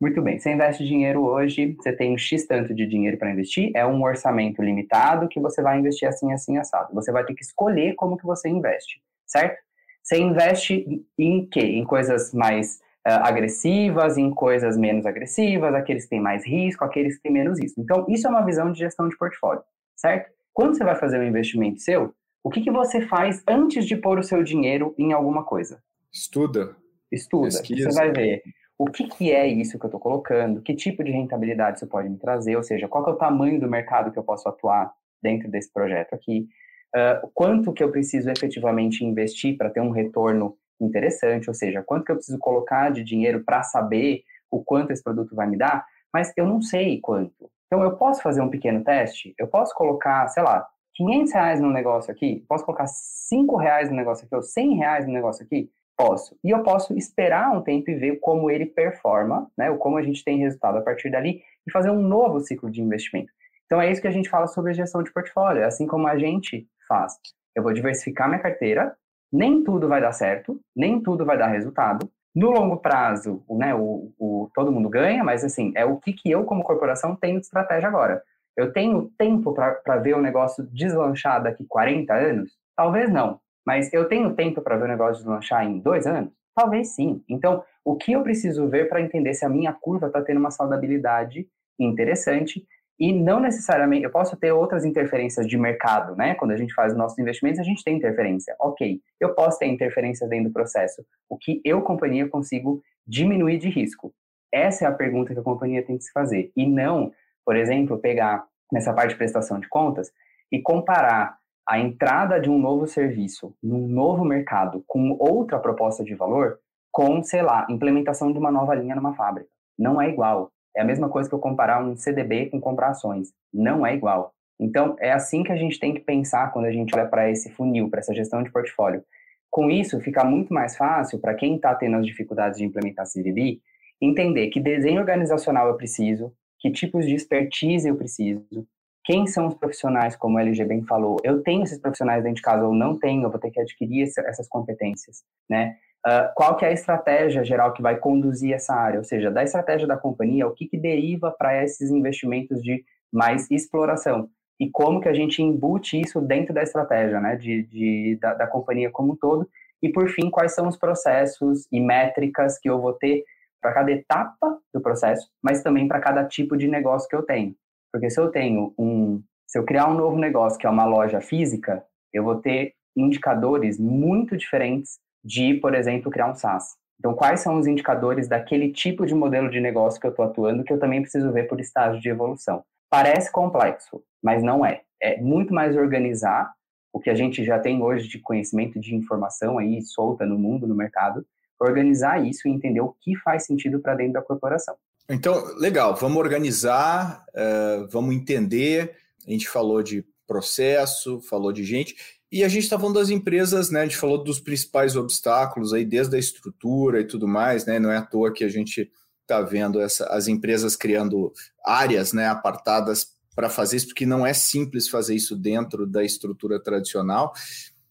Muito 0.00 0.20
bem, 0.20 0.40
você 0.40 0.52
investe 0.52 0.84
dinheiro 0.84 1.24
hoje, 1.24 1.76
você 1.78 1.92
tem 1.92 2.12
um 2.12 2.18
X 2.18 2.46
tanto 2.48 2.74
de 2.74 2.84
dinheiro 2.84 3.16
para 3.16 3.30
investir, 3.30 3.70
é 3.76 3.86
um 3.86 4.02
orçamento 4.02 4.60
limitado 4.60 5.28
que 5.28 5.38
você 5.38 5.62
vai 5.62 5.78
investir 5.78 6.08
assim, 6.08 6.32
assim, 6.32 6.58
assado. 6.58 6.92
Você 6.92 7.12
vai 7.12 7.24
ter 7.24 7.32
que 7.32 7.44
escolher 7.44 7.94
como 7.94 8.16
que 8.16 8.26
você 8.26 8.48
investe, 8.48 9.00
certo? 9.24 9.56
Você 10.02 10.18
investe 10.18 10.84
em 11.16 11.46
quê? 11.46 11.60
Em 11.60 11.84
coisas 11.84 12.34
mais 12.34 12.80
uh, 13.06 13.22
agressivas, 13.22 14.18
em 14.18 14.30
coisas 14.30 14.76
menos 14.76 15.06
agressivas, 15.06 15.74
aqueles 15.74 16.04
que 16.04 16.10
têm 16.10 16.20
mais 16.20 16.44
risco, 16.44 16.84
aqueles 16.84 17.16
que 17.16 17.22
têm 17.22 17.32
menos 17.32 17.60
risco. 17.60 17.80
Então, 17.80 18.04
isso 18.08 18.26
é 18.26 18.30
uma 18.30 18.44
visão 18.44 18.72
de 18.72 18.80
gestão 18.80 19.08
de 19.08 19.16
portfólio, 19.16 19.62
certo? 19.94 20.28
Quando 20.52 20.76
você 20.76 20.82
vai 20.82 20.96
fazer 20.96 21.20
um 21.20 21.24
investimento 21.24 21.80
seu, 21.80 22.12
o 22.46 22.48
que, 22.48 22.60
que 22.60 22.70
você 22.70 23.00
faz 23.00 23.42
antes 23.44 23.84
de 23.84 23.96
pôr 23.96 24.20
o 24.20 24.22
seu 24.22 24.40
dinheiro 24.40 24.94
em 24.96 25.12
alguma 25.12 25.42
coisa? 25.42 25.82
Estuda. 26.12 26.76
Estuda. 27.10 27.48
Pesquisa. 27.48 27.90
Você 27.90 27.98
vai 27.98 28.12
ver 28.12 28.40
o 28.78 28.84
que, 28.84 29.08
que 29.08 29.32
é 29.32 29.48
isso 29.48 29.76
que 29.76 29.84
eu 29.84 29.88
estou 29.88 29.98
colocando, 29.98 30.62
que 30.62 30.72
tipo 30.72 31.02
de 31.02 31.10
rentabilidade 31.10 31.78
isso 31.78 31.88
pode 31.88 32.08
me 32.08 32.16
trazer, 32.16 32.54
ou 32.54 32.62
seja, 32.62 32.86
qual 32.86 33.04
é 33.04 33.10
o 33.10 33.16
tamanho 33.16 33.58
do 33.58 33.68
mercado 33.68 34.12
que 34.12 34.18
eu 34.20 34.22
posso 34.22 34.48
atuar 34.48 34.92
dentro 35.20 35.50
desse 35.50 35.72
projeto 35.72 36.14
aqui, 36.14 36.46
uh, 36.94 37.28
quanto 37.34 37.72
que 37.72 37.82
eu 37.82 37.90
preciso 37.90 38.30
efetivamente 38.30 39.04
investir 39.04 39.56
para 39.56 39.68
ter 39.68 39.80
um 39.80 39.90
retorno 39.90 40.56
interessante, 40.80 41.50
ou 41.50 41.54
seja, 41.54 41.82
quanto 41.82 42.04
que 42.04 42.12
eu 42.12 42.16
preciso 42.16 42.38
colocar 42.38 42.90
de 42.90 43.02
dinheiro 43.02 43.42
para 43.44 43.64
saber 43.64 44.22
o 44.52 44.62
quanto 44.62 44.92
esse 44.92 45.02
produto 45.02 45.34
vai 45.34 45.48
me 45.48 45.58
dar, 45.58 45.84
mas 46.14 46.32
eu 46.36 46.46
não 46.46 46.62
sei 46.62 47.00
quanto. 47.00 47.50
Então, 47.66 47.82
eu 47.82 47.96
posso 47.96 48.22
fazer 48.22 48.40
um 48.40 48.50
pequeno 48.50 48.84
teste? 48.84 49.34
Eu 49.36 49.48
posso 49.48 49.74
colocar, 49.74 50.28
sei 50.28 50.44
lá, 50.44 50.64
500 50.96 51.32
reais 51.32 51.60
no 51.60 51.70
negócio 51.70 52.10
aqui? 52.10 52.44
Posso 52.48 52.64
colocar 52.64 52.86
5 52.86 53.56
reais 53.56 53.90
no 53.90 53.96
negócio 53.96 54.24
aqui 54.24 54.34
ou 54.34 54.42
100 54.42 54.76
reais 54.76 55.06
no 55.06 55.12
negócio 55.12 55.44
aqui? 55.44 55.70
Posso. 55.96 56.38
E 56.44 56.50
eu 56.50 56.62
posso 56.62 56.96
esperar 56.96 57.50
um 57.56 57.62
tempo 57.62 57.90
e 57.90 57.94
ver 57.94 58.16
como 58.20 58.50
ele 58.50 58.66
performa, 58.66 59.50
né? 59.56 59.70
Ou 59.70 59.78
como 59.78 59.96
a 59.96 60.02
gente 60.02 60.24
tem 60.24 60.38
resultado 60.38 60.78
a 60.78 60.82
partir 60.82 61.10
dali 61.10 61.42
e 61.66 61.70
fazer 61.70 61.90
um 61.90 62.00
novo 62.00 62.40
ciclo 62.40 62.70
de 62.70 62.82
investimento. 62.82 63.32
Então 63.66 63.80
é 63.80 63.90
isso 63.90 64.00
que 64.00 64.08
a 64.08 64.12
gente 64.12 64.28
fala 64.28 64.46
sobre 64.46 64.74
gestão 64.74 65.02
de 65.02 65.12
portfólio, 65.12 65.62
é 65.62 65.66
assim 65.66 65.86
como 65.86 66.06
a 66.06 66.18
gente 66.18 66.66
faz. 66.88 67.14
Eu 67.54 67.62
vou 67.62 67.72
diversificar 67.72 68.28
minha 68.28 68.40
carteira, 68.40 68.94
nem 69.32 69.64
tudo 69.64 69.88
vai 69.88 70.00
dar 70.00 70.12
certo, 70.12 70.60
nem 70.74 71.02
tudo 71.02 71.24
vai 71.24 71.36
dar 71.36 71.48
resultado. 71.48 72.08
No 72.34 72.50
longo 72.50 72.76
prazo, 72.76 73.42
né, 73.50 73.74
o, 73.74 74.12
o 74.18 74.50
todo 74.54 74.70
mundo 74.70 74.88
ganha, 74.88 75.24
mas 75.24 75.42
assim, 75.42 75.72
é 75.74 75.84
o 75.84 75.96
que, 75.96 76.12
que 76.12 76.30
eu, 76.30 76.44
como 76.44 76.62
corporação, 76.62 77.16
tenho 77.16 77.40
de 77.40 77.46
estratégia 77.46 77.88
agora. 77.88 78.22
Eu 78.56 78.72
tenho 78.72 79.10
tempo 79.18 79.52
para 79.52 79.96
ver 79.98 80.14
o 80.14 80.22
negócio 80.22 80.64
deslanchar 80.72 81.42
daqui 81.42 81.64
40 81.66 82.14
anos? 82.14 82.52
Talvez 82.74 83.10
não. 83.12 83.40
Mas 83.66 83.92
eu 83.92 84.08
tenho 84.08 84.34
tempo 84.34 84.62
para 84.62 84.76
ver 84.76 84.84
o 84.84 84.88
negócio 84.88 85.22
deslanchar 85.22 85.64
em 85.64 85.78
dois 85.78 86.06
anos? 86.06 86.32
Talvez 86.54 86.94
sim. 86.94 87.22
Então, 87.28 87.62
o 87.84 87.96
que 87.96 88.12
eu 88.12 88.22
preciso 88.22 88.68
ver 88.68 88.88
para 88.88 89.00
entender 89.00 89.34
se 89.34 89.44
a 89.44 89.48
minha 89.48 89.72
curva 89.72 90.06
está 90.06 90.22
tendo 90.22 90.38
uma 90.38 90.50
saudabilidade 90.50 91.46
interessante 91.78 92.66
e 92.98 93.12
não 93.12 93.40
necessariamente, 93.40 94.04
eu 94.04 94.10
posso 94.10 94.36
ter 94.36 94.52
outras 94.52 94.84
interferências 94.84 95.46
de 95.46 95.58
mercado, 95.58 96.16
né? 96.16 96.34
Quando 96.34 96.52
a 96.52 96.56
gente 96.56 96.72
faz 96.72 96.92
os 96.92 96.98
nossos 96.98 97.18
investimentos, 97.18 97.60
a 97.60 97.62
gente 97.62 97.84
tem 97.84 97.96
interferência. 97.96 98.56
Ok, 98.58 99.00
eu 99.20 99.34
posso 99.34 99.58
ter 99.58 99.66
interferência 99.66 100.26
dentro 100.26 100.48
do 100.48 100.52
processo. 100.52 101.04
O 101.28 101.36
que 101.36 101.60
eu, 101.62 101.82
companhia, 101.82 102.26
consigo 102.26 102.82
diminuir 103.06 103.58
de 103.58 103.68
risco? 103.68 104.14
Essa 104.50 104.86
é 104.86 104.88
a 104.88 104.92
pergunta 104.92 105.34
que 105.34 105.40
a 105.40 105.42
companhia 105.42 105.84
tem 105.84 105.98
que 105.98 106.04
se 106.04 106.12
fazer. 106.12 106.50
E 106.56 106.66
não, 106.66 107.12
por 107.46 107.56
exemplo, 107.56 107.96
pegar 107.96 108.44
nessa 108.72 108.92
parte 108.92 109.10
de 109.10 109.16
prestação 109.16 109.60
de 109.60 109.68
contas 109.68 110.10
e 110.50 110.60
comparar 110.60 111.38
a 111.66 111.78
entrada 111.78 112.40
de 112.40 112.50
um 112.50 112.58
novo 112.58 112.86
serviço 112.86 113.54
num 113.62 113.86
novo 113.86 114.24
mercado 114.24 114.84
com 114.86 115.16
outra 115.18 115.58
proposta 115.58 116.04
de 116.04 116.14
valor 116.14 116.58
com, 116.92 117.22
sei 117.22 117.42
lá, 117.42 117.66
implementação 117.70 118.32
de 118.32 118.38
uma 118.38 118.50
nova 118.50 118.74
linha 118.74 118.96
numa 118.96 119.14
fábrica. 119.14 119.48
Não 119.78 120.00
é 120.00 120.08
igual. 120.08 120.50
É 120.76 120.82
a 120.82 120.84
mesma 120.84 121.08
coisa 121.08 121.28
que 121.28 121.34
eu 121.34 121.38
comparar 121.38 121.82
um 121.82 121.96
CDB 121.96 122.46
com 122.46 122.60
comprar 122.60 122.88
ações. 122.88 123.28
Não 123.52 123.86
é 123.86 123.94
igual. 123.94 124.32
Então, 124.58 124.96
é 124.98 125.12
assim 125.12 125.42
que 125.42 125.52
a 125.52 125.56
gente 125.56 125.78
tem 125.78 125.92
que 125.92 126.00
pensar 126.00 126.50
quando 126.52 126.64
a 126.64 126.72
gente 126.72 126.94
olha 126.94 127.06
para 127.06 127.30
esse 127.30 127.50
funil, 127.50 127.90
para 127.90 128.00
essa 128.00 128.14
gestão 128.14 128.42
de 128.42 128.50
portfólio. 128.50 129.04
Com 129.50 129.70
isso, 129.70 130.00
fica 130.00 130.24
muito 130.24 130.52
mais 130.52 130.76
fácil 130.76 131.20
para 131.20 131.34
quem 131.34 131.56
está 131.56 131.74
tendo 131.74 131.96
as 131.96 132.06
dificuldades 132.06 132.58
de 132.58 132.64
implementar 132.64 133.06
CVB 133.06 133.60
entender 134.00 134.48
que 134.48 134.60
desenho 134.60 135.00
organizacional 135.00 135.68
eu 135.68 135.76
preciso, 135.76 136.32
que 136.58 136.70
tipos 136.70 137.06
de 137.06 137.14
expertise 137.14 137.88
eu 137.88 137.96
preciso, 137.96 138.66
quem 139.04 139.26
são 139.26 139.46
os 139.46 139.54
profissionais, 139.54 140.16
como 140.16 140.36
o 140.36 140.40
LG 140.40 140.64
bem 140.64 140.82
falou. 140.82 141.16
Eu 141.22 141.40
tenho 141.42 141.62
esses 141.62 141.78
profissionais 141.78 142.24
dentro 142.24 142.36
de 142.36 142.42
casa 142.42 142.66
ou 142.66 142.74
não 142.74 142.98
tenho, 142.98 143.22
eu 143.22 143.30
vou 143.30 143.38
ter 143.38 143.52
que 143.52 143.60
adquirir 143.60 144.02
essas 144.02 144.48
competências, 144.48 145.22
né? 145.48 145.76
Uh, 146.04 146.32
qual 146.34 146.56
que 146.56 146.64
é 146.64 146.68
a 146.68 146.72
estratégia 146.72 147.44
geral 147.44 147.72
que 147.72 147.82
vai 147.82 147.96
conduzir 147.96 148.52
essa 148.52 148.74
área, 148.74 148.98
ou 148.98 149.04
seja, 149.04 149.30
da 149.30 149.42
estratégia 149.42 149.88
da 149.88 149.96
companhia, 149.96 150.46
o 150.46 150.52
que, 150.52 150.66
que 150.66 150.76
deriva 150.76 151.34
para 151.36 151.62
esses 151.64 151.90
investimentos 151.90 152.62
de 152.62 152.84
mais 153.12 153.50
exploração 153.50 154.28
e 154.58 154.70
como 154.70 155.00
que 155.00 155.08
a 155.08 155.14
gente 155.14 155.42
embute 155.42 156.00
isso 156.00 156.20
dentro 156.20 156.54
da 156.54 156.62
estratégia, 156.62 157.20
né, 157.20 157.36
de, 157.36 157.62
de 157.64 158.18
da, 158.20 158.34
da, 158.34 158.46
companhia 158.46 158.90
como 158.90 159.12
um 159.12 159.16
todo 159.16 159.48
e 159.82 159.88
por 159.88 160.08
fim 160.08 160.30
quais 160.30 160.54
são 160.54 160.66
os 160.68 160.76
processos 160.76 161.66
e 161.70 161.80
métricas 161.80 162.58
que 162.58 162.68
eu 162.68 162.80
vou 162.80 162.92
ter 162.92 163.24
para 163.66 163.74
cada 163.74 163.90
etapa 163.90 164.60
do 164.72 164.80
processo, 164.80 165.28
mas 165.42 165.60
também 165.60 165.88
para 165.88 165.98
cada 165.98 166.24
tipo 166.24 166.56
de 166.56 166.68
negócio 166.68 167.08
que 167.08 167.16
eu 167.16 167.24
tenho, 167.24 167.52
porque 167.92 168.08
se 168.08 168.20
eu 168.20 168.30
tenho 168.30 168.72
um, 168.78 169.20
se 169.44 169.58
eu 169.58 169.64
criar 169.64 169.88
um 169.88 169.94
novo 169.94 170.16
negócio 170.16 170.56
que 170.56 170.66
é 170.66 170.70
uma 170.70 170.84
loja 170.84 171.20
física, 171.20 171.84
eu 172.12 172.22
vou 172.22 172.36
ter 172.36 172.74
indicadores 172.96 173.76
muito 173.76 174.36
diferentes 174.36 174.98
de, 175.24 175.54
por 175.54 175.74
exemplo, 175.74 176.12
criar 176.12 176.30
um 176.30 176.34
SaaS. 176.36 176.76
Então, 177.00 177.12
quais 177.12 177.40
são 177.40 177.58
os 177.58 177.66
indicadores 177.66 178.28
daquele 178.28 178.72
tipo 178.72 179.04
de 179.04 179.14
modelo 179.14 179.50
de 179.50 179.60
negócio 179.60 180.00
que 180.00 180.06
eu 180.06 180.10
estou 180.10 180.24
atuando 180.24 180.62
que 180.62 180.72
eu 180.72 180.78
também 180.78 181.02
preciso 181.02 181.32
ver 181.32 181.48
por 181.48 181.58
estágio 181.58 182.00
de 182.00 182.08
evolução? 182.08 182.62
Parece 182.88 183.32
complexo, 183.32 184.00
mas 184.22 184.44
não 184.44 184.64
é. 184.64 184.82
É 185.02 185.20
muito 185.20 185.52
mais 185.52 185.76
organizar 185.76 186.52
o 186.92 187.00
que 187.00 187.10
a 187.10 187.14
gente 187.14 187.44
já 187.44 187.58
tem 187.58 187.82
hoje 187.82 188.08
de 188.08 188.20
conhecimento 188.20 188.78
de 188.78 188.94
informação 188.94 189.58
aí 189.58 189.82
solta 189.82 190.24
no 190.24 190.38
mundo, 190.38 190.68
no 190.68 190.74
mercado, 190.74 191.26
organizar 191.60 192.24
isso 192.24 192.46
e 192.46 192.50
entender 192.50 192.80
o 192.80 192.94
que 193.00 193.16
faz 193.16 193.46
sentido 193.46 193.80
para 193.80 193.94
dentro 193.94 194.14
da 194.14 194.22
corporação. 194.22 194.76
Então, 195.08 195.54
legal, 195.56 195.94
vamos 195.94 196.18
organizar, 196.18 197.24
uh, 197.30 197.88
vamos 197.90 198.14
entender. 198.14 198.96
A 199.26 199.30
gente 199.30 199.48
falou 199.48 199.82
de 199.82 200.04
processo, 200.26 201.20
falou 201.20 201.52
de 201.52 201.64
gente. 201.64 201.94
E 202.30 202.42
a 202.42 202.48
gente 202.48 202.64
está 202.64 202.78
falando 202.78 202.98
das 202.98 203.08
empresas, 203.08 203.70
né? 203.70 203.80
A 203.80 203.84
gente 203.84 203.96
falou 203.96 204.22
dos 204.22 204.40
principais 204.40 204.96
obstáculos 204.96 205.72
aí, 205.72 205.84
desde 205.84 206.16
a 206.16 206.18
estrutura 206.18 207.00
e 207.00 207.06
tudo 207.06 207.28
mais, 207.28 207.64
né? 207.64 207.78
Não 207.78 207.90
é 207.90 207.98
à 207.98 208.02
toa 208.02 208.32
que 208.32 208.42
a 208.42 208.48
gente 208.48 208.90
está 209.22 209.40
vendo 209.40 209.80
essa, 209.80 210.06
as 210.06 210.28
empresas 210.28 210.76
criando 210.76 211.32
áreas 211.64 212.12
né, 212.12 212.28
apartadas 212.28 213.08
para 213.34 213.50
fazer 213.50 213.76
isso, 213.76 213.88
porque 213.88 214.06
não 214.06 214.24
é 214.24 214.32
simples 214.32 214.88
fazer 214.88 215.14
isso 215.14 215.36
dentro 215.36 215.86
da 215.86 216.02
estrutura 216.02 216.60
tradicional. 216.60 217.32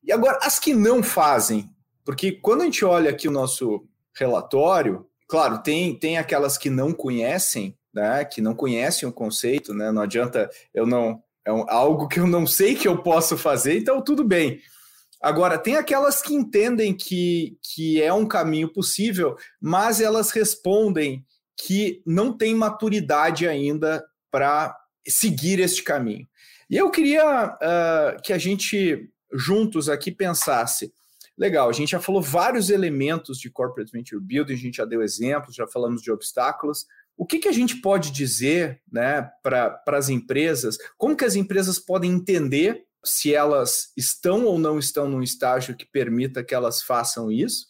E 0.03 0.11
agora, 0.11 0.39
as 0.41 0.59
que 0.59 0.73
não 0.73 1.03
fazem, 1.03 1.69
porque 2.05 2.31
quando 2.31 2.61
a 2.61 2.65
gente 2.65 2.85
olha 2.85 3.09
aqui 3.09 3.27
o 3.27 3.31
nosso 3.31 3.85
relatório, 4.15 5.05
claro, 5.27 5.61
tem, 5.61 5.97
tem 5.97 6.17
aquelas 6.17 6.57
que 6.57 6.69
não 6.69 6.93
conhecem, 6.93 7.77
né, 7.93 8.23
que 8.23 8.39
não 8.39 8.53
conhecem 8.53 9.09
o 9.09 9.13
conceito, 9.13 9.73
né, 9.73 9.91
não 9.91 10.03
adianta 10.03 10.49
eu 10.73 10.85
não 10.85 11.21
é 11.45 11.53
um, 11.53 11.69
algo 11.69 12.07
que 12.07 12.19
eu 12.19 12.25
não 12.25 12.47
sei 12.47 12.75
que 12.75 12.87
eu 12.87 13.03
posso 13.03 13.37
fazer, 13.37 13.77
então 13.77 14.01
tudo 14.01 14.23
bem. 14.23 14.59
Agora, 15.21 15.57
tem 15.57 15.75
aquelas 15.75 16.21
que 16.21 16.33
entendem 16.33 16.93
que, 16.93 17.57
que 17.61 18.01
é 18.01 18.11
um 18.11 18.27
caminho 18.27 18.71
possível, 18.71 19.35
mas 19.61 20.01
elas 20.01 20.31
respondem 20.31 21.23
que 21.57 22.01
não 22.05 22.35
tem 22.35 22.53
maturidade 22.53 23.47
ainda 23.47 24.03
para 24.29 24.75
seguir 25.07 25.59
este 25.59 25.83
caminho. 25.83 26.27
E 26.69 26.75
eu 26.75 26.89
queria 26.89 27.45
uh, 27.47 28.21
que 28.23 28.33
a 28.33 28.37
gente 28.37 29.09
juntos 29.33 29.87
aqui 29.87 30.11
pensasse. 30.11 30.91
Legal, 31.37 31.69
a 31.69 31.73
gente 31.73 31.91
já 31.91 31.99
falou 31.99 32.21
vários 32.21 32.69
elementos 32.69 33.37
de 33.37 33.49
corporate 33.49 33.91
venture 33.91 34.21
building, 34.21 34.53
a 34.53 34.57
gente 34.57 34.77
já 34.77 34.85
deu 34.85 35.01
exemplos, 35.01 35.55
já 35.55 35.67
falamos 35.67 36.01
de 36.01 36.11
obstáculos, 36.11 36.85
o 37.17 37.25
que, 37.25 37.39
que 37.39 37.47
a 37.47 37.51
gente 37.51 37.77
pode 37.77 38.11
dizer 38.11 38.81
né, 38.91 39.29
para 39.41 39.81
as 39.87 40.09
empresas? 40.09 40.77
Como 40.97 41.15
que 41.15 41.25
as 41.25 41.35
empresas 41.35 41.79
podem 41.79 42.11
entender 42.11 42.85
se 43.03 43.33
elas 43.33 43.91
estão 43.95 44.45
ou 44.45 44.57
não 44.57 44.77
estão 44.77 45.09
num 45.09 45.21
estágio 45.21 45.75
que 45.75 45.85
permita 45.85 46.43
que 46.43 46.53
elas 46.53 46.81
façam 46.81 47.31
isso? 47.31 47.67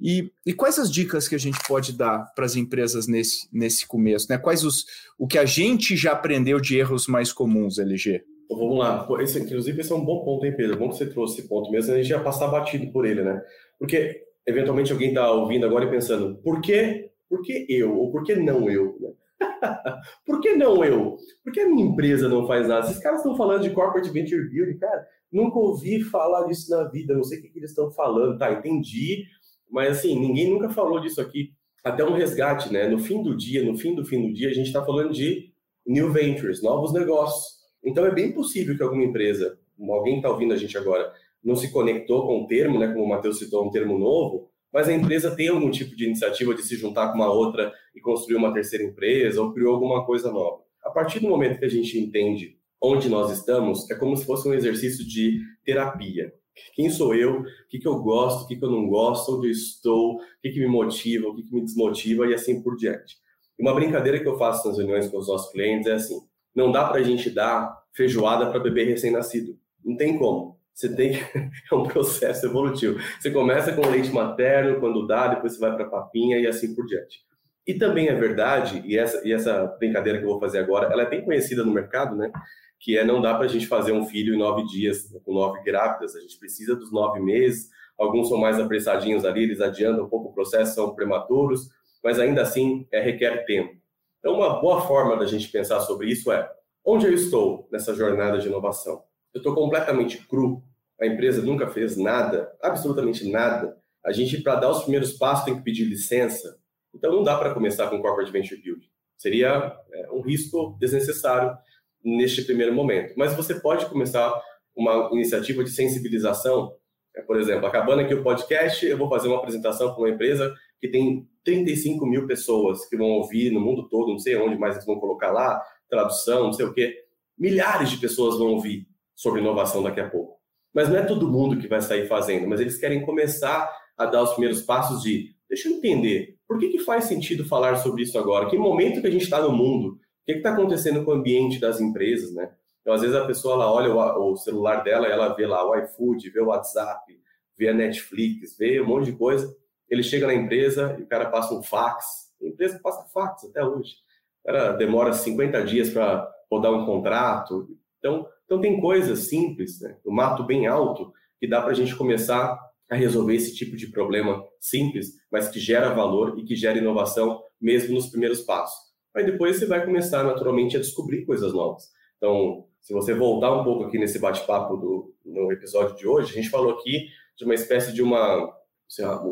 E, 0.00 0.32
e 0.46 0.52
quais 0.52 0.78
as 0.78 0.90
dicas 0.90 1.28
que 1.28 1.34
a 1.34 1.38
gente 1.38 1.58
pode 1.66 1.92
dar 1.92 2.32
para 2.34 2.44
as 2.44 2.56
empresas 2.56 3.06
nesse, 3.06 3.48
nesse 3.52 3.86
começo? 3.86 4.26
Né? 4.28 4.38
Quais 4.38 4.64
os, 4.64 4.84
o 5.16 5.26
que 5.26 5.38
a 5.38 5.44
gente 5.44 5.96
já 5.96 6.12
aprendeu 6.12 6.60
de 6.60 6.76
erros 6.76 7.06
mais 7.06 7.32
comuns, 7.32 7.78
LG? 7.78 8.24
Então, 8.48 8.58
vamos 8.58 8.78
lá. 8.78 9.06
Esse, 9.20 9.40
inclusive, 9.40 9.80
esse 9.80 9.92
é 9.92 9.94
um 9.94 10.04
bom 10.04 10.24
ponto, 10.24 10.46
hein, 10.46 10.56
Pedro? 10.56 10.78
Bom 10.78 10.88
que 10.88 10.96
você 10.96 11.06
trouxe 11.06 11.38
esse 11.38 11.48
ponto 11.48 11.70
mesmo, 11.70 11.92
a 11.92 11.96
gente 11.96 12.08
já 12.08 12.18
passar 12.18 12.48
batido 12.48 12.90
por 12.90 13.04
ele, 13.04 13.22
né? 13.22 13.42
Porque, 13.78 14.24
eventualmente, 14.46 14.90
alguém 14.90 15.10
está 15.10 15.30
ouvindo 15.30 15.66
agora 15.66 15.84
e 15.84 15.90
pensando, 15.90 16.36
por 16.42 16.62
que 16.62 17.10
por 17.28 17.42
que 17.42 17.66
eu? 17.68 17.94
Ou 17.96 18.10
por 18.10 18.24
que 18.24 18.34
não 18.34 18.70
eu? 18.70 18.96
Por 20.26 20.40
que 20.40 20.56
não 20.56 20.84
eu? 20.84 21.16
Por 21.44 21.52
que 21.52 21.60
a 21.60 21.68
minha 21.68 21.86
empresa 21.86 22.28
não 22.28 22.46
faz 22.46 22.66
nada? 22.66 22.86
Esses 22.86 22.98
caras 22.98 23.20
estão 23.20 23.36
falando 23.36 23.62
de 23.62 23.70
corporate 23.70 24.10
venture 24.10 24.48
building, 24.48 24.78
cara, 24.78 25.06
nunca 25.30 25.58
ouvi 25.58 26.02
falar 26.02 26.44
disso 26.46 26.68
na 26.70 26.84
vida, 26.88 27.14
não 27.14 27.22
sei 27.22 27.38
o 27.38 27.42
que, 27.42 27.48
que 27.48 27.58
eles 27.60 27.70
estão 27.70 27.88
falando, 27.90 28.36
tá? 28.36 28.52
Entendi, 28.52 29.26
mas 29.70 29.98
assim, 29.98 30.18
ninguém 30.18 30.50
nunca 30.50 30.68
falou 30.70 31.00
disso 31.00 31.20
aqui. 31.20 31.52
Até 31.84 32.04
um 32.04 32.14
resgate, 32.14 32.72
né? 32.72 32.88
No 32.88 32.98
fim 32.98 33.22
do 33.22 33.36
dia, 33.36 33.64
no 33.64 33.78
fim 33.78 33.94
do 33.94 34.04
fim 34.04 34.26
do 34.26 34.32
dia, 34.32 34.48
a 34.48 34.52
gente 34.52 34.66
está 34.66 34.84
falando 34.84 35.12
de 35.12 35.52
new 35.86 36.10
ventures, 36.10 36.60
novos 36.60 36.92
negócios. 36.92 37.57
Então 37.84 38.04
é 38.06 38.14
bem 38.14 38.32
possível 38.32 38.76
que 38.76 38.82
alguma 38.82 39.04
empresa, 39.04 39.58
alguém 39.88 40.16
está 40.16 40.30
ouvindo 40.30 40.52
a 40.52 40.56
gente 40.56 40.76
agora, 40.76 41.12
não 41.42 41.56
se 41.56 41.70
conectou 41.70 42.26
com 42.26 42.42
o 42.42 42.46
termo, 42.46 42.78
né? 42.78 42.88
Como 42.88 43.04
o 43.04 43.08
Matheus 43.08 43.38
citou, 43.38 43.66
um 43.66 43.70
termo 43.70 43.98
novo, 43.98 44.50
mas 44.72 44.88
a 44.88 44.92
empresa 44.92 45.34
tem 45.34 45.48
algum 45.48 45.70
tipo 45.70 45.96
de 45.96 46.04
iniciativa 46.04 46.54
de 46.54 46.62
se 46.62 46.76
juntar 46.76 47.08
com 47.08 47.18
uma 47.18 47.32
outra 47.32 47.72
e 47.94 48.00
construir 48.00 48.36
uma 48.36 48.52
terceira 48.52 48.84
empresa 48.84 49.40
ou 49.40 49.52
criou 49.52 49.74
alguma 49.74 50.04
coisa 50.04 50.30
nova. 50.30 50.62
A 50.84 50.90
partir 50.90 51.20
do 51.20 51.28
momento 51.28 51.58
que 51.58 51.64
a 51.64 51.70
gente 51.70 51.98
entende 51.98 52.58
onde 52.80 53.08
nós 53.08 53.30
estamos, 53.30 53.90
é 53.90 53.94
como 53.94 54.16
se 54.16 54.24
fosse 54.24 54.48
um 54.48 54.54
exercício 54.54 55.06
de 55.06 55.40
terapia. 55.64 56.32
Quem 56.74 56.90
sou 56.90 57.14
eu? 57.14 57.40
O 57.40 57.44
que, 57.68 57.78
que 57.78 57.86
eu 57.86 57.98
gosto? 58.00 58.44
O 58.44 58.48
que, 58.48 58.56
que 58.56 58.64
eu 58.64 58.70
não 58.70 58.88
gosto? 58.88 59.36
Onde 59.36 59.48
eu 59.48 59.52
estou? 59.52 60.16
O 60.16 60.20
que, 60.42 60.50
que 60.50 60.60
me 60.60 60.66
motiva? 60.66 61.28
O 61.28 61.34
que, 61.34 61.42
que 61.42 61.54
me 61.54 61.62
desmotiva? 61.62 62.26
E 62.26 62.34
assim 62.34 62.62
por 62.62 62.76
diante. 62.76 63.16
Uma 63.58 63.74
brincadeira 63.74 64.20
que 64.20 64.28
eu 64.28 64.38
faço 64.38 64.68
nas 64.68 64.78
reuniões 64.78 65.08
com 65.08 65.18
os 65.18 65.28
nossos 65.28 65.50
clientes 65.52 65.86
é 65.86 65.94
assim: 65.94 66.20
não 66.54 66.72
dá 66.72 66.84
para 66.84 66.98
a 66.98 67.02
gente 67.02 67.30
dar 67.30 67.76
feijoada 67.92 68.50
para 68.50 68.60
bebê 68.60 68.84
recém-nascido. 68.84 69.58
Não 69.84 69.96
tem 69.96 70.18
como. 70.18 70.58
Você 70.74 70.94
tem. 70.94 71.12
É 71.70 71.74
um 71.74 71.82
processo 71.82 72.46
evolutivo. 72.46 72.98
Você 73.20 73.30
começa 73.30 73.72
com 73.72 73.88
leite 73.88 74.10
materno, 74.10 74.80
quando 74.80 75.06
dá, 75.06 75.28
depois 75.28 75.54
você 75.54 75.60
vai 75.60 75.74
para 75.74 75.88
papinha 75.88 76.38
e 76.38 76.46
assim 76.46 76.74
por 76.74 76.86
diante. 76.86 77.18
E 77.66 77.74
também 77.74 78.08
é 78.08 78.14
verdade, 78.14 78.82
e 78.86 78.96
essa, 78.96 79.20
e 79.28 79.30
essa 79.30 79.66
brincadeira 79.78 80.18
que 80.18 80.24
eu 80.24 80.30
vou 80.30 80.40
fazer 80.40 80.58
agora, 80.58 80.90
ela 80.90 81.02
é 81.02 81.10
bem 81.10 81.22
conhecida 81.22 81.62
no 81.62 81.70
mercado, 81.70 82.16
né? 82.16 82.32
Que 82.80 82.96
é 82.96 83.04
não 83.04 83.20
dá 83.20 83.34
para 83.34 83.44
a 83.44 83.48
gente 83.48 83.66
fazer 83.66 83.92
um 83.92 84.06
filho 84.06 84.34
em 84.34 84.38
nove 84.38 84.64
dias, 84.64 85.12
com 85.22 85.34
nove 85.34 85.62
grávidas. 85.62 86.16
A 86.16 86.20
gente 86.20 86.38
precisa 86.38 86.74
dos 86.74 86.90
nove 86.90 87.20
meses. 87.20 87.68
Alguns 87.98 88.28
são 88.28 88.38
mais 88.38 88.58
apressadinhos 88.58 89.24
ali, 89.24 89.42
eles 89.42 89.60
adiantam 89.60 90.06
um 90.06 90.08
pouco 90.08 90.30
o 90.30 90.32
processo, 90.32 90.76
são 90.76 90.94
prematuros, 90.94 91.68
mas 92.02 92.18
ainda 92.18 92.40
assim 92.40 92.86
é, 92.92 93.00
requer 93.00 93.44
tempo. 93.44 93.76
Então, 94.18 94.34
uma 94.34 94.60
boa 94.60 94.80
forma 94.82 95.16
da 95.16 95.26
gente 95.26 95.48
pensar 95.48 95.80
sobre 95.80 96.08
isso 96.10 96.30
é 96.32 96.50
onde 96.84 97.06
eu 97.06 97.12
estou 97.12 97.68
nessa 97.70 97.94
jornada 97.94 98.38
de 98.38 98.48
inovação. 98.48 99.02
Eu 99.32 99.38
estou 99.38 99.54
completamente 99.54 100.18
cru, 100.26 100.62
a 101.00 101.06
empresa 101.06 101.42
nunca 101.42 101.68
fez 101.68 101.96
nada, 101.96 102.52
absolutamente 102.62 103.30
nada. 103.30 103.76
A 104.04 104.12
gente, 104.12 104.40
para 104.42 104.56
dar 104.56 104.70
os 104.70 104.82
primeiros 104.82 105.12
passos, 105.12 105.44
tem 105.44 105.56
que 105.56 105.62
pedir 105.62 105.84
licença. 105.84 106.58
Então, 106.94 107.12
não 107.12 107.22
dá 107.22 107.36
para 107.36 107.54
começar 107.54 107.88
com 107.88 108.00
Corporate 108.00 108.32
Venture 108.32 108.60
Build. 108.60 108.90
Seria 109.16 109.76
é, 109.92 110.10
um 110.10 110.20
risco 110.20 110.76
desnecessário 110.80 111.56
neste 112.04 112.42
primeiro 112.42 112.72
momento. 112.72 113.14
Mas 113.16 113.34
você 113.34 113.54
pode 113.54 113.86
começar 113.86 114.32
uma 114.74 115.10
iniciativa 115.12 115.62
de 115.62 115.70
sensibilização. 115.70 116.74
É, 117.14 117.22
por 117.22 117.38
exemplo, 117.38 117.66
acabando 117.66 118.00
aqui 118.00 118.14
o 118.14 118.22
podcast, 118.22 118.86
eu 118.86 118.96
vou 118.96 119.08
fazer 119.08 119.28
uma 119.28 119.38
apresentação 119.38 119.92
para 119.92 119.98
uma 119.98 120.10
empresa 120.10 120.54
que 120.80 120.88
tem 120.88 121.28
35 121.48 122.04
mil 122.04 122.26
pessoas 122.26 122.86
que 122.86 122.96
vão 122.96 123.06
ouvir 123.06 123.50
no 123.50 123.58
mundo 123.58 123.88
todo, 123.88 124.10
não 124.10 124.18
sei 124.18 124.36
onde 124.36 124.58
mais 124.58 124.74
eles 124.74 124.84
vão 124.84 125.00
colocar 125.00 125.32
lá, 125.32 125.62
tradução, 125.88 126.44
não 126.44 126.52
sei 126.52 126.66
o 126.66 126.74
quê. 126.74 126.94
Milhares 127.38 127.90
de 127.90 127.96
pessoas 127.96 128.36
vão 128.36 128.48
ouvir 128.48 128.86
sobre 129.14 129.40
inovação 129.40 129.82
daqui 129.82 130.00
a 130.00 130.10
pouco. 130.10 130.38
Mas 130.74 130.90
não 130.90 130.98
é 130.98 131.02
todo 131.02 131.30
mundo 131.30 131.58
que 131.58 131.66
vai 131.66 131.80
sair 131.80 132.06
fazendo, 132.06 132.46
mas 132.46 132.60
eles 132.60 132.76
querem 132.76 133.00
começar 133.00 133.70
a 133.96 134.04
dar 134.04 134.22
os 134.22 134.32
primeiros 134.32 134.60
passos 134.60 135.02
de, 135.02 135.34
deixa 135.48 135.70
eu 135.70 135.76
entender, 135.76 136.36
por 136.46 136.58
que, 136.58 136.68
que 136.68 136.78
faz 136.80 137.04
sentido 137.04 137.46
falar 137.46 137.76
sobre 137.76 138.02
isso 138.02 138.18
agora? 138.18 138.50
Que 138.50 138.58
momento 138.58 139.00
que 139.00 139.06
a 139.06 139.10
gente 139.10 139.24
está 139.24 139.40
no 139.40 139.50
mundo? 139.50 139.92
O 139.92 139.98
que 140.26 140.32
está 140.32 140.52
acontecendo 140.52 141.02
com 141.02 141.12
o 141.12 141.14
ambiente 141.14 141.58
das 141.58 141.80
empresas, 141.80 142.34
né? 142.34 142.50
Então, 142.82 142.92
às 142.92 143.00
vezes 143.00 143.16
a 143.16 143.24
pessoa 143.24 143.54
ela 143.54 143.72
olha 143.72 143.92
o, 143.92 144.32
o 144.32 144.36
celular 144.36 144.84
dela 144.84 145.06
ela 145.06 145.34
vê 145.34 145.46
lá 145.46 145.66
o 145.66 145.74
iFood, 145.76 146.28
vê 146.28 146.40
o 146.40 146.48
WhatsApp, 146.48 147.18
vê 147.56 147.70
a 147.70 147.74
Netflix, 147.74 148.56
vê 148.58 148.80
um 148.82 148.86
monte 148.86 149.06
de 149.06 149.12
coisa. 149.12 149.54
Ele 149.88 150.02
chega 150.02 150.26
na 150.26 150.34
empresa 150.34 150.96
e 150.98 151.02
o 151.02 151.06
cara 151.06 151.30
passa 151.30 151.54
um 151.54 151.62
fax. 151.62 152.32
A 152.42 152.46
empresa 152.46 152.78
passa 152.82 153.08
fax 153.12 153.44
até 153.44 153.64
hoje. 153.64 153.94
O 154.42 154.46
cara 154.46 154.72
demora 154.72 155.12
50 155.12 155.64
dias 155.64 155.90
para 155.90 156.30
rodar 156.50 156.72
um 156.72 156.86
contrato. 156.86 157.68
Então, 157.98 158.26
então 158.44 158.60
tem 158.60 158.80
coisas 158.80 159.20
simples, 159.20 159.80
né? 159.80 159.96
o 160.04 160.12
mato 160.12 160.44
bem 160.44 160.66
alto, 160.66 161.12
que 161.38 161.46
dá 161.46 161.60
para 161.60 161.72
a 161.72 161.74
gente 161.74 161.94
começar 161.96 162.58
a 162.90 162.94
resolver 162.94 163.34
esse 163.34 163.54
tipo 163.54 163.76
de 163.76 163.88
problema 163.88 164.42
simples, 164.58 165.12
mas 165.30 165.48
que 165.48 165.60
gera 165.60 165.92
valor 165.92 166.38
e 166.38 166.44
que 166.44 166.56
gera 166.56 166.78
inovação 166.78 167.42
mesmo 167.60 167.94
nos 167.94 168.08
primeiros 168.08 168.40
passos. 168.40 168.88
Aí 169.14 169.24
depois 169.24 169.58
você 169.58 169.66
vai 169.66 169.84
começar 169.84 170.22
naturalmente 170.22 170.76
a 170.76 170.80
descobrir 170.80 171.26
coisas 171.26 171.52
novas. 171.52 171.90
Então, 172.16 172.66
se 172.80 172.92
você 172.92 173.12
voltar 173.12 173.52
um 173.52 173.64
pouco 173.64 173.84
aqui 173.84 173.98
nesse 173.98 174.18
bate-papo 174.18 174.76
do 174.76 175.14
no 175.24 175.52
episódio 175.52 175.94
de 175.96 176.06
hoje, 176.06 176.32
a 176.32 176.34
gente 176.34 176.48
falou 176.48 176.72
aqui 176.72 177.08
de 177.36 177.44
uma 177.44 177.54
espécie 177.54 177.92
de 177.92 178.02
uma 178.02 178.50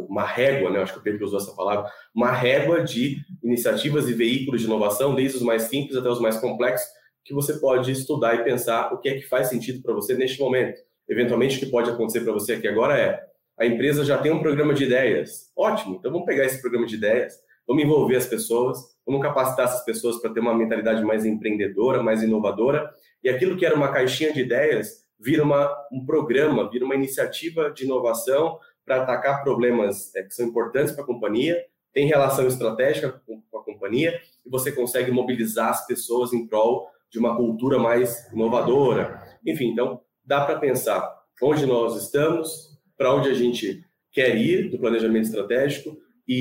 uma 0.09 0.25
régua, 0.25 0.71
né? 0.71 0.81
Acho 0.81 0.95
que 0.95 0.99
o 0.99 1.03
Pedro 1.03 1.25
usou 1.25 1.39
essa 1.39 1.55
palavra, 1.55 1.91
uma 2.15 2.31
régua 2.31 2.83
de 2.83 3.17
iniciativas 3.43 4.09
e 4.09 4.13
veículos 4.13 4.61
de 4.61 4.67
inovação, 4.67 5.15
desde 5.15 5.39
os 5.39 5.43
mais 5.43 5.63
simples 5.63 5.97
até 5.97 6.09
os 6.09 6.21
mais 6.21 6.37
complexos, 6.39 6.89
que 7.25 7.35
você 7.35 7.55
pode 7.55 7.91
estudar 7.91 8.35
e 8.37 8.45
pensar 8.45 8.93
o 8.93 8.99
que 8.99 9.09
é 9.09 9.15
que 9.15 9.23
faz 9.23 9.49
sentido 9.49 9.83
para 9.83 9.95
você 9.95 10.15
neste 10.15 10.39
momento. 10.39 10.81
Eventualmente, 11.09 11.57
o 11.57 11.61
que 11.61 11.67
pode 11.67 11.91
acontecer 11.91 12.21
para 12.21 12.33
você 12.33 12.55
aqui 12.55 12.69
agora 12.69 12.99
é 12.99 13.21
a 13.59 13.65
empresa 13.65 14.05
já 14.05 14.19
tem 14.19 14.31
um 14.31 14.41
programa 14.41 14.75
de 14.75 14.85
ideias. 14.85 15.51
Ótimo, 15.57 15.97
então 15.97 16.13
vamos 16.13 16.27
pegar 16.27 16.45
esse 16.45 16.61
programa 16.61 16.87
de 16.87 16.95
ideias, 16.95 17.35
vamos 17.67 17.83
envolver 17.83 18.17
as 18.17 18.27
pessoas, 18.27 18.79
vamos 19.05 19.23
capacitar 19.23 19.65
essas 19.65 19.85
pessoas 19.85 20.21
para 20.21 20.33
ter 20.33 20.41
uma 20.41 20.55
mentalidade 20.55 21.03
mais 21.03 21.25
empreendedora, 21.25 22.03
mais 22.03 22.23
inovadora, 22.23 22.91
e 23.25 23.29
aquilo 23.29 23.57
que 23.57 23.65
era 23.65 23.75
uma 23.75 23.91
caixinha 23.91 24.33
de 24.33 24.41
ideias 24.41 25.07
vira 25.19 25.43
uma, 25.43 25.75
um 25.91 26.05
programa, 26.05 26.71
vira 26.71 26.85
uma 26.85 26.95
iniciativa 26.95 27.71
de 27.71 27.85
inovação 27.85 28.59
para 28.87 29.03
atacar 29.03 29.43
problemas 29.43 30.15
é, 30.15 30.23
que 30.23 30.33
são 30.33 30.47
importantes 30.47 30.93
para 30.93 31.03
a 31.03 31.07
companhia, 31.07 31.61
tem 31.93 32.07
relação 32.07 32.47
estratégica 32.47 33.21
com, 33.27 33.43
com 33.51 33.59
a 33.59 33.65
companhia, 33.65 34.19
e 34.45 34.49
você 34.49 34.71
consegue 34.71 35.11
mobilizar 35.11 35.71
as 35.71 35.87
pessoas 35.87 36.33
em 36.33 36.47
prol 36.47 36.89
de 37.11 37.19
uma 37.19 37.37
cultura 37.37 37.79
mais 37.79 38.31
inovadora. 38.33 39.21
Enfim, 39.45 39.71
então 39.73 40.01
dá 40.25 40.45
para 40.45 40.59
pensar 40.59 41.17
onde 41.43 41.67
nós 41.67 42.01
estamos, 42.01 42.79
para 42.97 43.15
onde 43.15 43.29
a 43.29 43.35
gente 43.35 43.85
quer 44.13 44.37
ir 44.37 44.71
do 44.71 44.79
planejamento 44.79 45.25
estratégico 45.25 45.97
e, 46.27 46.35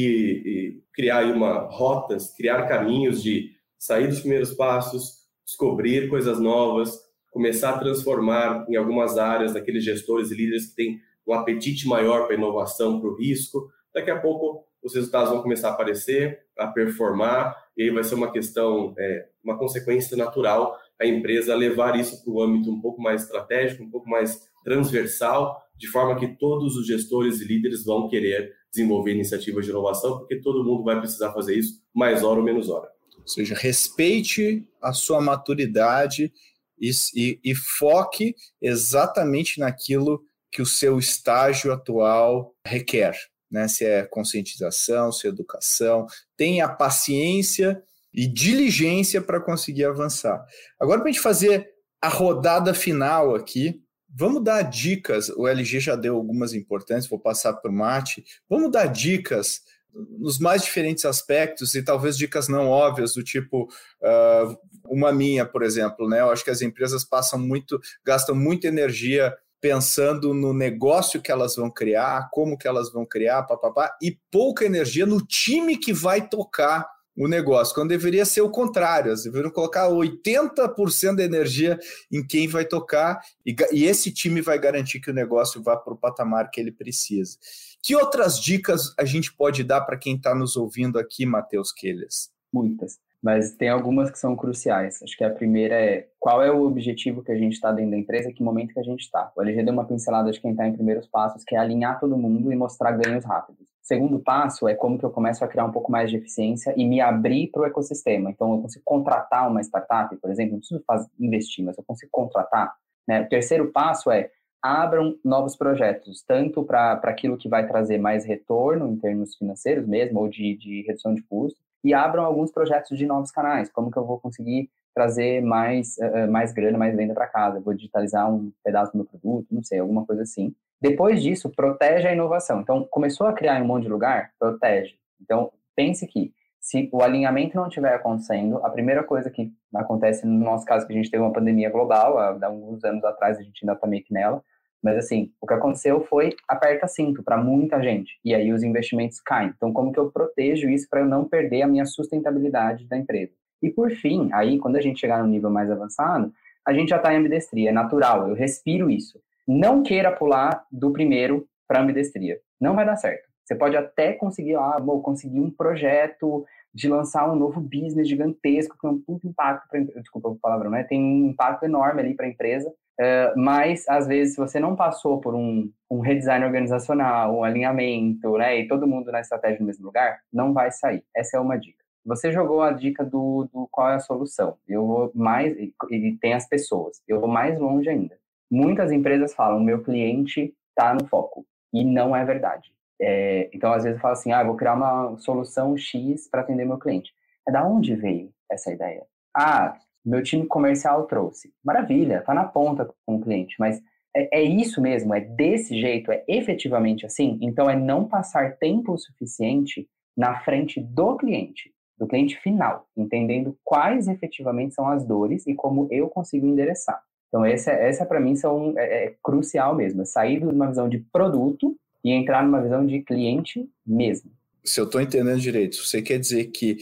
e 0.46 0.84
criar 0.94 1.26
uma 1.26 1.68
rotas, 1.70 2.34
criar 2.36 2.68
caminhos 2.68 3.22
de 3.22 3.52
sair 3.78 4.08
dos 4.08 4.20
primeiros 4.20 4.54
passos, 4.54 5.26
descobrir 5.46 6.10
coisas 6.10 6.40
novas, 6.40 6.98
começar 7.32 7.72
a 7.72 7.80
transformar 7.80 8.66
em 8.70 8.76
algumas 8.76 9.18
áreas 9.18 9.54
daqueles 9.54 9.84
gestores 9.84 10.32
e 10.32 10.36
líderes 10.36 10.68
que 10.68 10.76
têm 10.76 11.00
um 11.28 11.34
apetite 11.34 11.88
maior 11.88 12.26
para 12.26 12.36
inovação, 12.36 13.00
para 13.00 13.10
o 13.10 13.16
risco. 13.16 13.70
Daqui 13.94 14.12
a 14.12 14.20
pouco 14.20 14.66
os 14.84 14.94
resultados 14.94 15.32
vão 15.32 15.42
começar 15.42 15.70
a 15.70 15.72
aparecer, 15.72 16.40
a 16.58 16.68
performar, 16.68 17.56
e 17.76 17.84
aí 17.84 17.90
vai 17.90 18.04
ser 18.04 18.16
uma 18.16 18.32
questão, 18.32 18.94
é, 18.98 19.28
uma 19.44 19.58
consequência 19.58 20.16
natural 20.16 20.78
a 21.00 21.06
empresa 21.06 21.56
levar 21.56 22.00
isso 22.00 22.24
para 22.24 22.32
o 22.32 22.42
âmbito 22.42 22.72
um 22.72 22.80
pouco 22.80 23.02
mais 23.02 23.24
estratégico, 23.24 23.84
um 23.84 23.90
pouco 23.90 24.10
mais 24.10 24.48
transversal, 24.64 25.62
de 25.78 25.88
forma 25.88 26.18
que 26.18 26.38
todos 26.38 26.78
os 26.78 26.88
gestores 26.88 27.42
e 27.42 27.46
líderes 27.46 27.84
vão 27.84 28.08
querer 28.08 28.54
desenvolver 28.72 29.12
iniciativas 29.12 29.66
de 29.66 29.72
inovação, 29.72 30.20
porque 30.20 30.40
todo 30.40 30.64
mundo 30.64 30.84
vai 30.84 31.00
precisar 31.00 31.34
fazer 31.34 31.58
isso 31.58 31.82
mais 31.94 32.24
hora 32.24 32.40
ou 32.40 32.46
menos 32.46 32.70
hora. 32.70 32.90
Ou 33.20 33.28
seja, 33.28 33.56
respeite 33.56 34.66
a 34.82 34.94
sua 34.94 35.20
maturidade 35.20 36.32
e, 36.80 36.92
e, 37.16 37.40
e 37.44 37.56
foque 37.56 38.36
exatamente 38.62 39.60
naquilo 39.60 40.24
que 40.56 40.62
o 40.62 40.66
seu 40.66 40.98
estágio 40.98 41.74
atual 41.74 42.56
requer. 42.66 43.14
Né? 43.52 43.68
Se 43.68 43.84
é 43.84 44.04
conscientização, 44.04 45.12
se 45.12 45.28
é 45.28 45.30
educação, 45.30 46.08
tenha 46.38 46.70
paciência 46.70 47.84
e 48.14 48.26
diligência 48.26 49.22
para 49.22 49.42
conseguir 49.42 49.84
avançar. 49.84 50.46
Agora, 50.80 51.02
para 51.02 51.10
a 51.10 51.12
gente 51.12 51.22
fazer 51.22 51.70
a 52.02 52.08
rodada 52.08 52.74
final 52.74 53.36
aqui, 53.36 53.82
Vamos 54.18 54.42
dar 54.46 54.62
dicas. 54.62 55.28
O 55.28 55.46
LG 55.46 55.82
já 55.82 55.96
deu 55.98 56.16
algumas 56.16 56.54
importantes, 56.54 57.06
vou 57.06 57.20
passar 57.20 57.52
para 57.56 57.70
o 57.70 57.74
Mate. 57.74 58.24
Vamos 58.50 58.72
dar 58.72 58.86
dicas 58.86 59.60
nos 59.94 60.40
mais 60.40 60.64
diferentes 60.64 61.04
aspectos 61.04 61.76
e 61.76 61.84
talvez 61.84 62.18
dicas 62.18 62.48
não 62.48 62.70
óbvias, 62.70 63.14
do 63.14 63.22
tipo 63.22 63.64
uh, 63.64 64.58
uma 64.86 65.12
minha, 65.12 65.46
por 65.46 65.64
exemplo. 65.64 66.08
Né? 66.08 66.22
Eu 66.22 66.30
acho 66.30 66.46
que 66.46 66.50
as 66.50 66.62
empresas 66.62 67.04
passam 67.04 67.38
muito, 67.38 67.78
gastam 68.06 68.34
muita 68.34 68.68
energia 68.68 69.36
pensando 69.62 70.34
no 70.34 70.54
negócio 70.54 71.22
que 71.22 71.32
elas 71.32 71.56
vão 71.56 71.70
criar, 71.70 72.30
como 72.32 72.58
que 72.58 72.68
elas 72.68 72.92
vão 72.92 73.06
criar, 73.06 73.44
papapá, 73.44 73.96
e 74.02 74.18
pouca 74.32 74.66
energia 74.66 75.06
no 75.06 75.26
time 75.26 75.78
que 75.78 75.94
vai 75.94 76.28
tocar 76.28 76.86
o 77.18 77.28
negócio, 77.28 77.74
quando 77.74 77.90
deveria 77.90 78.26
ser 78.26 78.42
o 78.42 78.50
contrário, 78.50 79.10
eles 79.10 79.24
deveriam 79.24 79.50
colocar 79.50 79.88
80% 79.88 81.16
da 81.16 81.24
energia 81.24 81.80
em 82.12 82.26
quem 82.26 82.48
vai 82.48 82.66
tocar 82.66 83.22
e, 83.46 83.56
e, 83.72 83.86
esse 83.86 84.12
time 84.12 84.42
vai 84.42 84.60
garantir 84.60 85.00
que 85.00 85.10
o 85.10 85.14
negócio 85.14 85.64
vá 85.64 85.78
para 85.78 85.94
o 85.94 85.98
patamar 85.98 86.52
que 86.52 86.60
ele 86.60 86.74
precisa. 86.74 87.38
Que 87.82 87.96
outras 87.96 88.38
dicas 88.40 88.94
a 89.00 89.06
gente 89.06 89.34
pode 89.34 89.64
dar 89.64 89.82
para 89.82 89.98
quem 89.98 90.18
está 90.18 90.36
nos 90.36 90.58
ouvindo 90.58 91.00
aqui, 91.00 91.26
Matheus 91.26 91.72
Quelhas? 91.72 92.30
Muitas, 92.52 93.00
mas 93.26 93.54
tem 93.54 93.70
algumas 93.70 94.12
que 94.12 94.20
são 94.20 94.36
cruciais. 94.36 95.02
Acho 95.02 95.18
que 95.18 95.24
a 95.24 95.32
primeira 95.32 95.74
é 95.74 96.08
qual 96.20 96.44
é 96.44 96.52
o 96.52 96.62
objetivo 96.62 97.24
que 97.24 97.32
a 97.32 97.36
gente 97.36 97.54
está 97.54 97.72
dentro 97.72 97.90
da 97.90 97.98
empresa, 97.98 98.32
que 98.32 98.44
momento 98.44 98.72
que 98.72 98.80
a 98.80 98.84
gente 98.84 99.00
está. 99.00 99.32
O 99.36 99.42
LG 99.42 99.64
deu 99.64 99.74
uma 99.74 99.84
pincelada 99.84 100.32
de 100.32 100.40
quem 100.40 100.52
está 100.52 100.68
em 100.68 100.74
primeiros 100.74 101.08
passos, 101.08 101.44
que 101.44 101.56
é 101.56 101.58
alinhar 101.58 102.00
todo 102.00 102.16
mundo 102.16 102.54
e 102.54 102.56
mostrar 102.56 102.92
ganhos 102.92 103.26
rápidos. 103.26 103.66
Segundo 103.82 104.20
passo 104.20 104.68
é 104.68 104.76
como 104.76 105.00
que 105.00 105.04
eu 105.04 105.10
começo 105.10 105.44
a 105.44 105.48
criar 105.48 105.66
um 105.66 105.72
pouco 105.72 105.92
mais 105.92 106.12
de 106.12 106.18
eficiência 106.18 106.72
e 106.78 106.86
me 106.86 107.02
abrir 107.02 107.48
para 107.48 107.64
o 107.64 107.66
ecossistema. 107.66 108.30
Então, 108.30 108.54
eu 108.54 108.62
consigo 108.62 108.86
contratar 108.86 109.50
uma 109.50 109.62
startup, 109.62 110.16
por 110.18 110.30
exemplo, 110.30 110.52
não 110.52 110.60
preciso 110.60 110.84
fazer, 110.86 111.10
investir, 111.20 111.66
mas 111.66 111.76
eu 111.80 111.84
consigo 111.84 112.12
contratar. 112.12 112.76
Né? 113.08 113.22
O 113.22 113.28
terceiro 113.28 113.72
passo 113.72 114.12
é 114.12 114.30
abram 114.62 115.16
novos 115.26 115.56
projetos, 115.56 116.24
tanto 116.28 116.64
para 116.64 116.94
aquilo 117.04 117.38
que 117.38 117.50
vai 117.50 117.68
trazer 117.68 117.98
mais 117.98 118.24
retorno 118.24 118.88
em 118.88 118.98
termos 118.98 119.36
financeiros 119.36 119.88
mesmo, 119.88 120.20
ou 120.20 120.28
de, 120.28 120.56
de 120.58 120.84
redução 120.84 121.16
de 121.16 121.24
custo, 121.24 121.65
e 121.86 121.94
abram 121.94 122.26
alguns 122.26 122.52
projetos 122.52 122.98
de 122.98 123.06
novos 123.06 123.30
canais. 123.30 123.70
Como 123.70 123.92
que 123.92 123.98
eu 123.98 124.04
vou 124.04 124.20
conseguir 124.20 124.72
trazer 124.96 125.42
mais, 125.42 125.96
uh, 126.00 126.30
mais 126.32 126.52
grana, 126.52 126.80
mais 126.80 126.96
venda 126.96 127.14
para 127.14 127.28
casa? 127.28 127.60
vou 127.60 127.76
digitalizar 127.76 128.28
um 128.34 128.52
pedaço 128.64 128.92
do 128.92 128.98
meu 128.98 129.06
produto, 129.06 129.46
não 129.52 129.64
sei, 129.64 129.78
alguma 129.78 130.04
coisa 130.04 130.24
assim. 130.24 130.56
Depois 130.82 131.22
disso, 131.22 131.48
protege 131.56 132.08
a 132.08 132.14
inovação. 132.14 132.62
Então, 132.62 132.88
começou 132.90 133.28
a 133.28 133.34
criar 133.34 133.60
em 133.60 133.62
um 133.62 133.68
monte 133.68 133.84
de 133.84 133.90
lugar? 133.90 134.32
Protege. 134.40 134.96
Então, 135.22 135.52
pense 135.76 136.08
que 136.08 136.34
se 136.60 136.90
o 136.92 137.04
alinhamento 137.04 137.56
não 137.56 137.68
estiver 137.68 137.94
acontecendo, 137.94 138.58
a 138.66 138.70
primeira 138.72 139.04
coisa 139.04 139.30
que 139.30 139.54
acontece 139.76 140.26
no 140.26 140.44
nosso 140.44 140.66
caso, 140.66 140.88
que 140.88 140.94
a 140.94 140.96
gente 140.96 141.12
teve 141.12 141.22
uma 141.22 141.32
pandemia 141.32 141.70
global, 141.70 142.18
há 142.18 142.48
alguns 142.48 142.84
anos 142.84 143.04
atrás, 143.04 143.38
a 143.38 143.44
gente 143.44 143.64
ainda 143.64 143.74
está 143.74 143.86
meio 143.86 144.04
que 144.04 144.12
nela, 144.12 144.44
Mas 144.84 144.98
assim, 144.98 145.32
o 145.42 145.48
que 145.48 145.54
aconteceu 145.54 146.02
foi 146.02 146.36
aperta 146.48 146.88
cinto 146.88 147.24
para 147.24 147.38
muita 147.38 147.82
gente 147.82 148.20
e 148.24 148.36
aí 148.36 148.54
os 148.54 148.64
investimentos 148.64 149.20
caem. 149.20 149.54
Então, 149.56 149.74
como 149.74 149.92
que 149.92 150.00
eu 150.00 150.12
protejo 150.12 150.70
isso 150.70 150.88
para 150.90 151.02
eu 151.02 151.06
não 151.06 151.26
perder 151.26 151.64
a 151.64 151.68
minha 151.68 151.86
sustentabilidade 151.86 152.88
da 152.88 152.98
empresa? 152.98 153.34
E 153.62 153.70
por 153.70 153.92
fim, 153.92 154.30
aí 154.34 154.60
quando 154.60 154.76
a 154.76 154.82
gente 154.82 155.00
chegar 155.00 155.24
no 155.24 155.30
nível 155.30 155.50
mais 155.50 155.72
avançado, 155.72 156.32
a 156.66 156.74
gente 156.74 156.90
já 156.90 156.98
está 156.98 157.14
em 157.14 157.18
ambidestria, 157.18 157.70
é 157.70 157.74
natural, 157.74 158.28
eu 158.28 158.36
respiro 158.36 158.90
isso. 158.90 159.20
Não 159.48 159.84
queira 159.84 160.12
pular 160.12 160.66
do 160.72 160.92
primeiro 160.92 161.48
para 161.68 161.82
ambidestria, 161.82 162.40
não 162.60 162.76
vai 162.76 162.86
dar 162.86 162.96
certo. 162.96 163.28
Você 163.44 163.56
pode 163.56 163.78
até 163.78 164.14
conseguir, 164.14 164.56
ah, 164.56 164.78
vou 164.80 165.02
conseguir 165.02 165.40
um 165.40 165.52
projeto 165.52 166.46
de 166.74 166.90
lançar 166.90 167.32
um 167.32 167.36
novo 167.36 167.62
business 167.62 168.10
gigantesco 168.10 168.76
que 168.76 168.82
tem 168.82 168.90
um 168.90 169.00
puto 169.00 169.28
impacto, 169.28 169.68
pra, 169.70 169.80
desculpa 169.80 170.30
o 170.30 170.36
palavrão, 170.36 170.72
né? 170.72 170.84
Tem 170.84 171.00
um 171.00 171.30
impacto 171.30 171.64
enorme 171.64 172.02
ali 172.02 172.16
para 172.16 172.26
a 172.26 172.30
empresa, 172.30 172.74
uh, 173.00 173.40
mas 173.40 173.88
às 173.88 174.08
vezes 174.08 174.36
se 174.36 174.40
você 174.40 174.60
não 174.60 174.76
passou 174.76 175.20
por 175.20 175.36
um, 175.36 175.72
um 175.90 176.00
redesign 176.00 176.46
organizacional, 176.46 177.36
um 177.36 177.44
alinhamento, 177.44 178.38
né, 178.38 178.60
e 178.60 178.68
todo 178.68 178.88
mundo 178.88 179.12
na 179.12 179.22
estratégia 179.22 179.60
no 179.60 179.66
mesmo 179.66 179.86
lugar, 179.86 180.20
não 180.32 180.54
vai 180.54 180.72
sair. 180.72 181.04
Essa 181.16 181.38
é 181.38 181.40
uma 181.40 181.58
dica. 181.58 181.84
Você 182.06 182.32
jogou 182.32 182.62
a 182.62 182.72
dica 182.72 183.04
do, 183.04 183.50
do 183.52 183.68
qual 183.72 183.90
é 183.90 183.96
a 183.96 184.00
solução. 184.00 184.58
Eu 184.68 184.86
vou 184.86 185.12
mais, 185.16 185.56
e 185.90 186.18
tem 186.22 186.34
as 186.34 186.48
pessoas, 186.48 187.02
eu 187.08 187.20
vou 187.20 187.28
mais 187.28 187.60
longe 187.60 187.90
ainda. 187.90 188.18
Muitas 188.50 188.92
empresas 188.92 189.34
falam, 189.34 189.60
meu 189.60 189.82
cliente 189.82 190.54
está 190.70 190.94
no 190.94 191.08
foco, 191.08 191.46
e 191.74 191.84
não 191.84 192.16
é 192.16 192.24
verdade. 192.24 192.72
É, 193.02 193.50
então, 193.54 193.74
às 193.74 193.84
vezes, 193.84 193.98
eu 193.98 194.02
falo 194.02 194.14
assim, 194.14 194.32
ah, 194.32 194.44
vou 194.44 194.56
criar 194.56 194.76
uma 194.76 195.18
solução 195.18 195.76
X 195.76 196.30
para 196.30 196.42
atender 196.42 196.66
meu 196.66 196.78
cliente. 196.78 197.12
É 197.48 197.52
da 197.52 197.66
onde 197.66 197.96
veio 197.96 198.30
essa 198.50 198.72
ideia? 198.72 199.04
Ah, 199.36 199.78
meu 200.06 200.22
time 200.22 200.46
comercial 200.46 201.06
trouxe. 201.08 201.52
Maravilha, 201.64 202.22
tá 202.22 202.34
na 202.34 202.44
ponta 202.44 202.90
com 203.06 203.16
o 203.16 203.22
cliente, 203.22 203.56
mas 203.60 203.82
é, 204.16 204.40
é, 204.40 204.44
isso 204.44 204.82
mesmo, 204.82 205.14
é 205.14 205.20
desse 205.20 205.80
jeito, 205.80 206.12
é 206.12 206.24
efetivamente 206.28 207.06
assim? 207.06 207.38
Então, 207.42 207.70
é 207.70 207.76
não 207.76 208.08
passar 208.08 208.56
tempo 208.58 208.98
suficiente 208.98 209.88
na 210.16 210.40
frente 210.40 210.80
do 210.80 211.18
cliente, 211.18 211.74
do 211.98 212.08
cliente 212.08 212.40
final, 212.40 212.88
entendendo 212.96 213.58
quais 213.64 214.08
efetivamente 214.08 214.74
são 214.74 214.88
as 214.88 215.06
dores 215.06 215.46
e 215.46 215.54
como 215.54 215.90
eu 215.92 216.08
consigo 216.08 216.48
endereçar. 216.48 217.02
Então, 217.28 217.44
essa, 217.44 217.72
essa 217.72 218.06
para 218.06 218.22
mim 218.22 218.38
são, 218.38 218.74
é, 218.78 219.08
é 219.08 219.16
crucial 219.22 219.76
mesmo, 219.76 220.04
é 220.04 220.06
sair 220.06 220.40
de 220.40 220.46
uma 220.46 220.68
visão 220.68 220.88
de 220.88 221.00
produto 221.12 221.76
e 222.02 222.12
entrar 222.12 222.42
numa 222.46 222.62
visão 222.62 222.86
de 222.86 223.02
cliente 223.02 223.70
mesmo. 223.86 224.32
Se 224.64 224.80
eu 224.80 224.86
estou 224.86 225.02
entendendo 225.02 225.40
direito, 225.40 225.76
você 225.76 226.02
quer 226.02 226.20
dizer 226.20 226.46
que 226.46 226.78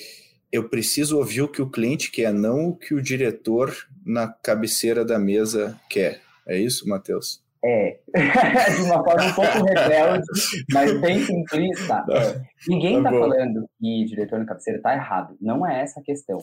eu 0.54 0.70
preciso 0.70 1.18
ouvir 1.18 1.42
o 1.42 1.48
que 1.48 1.64
o 1.64 1.70
cliente 1.70 2.12
quer, 2.12 2.32
não 2.32 2.70
o 2.70 2.76
que 2.76 2.94
o 2.94 3.02
diretor 3.02 3.76
na 4.06 4.28
cabeceira 4.28 5.04
da 5.04 5.18
mesa 5.18 5.80
quer. 5.90 6.22
É 6.48 6.56
isso, 6.56 6.88
Matheus? 6.88 7.42
É, 7.66 7.98
de 8.76 8.82
uma 8.84 9.04
forma 9.04 9.26
um 9.26 9.34
pouco 9.34 9.66
rebelde, 9.66 10.24
mas 10.72 11.02
bem 11.02 11.26
simplista. 11.26 12.06
É. 12.12 12.42
Ninguém 12.68 12.98
está 12.98 13.10
tá 13.10 13.18
falando 13.18 13.66
que 13.80 14.06
diretor 14.06 14.38
na 14.38 14.46
cabeceira 14.46 14.78
está 14.78 14.94
errado. 14.94 15.36
Não 15.42 15.66
é 15.66 15.82
essa 15.82 16.00
a 16.00 16.04
questão. 16.04 16.38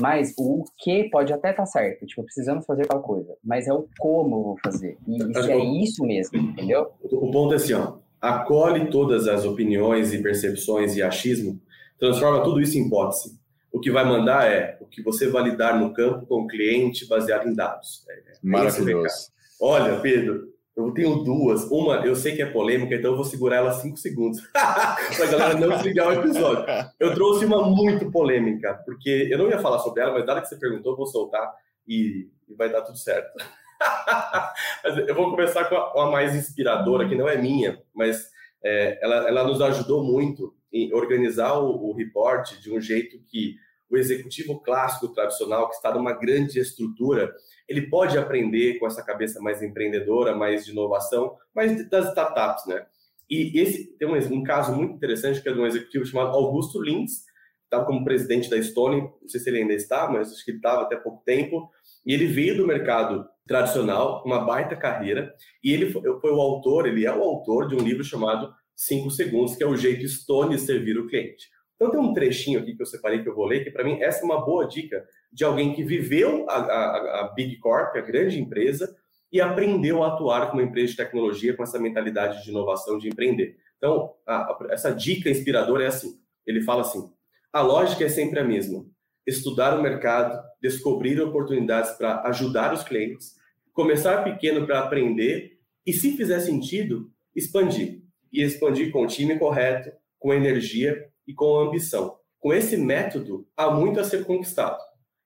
Mas 0.00 0.32
o 0.38 0.64
que 0.78 1.10
pode 1.10 1.30
até 1.34 1.50
estar 1.50 1.64
tá 1.64 1.66
certo, 1.66 2.06
tipo, 2.06 2.22
precisamos 2.22 2.64
fazer 2.64 2.86
tal 2.86 3.02
coisa, 3.02 3.36
mas 3.44 3.68
é 3.68 3.74
o 3.74 3.86
como 3.98 4.36
eu 4.36 4.42
vou 4.42 4.58
fazer. 4.64 4.96
E 5.06 5.18
isso 5.18 5.50
é 5.50 5.58
isso 5.58 6.06
mesmo, 6.06 6.38
entendeu? 6.38 6.92
O 7.02 7.30
ponto 7.30 7.52
é 7.52 7.56
assim, 7.56 7.74
ó, 7.74 7.98
acolhe 8.18 8.88
todas 8.88 9.28
as 9.28 9.44
opiniões 9.44 10.14
e 10.14 10.22
percepções 10.22 10.96
e 10.96 11.02
achismo, 11.02 11.60
transforma 11.98 12.42
tudo 12.42 12.62
isso 12.62 12.78
em 12.78 12.86
hipótese. 12.86 13.41
O 13.72 13.80
que 13.80 13.90
vai 13.90 14.04
mandar 14.04 14.50
é 14.50 14.76
o 14.80 14.86
que 14.86 15.02
você 15.02 15.28
validar 15.28 15.78
no 15.80 15.94
campo 15.94 16.26
com 16.26 16.42
o 16.42 16.46
cliente 16.46 17.08
baseado 17.08 17.48
em 17.48 17.54
dados. 17.54 18.04
É, 18.08 18.12
é 18.12 18.32
Maravilhoso. 18.42 19.32
Olha, 19.60 19.98
Pedro, 20.00 20.52
eu 20.76 20.90
tenho 20.92 21.22
duas. 21.22 21.64
Uma, 21.70 22.04
eu 22.06 22.14
sei 22.14 22.34
que 22.34 22.42
é 22.42 22.46
polêmica, 22.46 22.94
então 22.94 23.12
eu 23.12 23.16
vou 23.16 23.24
segurar 23.24 23.56
ela 23.56 23.72
cinco 23.72 23.96
segundos. 23.96 24.40
para 24.52 25.24
a 25.24 25.30
galera 25.30 25.54
não 25.54 25.68
desligar 25.76 26.08
o 26.08 26.12
episódio. 26.12 26.64
Eu 26.98 27.14
trouxe 27.14 27.44
uma 27.44 27.62
muito 27.62 28.10
polêmica, 28.10 28.80
porque 28.84 29.28
eu 29.30 29.38
não 29.38 29.48
ia 29.48 29.58
falar 29.58 29.78
sobre 29.78 30.02
ela, 30.02 30.12
mas 30.12 30.26
dado 30.26 30.42
que 30.42 30.48
você 30.48 30.56
perguntou, 30.56 30.92
eu 30.92 30.96
vou 30.96 31.06
soltar 31.06 31.52
e, 31.86 32.28
e 32.48 32.54
vai 32.54 32.70
dar 32.70 32.82
tudo 32.82 32.98
certo. 32.98 33.32
eu 35.06 35.14
vou 35.14 35.30
começar 35.30 35.64
com 35.64 35.76
a, 35.76 36.04
a, 36.04 36.10
mais 36.10 36.34
inspiradora, 36.34 37.08
que 37.08 37.14
não 37.14 37.28
é 37.28 37.36
minha, 37.36 37.78
mas 37.94 38.30
é, 38.64 38.98
ela, 39.02 39.28
ela 39.28 39.44
nos 39.44 39.60
ajudou 39.60 40.02
muito 40.02 40.54
organizar 40.92 41.58
o, 41.58 41.90
o 41.90 41.94
report 41.94 42.58
de 42.60 42.72
um 42.72 42.80
jeito 42.80 43.18
que 43.28 43.56
o 43.90 43.96
executivo 43.96 44.58
clássico 44.60 45.08
tradicional, 45.12 45.68
que 45.68 45.76
está 45.76 45.92
numa 45.92 46.12
grande 46.12 46.58
estrutura, 46.58 47.30
ele 47.68 47.88
pode 47.88 48.16
aprender 48.16 48.78
com 48.78 48.86
essa 48.86 49.04
cabeça 49.04 49.40
mais 49.40 49.62
empreendedora, 49.62 50.34
mais 50.34 50.64
de 50.64 50.72
inovação, 50.72 51.36
mais 51.54 51.88
das 51.90 52.08
startups, 52.08 52.66
né? 52.66 52.86
E 53.28 53.58
esse 53.60 53.96
tem 53.98 54.08
um, 54.08 54.16
um 54.16 54.42
caso 54.42 54.74
muito 54.74 54.94
interessante 54.94 55.42
que 55.42 55.48
é 55.48 55.52
de 55.52 55.58
um 55.58 55.66
executivo 55.66 56.04
chamado 56.06 56.36
Augusto 56.36 56.82
Lins, 56.82 57.24
estava 57.64 57.86
como 57.86 58.04
presidente 58.04 58.50
da 58.50 58.62
Stone, 58.62 59.00
não 59.00 59.28
sei 59.28 59.40
se 59.40 59.48
ele 59.48 59.58
ainda 59.58 59.72
está, 59.72 60.08
mas 60.10 60.32
acho 60.32 60.44
que 60.44 60.52
estava 60.52 60.82
até 60.82 60.96
pouco 60.96 61.22
tempo, 61.24 61.70
e 62.04 62.12
ele 62.12 62.26
veio 62.26 62.56
do 62.56 62.66
mercado 62.66 63.26
tradicional, 63.46 64.22
uma 64.24 64.44
baita 64.44 64.76
carreira, 64.76 65.34
e 65.64 65.72
ele 65.72 65.90
foi, 65.90 66.02
foi, 66.20 66.30
o 66.30 66.40
autor, 66.40 66.86
ele 66.86 67.06
é 67.06 67.12
o 67.14 67.22
autor 67.22 67.68
de 67.68 67.74
um 67.74 67.80
livro 67.80 68.04
chamado 68.04 68.54
5 68.86 69.10
Segundos, 69.10 69.56
que 69.56 69.62
é 69.62 69.66
o 69.66 69.76
jeito 69.76 70.06
Stone 70.08 70.58
servir 70.58 70.98
o 70.98 71.06
cliente. 71.06 71.48
Então 71.74 71.90
tem 71.90 72.00
um 72.00 72.12
trechinho 72.12 72.60
aqui 72.60 72.74
que 72.74 72.82
eu 72.82 72.86
separei 72.86 73.22
que 73.22 73.28
eu 73.28 73.34
vou 73.34 73.46
ler, 73.46 73.64
que 73.64 73.70
para 73.70 73.84
mim 73.84 74.00
essa 74.00 74.20
é 74.20 74.24
uma 74.24 74.44
boa 74.44 74.66
dica 74.66 75.04
de 75.32 75.44
alguém 75.44 75.74
que 75.74 75.82
viveu 75.82 76.46
a, 76.48 76.56
a, 76.56 77.20
a 77.20 77.32
Big 77.34 77.58
Corp, 77.58 77.96
a 77.96 78.00
grande 78.00 78.40
empresa, 78.40 78.94
e 79.32 79.40
aprendeu 79.40 80.02
a 80.02 80.08
atuar 80.08 80.50
como 80.50 80.62
empresa 80.62 80.90
de 80.90 80.96
tecnologia 80.96 81.56
com 81.56 81.62
essa 81.62 81.78
mentalidade 81.78 82.44
de 82.44 82.50
inovação, 82.50 82.98
de 82.98 83.08
empreender. 83.08 83.56
Então, 83.78 84.12
a, 84.26 84.58
essa 84.70 84.94
dica 84.94 85.30
inspiradora 85.30 85.84
é 85.84 85.86
assim, 85.86 86.20
ele 86.46 86.60
fala 86.62 86.82
assim, 86.82 87.10
a 87.52 87.62
lógica 87.62 88.04
é 88.04 88.08
sempre 88.08 88.38
a 88.38 88.44
mesma, 88.44 88.84
estudar 89.26 89.78
o 89.78 89.82
mercado, 89.82 90.38
descobrir 90.60 91.20
oportunidades 91.20 91.92
para 91.92 92.22
ajudar 92.28 92.74
os 92.74 92.84
clientes, 92.84 93.34
começar 93.72 94.22
pequeno 94.22 94.66
para 94.66 94.80
aprender 94.80 95.58
e, 95.86 95.92
se 95.92 96.16
fizer 96.16 96.40
sentido, 96.40 97.10
expandir. 97.34 98.01
E 98.32 98.42
expandir 98.42 98.90
com 98.90 99.02
o 99.02 99.06
time 99.06 99.38
correto, 99.38 99.92
com 100.18 100.32
energia 100.32 101.06
e 101.26 101.34
com 101.34 101.58
ambição. 101.58 102.16
Com 102.38 102.52
esse 102.52 102.76
método, 102.76 103.46
há 103.56 103.70
muito 103.70 104.00
a 104.00 104.04
ser 104.04 104.24
conquistado. 104.24 104.78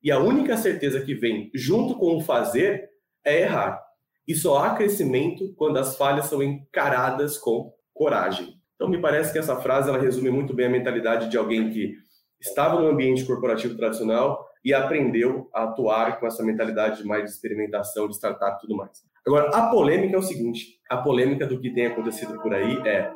E 0.02 0.10
a 0.10 0.18
única 0.18 0.56
certeza 0.56 1.00
que 1.00 1.14
vem 1.14 1.50
junto 1.54 1.96
com 1.96 2.16
o 2.16 2.20
fazer 2.20 2.90
é 3.24 3.42
errar. 3.42 3.82
E 4.26 4.34
só 4.34 4.58
há 4.58 4.74
crescimento 4.74 5.54
quando 5.54 5.78
as 5.78 5.96
falhas 5.96 6.26
são 6.26 6.42
encaradas 6.42 7.38
com 7.38 7.72
coragem. 7.94 8.54
Então, 8.74 8.88
me 8.88 9.00
parece 9.00 9.32
que 9.32 9.38
essa 9.38 9.56
frase 9.56 9.88
ela 9.88 9.98
resume 9.98 10.30
muito 10.30 10.54
bem 10.54 10.66
a 10.66 10.70
mentalidade 10.70 11.30
de 11.30 11.36
alguém 11.38 11.70
que 11.70 11.94
estava 12.40 12.80
no 12.80 12.88
ambiente 12.88 13.24
corporativo 13.24 13.76
tradicional 13.76 14.46
e 14.64 14.74
aprendeu 14.74 15.48
a 15.54 15.64
atuar 15.64 16.20
com 16.20 16.26
essa 16.26 16.42
mentalidade 16.42 17.04
mais 17.04 17.24
de 17.24 17.30
experimentação, 17.30 18.08
de 18.08 18.14
startup 18.14 18.58
e 18.58 18.60
tudo 18.60 18.76
mais. 18.76 19.02
Agora, 19.26 19.48
a 19.50 19.70
polêmica 19.70 20.14
é 20.14 20.18
o 20.18 20.22
seguinte: 20.22 20.78
a 20.88 20.96
polêmica 20.98 21.46
do 21.46 21.60
que 21.60 21.72
tem 21.72 21.86
acontecido 21.86 22.40
por 22.40 22.54
aí 22.54 22.76
é 22.86 23.10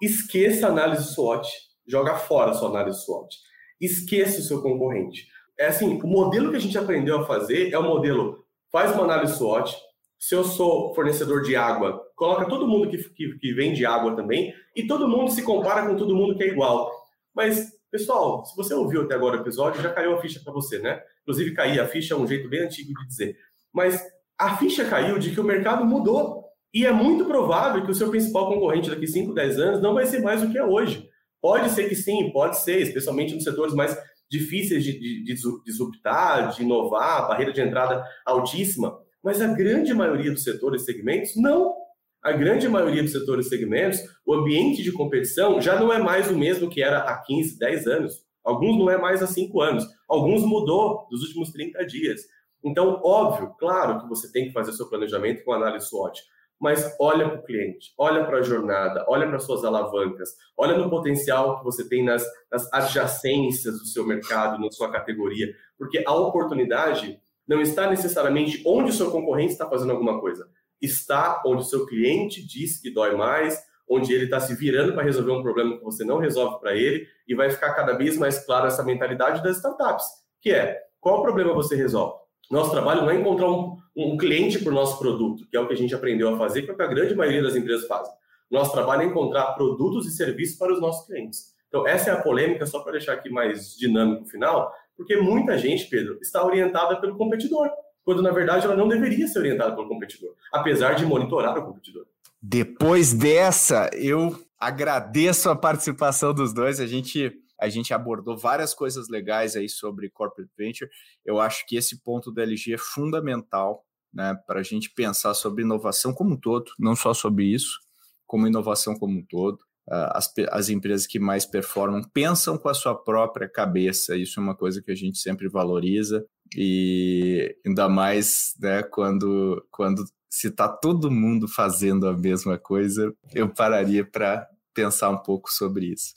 esqueça 0.00 0.66
a 0.66 0.70
análise 0.70 1.12
SWOT, 1.14 1.48
joga 1.86 2.16
fora 2.16 2.50
a 2.50 2.54
sua 2.54 2.70
análise 2.70 3.04
SWOT, 3.04 3.36
esqueça 3.80 4.40
o 4.40 4.42
seu 4.42 4.62
concorrente. 4.62 5.26
É 5.58 5.66
assim, 5.66 6.00
o 6.02 6.06
modelo 6.06 6.50
que 6.50 6.56
a 6.56 6.60
gente 6.60 6.76
aprendeu 6.76 7.20
a 7.20 7.26
fazer 7.26 7.72
é 7.72 7.78
o 7.78 7.82
modelo 7.82 8.44
faz 8.70 8.92
uma 8.92 9.04
análise 9.04 9.34
SWOT, 9.34 9.76
se 10.18 10.34
eu 10.34 10.42
sou 10.42 10.94
fornecedor 10.94 11.42
de 11.42 11.54
água, 11.54 12.02
coloca 12.16 12.48
todo 12.48 12.66
mundo 12.66 12.88
que, 12.88 12.98
que, 13.10 13.38
que 13.38 13.52
vende 13.52 13.84
água 13.84 14.16
também, 14.16 14.54
e 14.74 14.86
todo 14.86 15.08
mundo 15.08 15.30
se 15.30 15.42
compara 15.42 15.86
com 15.86 15.96
todo 15.96 16.16
mundo 16.16 16.36
que 16.36 16.42
é 16.42 16.48
igual. 16.48 16.90
Mas 17.34 17.70
Pessoal, 17.92 18.42
se 18.46 18.56
você 18.56 18.72
ouviu 18.72 19.02
até 19.02 19.14
agora 19.14 19.36
o 19.36 19.40
episódio, 19.42 19.82
já 19.82 19.92
caiu 19.92 20.16
a 20.16 20.20
ficha 20.22 20.40
para 20.42 20.50
você, 20.50 20.78
né? 20.78 20.98
Inclusive, 21.20 21.52
cair 21.52 21.78
a 21.78 21.86
ficha 21.86 22.14
é 22.14 22.16
um 22.16 22.26
jeito 22.26 22.48
bem 22.48 22.62
antigo 22.62 22.90
de 22.98 23.06
dizer. 23.06 23.36
Mas 23.70 24.02
a 24.46 24.56
ficha 24.56 24.84
caiu 24.84 25.18
de 25.18 25.30
que 25.30 25.40
o 25.40 25.44
mercado 25.44 25.84
mudou. 25.84 26.42
E 26.74 26.86
é 26.86 26.92
muito 26.92 27.26
provável 27.26 27.84
que 27.84 27.90
o 27.90 27.94
seu 27.94 28.08
principal 28.08 28.48
concorrente 28.48 28.88
daqui 28.88 29.06
5, 29.06 29.34
10 29.34 29.58
anos 29.58 29.82
não 29.82 29.94
vai 29.94 30.06
ser 30.06 30.22
mais 30.22 30.42
o 30.42 30.50
que 30.50 30.56
é 30.56 30.64
hoje. 30.64 31.06
Pode 31.40 31.70
ser 31.70 31.88
que 31.88 31.94
sim, 31.94 32.30
pode 32.32 32.58
ser, 32.58 32.80
especialmente 32.80 33.34
nos 33.34 33.44
setores 33.44 33.74
mais 33.74 33.96
difíceis 34.30 34.82
de, 34.82 34.98
de, 34.98 35.24
de 35.24 35.34
disruptar, 35.66 36.50
de 36.50 36.62
inovar, 36.62 37.28
barreira 37.28 37.52
de 37.52 37.60
entrada 37.60 38.02
altíssima. 38.24 38.98
Mas 39.22 39.42
a 39.42 39.48
grande 39.48 39.92
maioria 39.92 40.30
dos 40.30 40.42
setores 40.42 40.82
e 40.82 40.84
segmentos, 40.86 41.36
não 41.36 41.74
a 42.22 42.32
grande 42.32 42.68
maioria 42.68 43.02
dos 43.02 43.12
setores 43.12 43.46
e 43.46 43.48
segmentos, 43.48 43.98
o 44.24 44.32
ambiente 44.32 44.82
de 44.82 44.92
competição 44.92 45.60
já 45.60 45.78
não 45.78 45.92
é 45.92 45.98
mais 45.98 46.30
o 46.30 46.38
mesmo 46.38 46.70
que 46.70 46.80
era 46.80 47.00
há 47.00 47.20
15, 47.20 47.58
10 47.58 47.86
anos. 47.88 48.24
Alguns 48.44 48.78
não 48.78 48.88
é 48.88 48.96
mais 48.96 49.22
há 49.22 49.26
5 49.26 49.60
anos. 49.60 49.84
Alguns 50.08 50.42
mudou 50.42 51.06
nos 51.10 51.22
últimos 51.22 51.50
30 51.50 51.84
dias. 51.84 52.22
Então, 52.64 53.00
óbvio, 53.04 53.54
claro 53.58 54.00
que 54.00 54.08
você 54.08 54.30
tem 54.30 54.46
que 54.46 54.52
fazer 54.52 54.72
seu 54.72 54.88
planejamento 54.88 55.44
com 55.44 55.52
análise 55.52 55.88
SWOT, 55.88 56.20
mas 56.60 56.94
olha 57.00 57.28
para 57.28 57.40
o 57.40 57.42
cliente, 57.42 57.92
olha 57.98 58.24
para 58.24 58.38
a 58.38 58.42
jornada, 58.42 59.04
olha 59.08 59.26
para 59.26 59.40
suas 59.40 59.64
alavancas, 59.64 60.30
olha 60.56 60.76
no 60.78 60.88
potencial 60.88 61.58
que 61.58 61.64
você 61.64 61.88
tem 61.88 62.04
nas, 62.04 62.24
nas 62.50 62.72
adjacências 62.72 63.78
do 63.78 63.86
seu 63.86 64.06
mercado, 64.06 64.60
na 64.60 64.70
sua 64.70 64.90
categoria, 64.90 65.52
porque 65.76 66.04
a 66.06 66.14
oportunidade 66.14 67.20
não 67.48 67.60
está 67.60 67.90
necessariamente 67.90 68.62
onde 68.64 68.90
o 68.90 68.94
seu 68.94 69.10
concorrente 69.10 69.52
está 69.52 69.68
fazendo 69.68 69.90
alguma 69.90 70.20
coisa 70.20 70.48
está 70.82 71.40
onde 71.46 71.62
o 71.62 71.64
seu 71.64 71.86
cliente 71.86 72.44
diz 72.44 72.80
que 72.80 72.92
dói 72.92 73.14
mais, 73.14 73.62
onde 73.88 74.12
ele 74.12 74.24
está 74.24 74.40
se 74.40 74.54
virando 74.56 74.92
para 74.92 75.04
resolver 75.04 75.30
um 75.30 75.42
problema 75.42 75.78
que 75.78 75.84
você 75.84 76.04
não 76.04 76.18
resolve 76.18 76.58
para 76.58 76.74
ele, 76.74 77.06
e 77.28 77.34
vai 77.34 77.48
ficar 77.50 77.72
cada 77.74 77.92
vez 77.92 78.18
mais 78.18 78.44
claro 78.44 78.66
essa 78.66 78.82
mentalidade 78.82 79.42
das 79.42 79.58
startups, 79.58 80.04
que 80.40 80.50
é 80.50 80.80
qual 81.00 81.22
problema 81.22 81.54
você 81.54 81.76
resolve? 81.76 82.21
Nosso 82.50 82.70
trabalho 82.70 83.02
não 83.02 83.10
é 83.10 83.16
encontrar 83.16 83.50
um, 83.50 83.76
um 83.96 84.16
cliente 84.16 84.58
para 84.58 84.70
o 84.70 84.74
nosso 84.74 84.98
produto, 84.98 85.46
que 85.50 85.56
é 85.56 85.60
o 85.60 85.66
que 85.66 85.74
a 85.74 85.76
gente 85.76 85.94
aprendeu 85.94 86.34
a 86.34 86.38
fazer, 86.38 86.62
que 86.62 86.70
é 86.70 86.74
o 86.74 86.76
que 86.76 86.82
a 86.82 86.86
grande 86.86 87.14
maioria 87.14 87.42
das 87.42 87.56
empresas 87.56 87.86
fazem. 87.86 88.12
Nosso 88.50 88.72
trabalho 88.72 89.02
é 89.02 89.06
encontrar 89.06 89.52
produtos 89.52 90.06
e 90.06 90.10
serviços 90.10 90.58
para 90.58 90.72
os 90.72 90.80
nossos 90.80 91.06
clientes. 91.06 91.54
Então, 91.68 91.86
essa 91.86 92.10
é 92.10 92.12
a 92.12 92.20
polêmica, 92.20 92.66
só 92.66 92.80
para 92.80 92.92
deixar 92.92 93.14
aqui 93.14 93.30
mais 93.30 93.74
dinâmico 93.76 94.22
no 94.22 94.28
final, 94.28 94.70
porque 94.94 95.16
muita 95.16 95.56
gente, 95.56 95.86
Pedro, 95.86 96.18
está 96.20 96.44
orientada 96.44 97.00
pelo 97.00 97.16
competidor, 97.16 97.70
quando 98.04 98.20
na 98.20 98.30
verdade 98.30 98.66
ela 98.66 98.76
não 98.76 98.88
deveria 98.88 99.26
ser 99.26 99.38
orientada 99.38 99.74
pelo 99.74 99.88
competidor, 99.88 100.34
apesar 100.52 100.94
de 100.94 101.06
monitorar 101.06 101.56
o 101.58 101.64
competidor. 101.64 102.04
Depois 102.42 103.14
dessa, 103.14 103.88
eu 103.94 104.36
agradeço 104.58 105.48
a 105.48 105.56
participação 105.56 106.34
dos 106.34 106.52
dois. 106.52 106.78
A 106.78 106.86
gente 106.86 107.41
a 107.62 107.68
gente 107.68 107.94
abordou 107.94 108.36
várias 108.36 108.74
coisas 108.74 109.08
legais 109.08 109.54
aí 109.54 109.68
sobre 109.68 110.10
corporate 110.10 110.50
venture. 110.58 110.90
Eu 111.24 111.40
acho 111.40 111.64
que 111.66 111.76
esse 111.76 112.02
ponto 112.02 112.32
da 112.32 112.42
LG 112.42 112.74
é 112.74 112.78
fundamental, 112.78 113.84
né, 114.12 114.36
para 114.46 114.60
a 114.60 114.62
gente 114.64 114.90
pensar 114.90 115.32
sobre 115.32 115.62
inovação 115.62 116.12
como 116.12 116.34
um 116.34 116.36
todo, 116.36 116.72
não 116.78 116.96
só 116.96 117.14
sobre 117.14 117.44
isso, 117.44 117.78
como 118.26 118.48
inovação 118.48 118.96
como 118.96 119.16
um 119.16 119.24
todo. 119.24 119.58
As, 119.88 120.32
as 120.50 120.68
empresas 120.68 121.06
que 121.06 121.18
mais 121.18 121.46
performam 121.46 122.02
pensam 122.12 122.58
com 122.58 122.68
a 122.68 122.74
sua 122.74 122.94
própria 122.94 123.48
cabeça, 123.48 124.16
isso 124.16 124.38
é 124.38 124.42
uma 124.42 124.56
coisa 124.56 124.82
que 124.82 124.90
a 124.90 124.94
gente 124.94 125.18
sempre 125.18 125.48
valoriza, 125.48 126.24
e 126.56 127.56
ainda 127.64 127.88
mais 127.88 128.54
né, 128.60 128.82
quando, 128.82 129.64
quando 129.70 130.04
se 130.28 130.48
está 130.48 130.68
todo 130.68 131.10
mundo 131.10 131.46
fazendo 131.46 132.08
a 132.08 132.16
mesma 132.16 132.58
coisa, 132.58 133.12
eu 133.34 133.48
pararia 133.48 134.04
para 134.04 134.48
pensar 134.74 135.10
um 135.10 135.18
pouco 135.18 135.50
sobre 135.50 135.86
isso. 135.86 136.12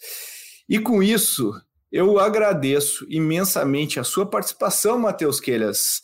E 0.68 0.80
com 0.80 1.02
isso, 1.02 1.54
eu 1.92 2.20
agradeço 2.20 3.06
imensamente 3.10 4.00
a 4.00 4.04
sua 4.04 4.26
participação, 4.26 5.00
Matheus 5.00 5.40
Quelhas. 5.40 6.02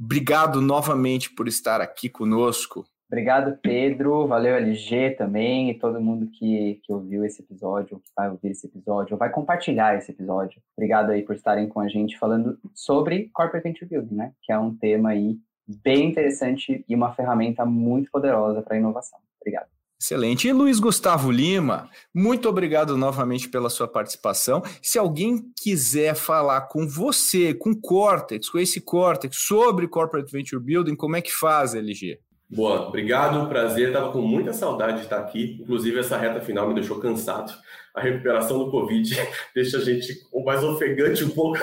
Obrigado 0.00 0.60
novamente 0.60 1.34
por 1.34 1.48
estar 1.48 1.80
aqui 1.80 2.08
conosco. 2.08 2.86
Obrigado, 3.08 3.56
Pedro. 3.62 4.26
Valeu, 4.26 4.56
LG 4.56 5.10
também, 5.10 5.70
e 5.70 5.78
todo 5.78 6.00
mundo 6.00 6.28
que, 6.28 6.80
que 6.82 6.92
ouviu 6.92 7.24
esse 7.24 7.40
episódio, 7.40 8.00
que 8.00 8.10
vai 8.16 8.28
ouvir 8.28 8.50
esse 8.50 8.66
episódio, 8.66 9.14
ou 9.14 9.18
vai 9.18 9.30
compartilhar 9.30 9.96
esse 9.96 10.10
episódio. 10.10 10.60
Obrigado 10.76 11.10
aí 11.10 11.22
por 11.22 11.36
estarem 11.36 11.68
com 11.68 11.80
a 11.80 11.88
gente 11.88 12.18
falando 12.18 12.58
sobre 12.74 13.30
Corporate 13.32 13.62
Venture 13.62 13.88
Building, 13.88 14.14
né? 14.14 14.32
Que 14.42 14.52
é 14.52 14.58
um 14.58 14.76
tema 14.76 15.10
aí 15.10 15.38
bem 15.84 16.08
interessante 16.08 16.84
e 16.88 16.94
uma 16.94 17.14
ferramenta 17.14 17.64
muito 17.64 18.10
poderosa 18.10 18.62
para 18.62 18.76
inovação. 18.76 19.18
Obrigado. 19.40 19.75
Excelente. 19.98 20.46
E 20.46 20.52
Luiz 20.52 20.78
Gustavo 20.78 21.30
Lima, 21.30 21.88
muito 22.14 22.48
obrigado 22.48 22.98
novamente 22.98 23.48
pela 23.48 23.70
sua 23.70 23.88
participação. 23.88 24.62
Se 24.82 24.98
alguém 24.98 25.50
quiser 25.56 26.14
falar 26.14 26.62
com 26.62 26.86
você, 26.86 27.54
com 27.54 27.74
Cortex, 27.74 28.50
com 28.50 28.58
esse 28.58 28.80
Cortex, 28.80 29.36
sobre 29.38 29.88
Corporate 29.88 30.30
Venture 30.30 30.62
Building, 30.62 30.94
como 30.94 31.16
é 31.16 31.22
que 31.22 31.32
faz, 31.32 31.74
LG? 31.74 32.20
Boa, 32.48 32.88
obrigado, 32.88 33.48
prazer. 33.48 33.88
Estava 33.88 34.12
com 34.12 34.20
muita 34.20 34.52
saudade 34.52 34.98
de 34.98 35.04
estar 35.04 35.18
aqui. 35.18 35.58
Inclusive, 35.60 35.98
essa 35.98 36.16
reta 36.16 36.40
final 36.40 36.68
me 36.68 36.74
deixou 36.74 37.00
cansado. 37.00 37.52
A 37.94 38.00
recuperação 38.00 38.58
do 38.58 38.70
Covid 38.70 39.10
deixa 39.54 39.78
a 39.78 39.80
gente 39.80 40.14
mais 40.44 40.62
ofegante 40.62 41.24
um 41.24 41.30
pouco. 41.30 41.58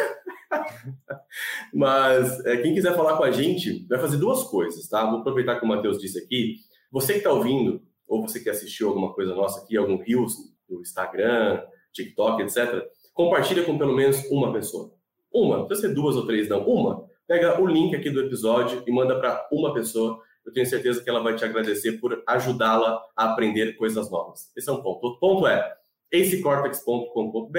Mas 1.73 2.45
é, 2.45 2.57
quem 2.57 2.73
quiser 2.73 2.95
falar 2.95 3.15
com 3.15 3.23
a 3.23 3.31
gente, 3.31 3.85
vai 3.87 3.99
fazer 3.99 4.17
duas 4.17 4.43
coisas, 4.43 4.87
tá? 4.89 5.05
Vou 5.05 5.19
aproveitar 5.19 5.57
que 5.57 5.65
o 5.65 5.67
Matheus 5.67 5.99
disse 5.99 6.19
aqui. 6.19 6.57
Você 6.91 7.13
que 7.13 7.19
está 7.19 7.31
ouvindo, 7.31 7.81
ou 8.13 8.21
você 8.21 8.39
que 8.39 8.49
assistiu 8.49 8.89
alguma 8.89 9.11
coisa 9.11 9.33
nossa 9.33 9.61
aqui, 9.61 9.75
algum 9.75 9.97
Reels 9.97 10.35
no 10.69 10.81
Instagram, 10.81 11.63
TikTok, 11.91 12.43
etc., 12.43 12.87
compartilha 13.11 13.63
com 13.63 13.75
pelo 13.75 13.95
menos 13.95 14.23
uma 14.29 14.53
pessoa. 14.53 14.93
Uma, 15.33 15.57
não 15.57 15.65
precisa 15.65 15.87
ser 15.87 15.95
duas 15.95 16.15
ou 16.15 16.27
três, 16.27 16.47
não. 16.47 16.63
Uma. 16.63 17.07
Pega 17.27 17.59
o 17.59 17.65
link 17.65 17.95
aqui 17.95 18.11
do 18.11 18.19
episódio 18.19 18.83
e 18.85 18.91
manda 18.91 19.19
para 19.19 19.47
uma 19.51 19.73
pessoa. 19.73 20.21
Eu 20.45 20.53
tenho 20.53 20.67
certeza 20.67 21.03
que 21.03 21.09
ela 21.09 21.21
vai 21.21 21.35
te 21.35 21.43
agradecer 21.43 21.93
por 21.93 22.21
ajudá-la 22.27 23.01
a 23.15 23.31
aprender 23.31 23.75
coisas 23.77 24.11
novas. 24.11 24.51
Esse 24.55 24.69
é 24.69 24.71
um 24.71 24.83
ponto. 24.83 25.03
Outro 25.03 25.19
ponto 25.19 25.47
é 25.47 25.73
acecortex.com.br. 26.13 27.57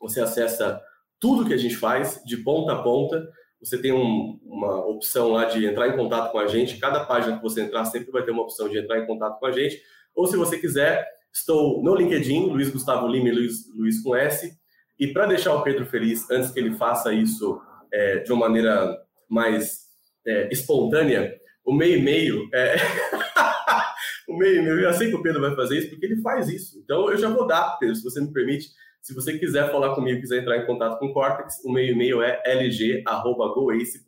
Você 0.00 0.20
acessa 0.20 0.82
tudo 1.20 1.46
que 1.46 1.54
a 1.54 1.58
gente 1.58 1.76
faz, 1.76 2.20
de 2.24 2.38
ponta 2.38 2.72
a 2.72 2.82
ponta. 2.82 3.30
Você 3.60 3.78
tem 3.80 3.92
um, 3.92 4.38
uma 4.44 4.86
opção 4.86 5.30
lá 5.32 5.46
de 5.46 5.64
entrar 5.64 5.88
em 5.88 5.96
contato 5.96 6.30
com 6.30 6.38
a 6.38 6.46
gente. 6.46 6.78
Cada 6.78 7.04
página 7.04 7.36
que 7.36 7.42
você 7.42 7.62
entrar 7.62 7.84
sempre 7.86 8.10
vai 8.10 8.22
ter 8.22 8.30
uma 8.30 8.42
opção 8.42 8.68
de 8.68 8.78
entrar 8.78 8.98
em 8.98 9.06
contato 9.06 9.38
com 9.38 9.46
a 9.46 9.52
gente. 9.52 9.80
Ou 10.14 10.26
se 10.26 10.36
você 10.36 10.58
quiser, 10.58 11.06
estou 11.32 11.82
no 11.82 11.94
LinkedIn, 11.94 12.48
Luiz 12.48 12.70
Gustavo 12.70 13.06
Lima 13.06 13.28
e 13.28 13.32
Luiz, 13.32 13.74
Luiz 13.74 14.02
com 14.02 14.14
S. 14.14 14.56
E 14.98 15.08
para 15.08 15.26
deixar 15.26 15.54
o 15.54 15.62
Pedro 15.62 15.84
feliz, 15.86 16.30
antes 16.30 16.50
que 16.50 16.58
ele 16.58 16.76
faça 16.76 17.12
isso 17.12 17.60
é, 17.92 18.18
de 18.18 18.32
uma 18.32 18.48
maneira 18.48 18.96
mais 19.28 19.86
é, 20.26 20.48
espontânea, 20.50 21.34
o 21.64 21.74
meio 21.74 21.98
e 21.98 22.02
meio 22.02 22.48
é. 22.54 22.76
o 24.28 24.36
meio 24.36 24.60
e 24.60 24.62
meio, 24.62 24.76
eu 24.76 24.82
já 24.82 24.92
sei 24.94 25.10
que 25.10 25.16
o 25.16 25.22
Pedro 25.22 25.40
vai 25.40 25.54
fazer 25.54 25.78
isso, 25.78 25.90
porque 25.90 26.06
ele 26.06 26.22
faz 26.22 26.48
isso. 26.48 26.78
Então 26.78 27.10
eu 27.10 27.16
já 27.16 27.28
vou 27.28 27.46
dar, 27.46 27.76
Pedro, 27.78 27.94
se 27.94 28.02
você 28.02 28.20
me 28.20 28.32
permite 28.32 28.68
se 29.06 29.14
você 29.14 29.38
quiser 29.38 29.70
falar 29.70 29.94
comigo, 29.94 30.20
quiser 30.20 30.40
entrar 30.40 30.56
em 30.56 30.66
contato 30.66 30.98
com 30.98 31.06
o 31.06 31.12
Cortex, 31.12 31.62
o 31.64 31.70
meu 31.70 31.84
e-mail 31.84 32.20
é 32.20 32.42
lg.goace.vc. 32.44 34.04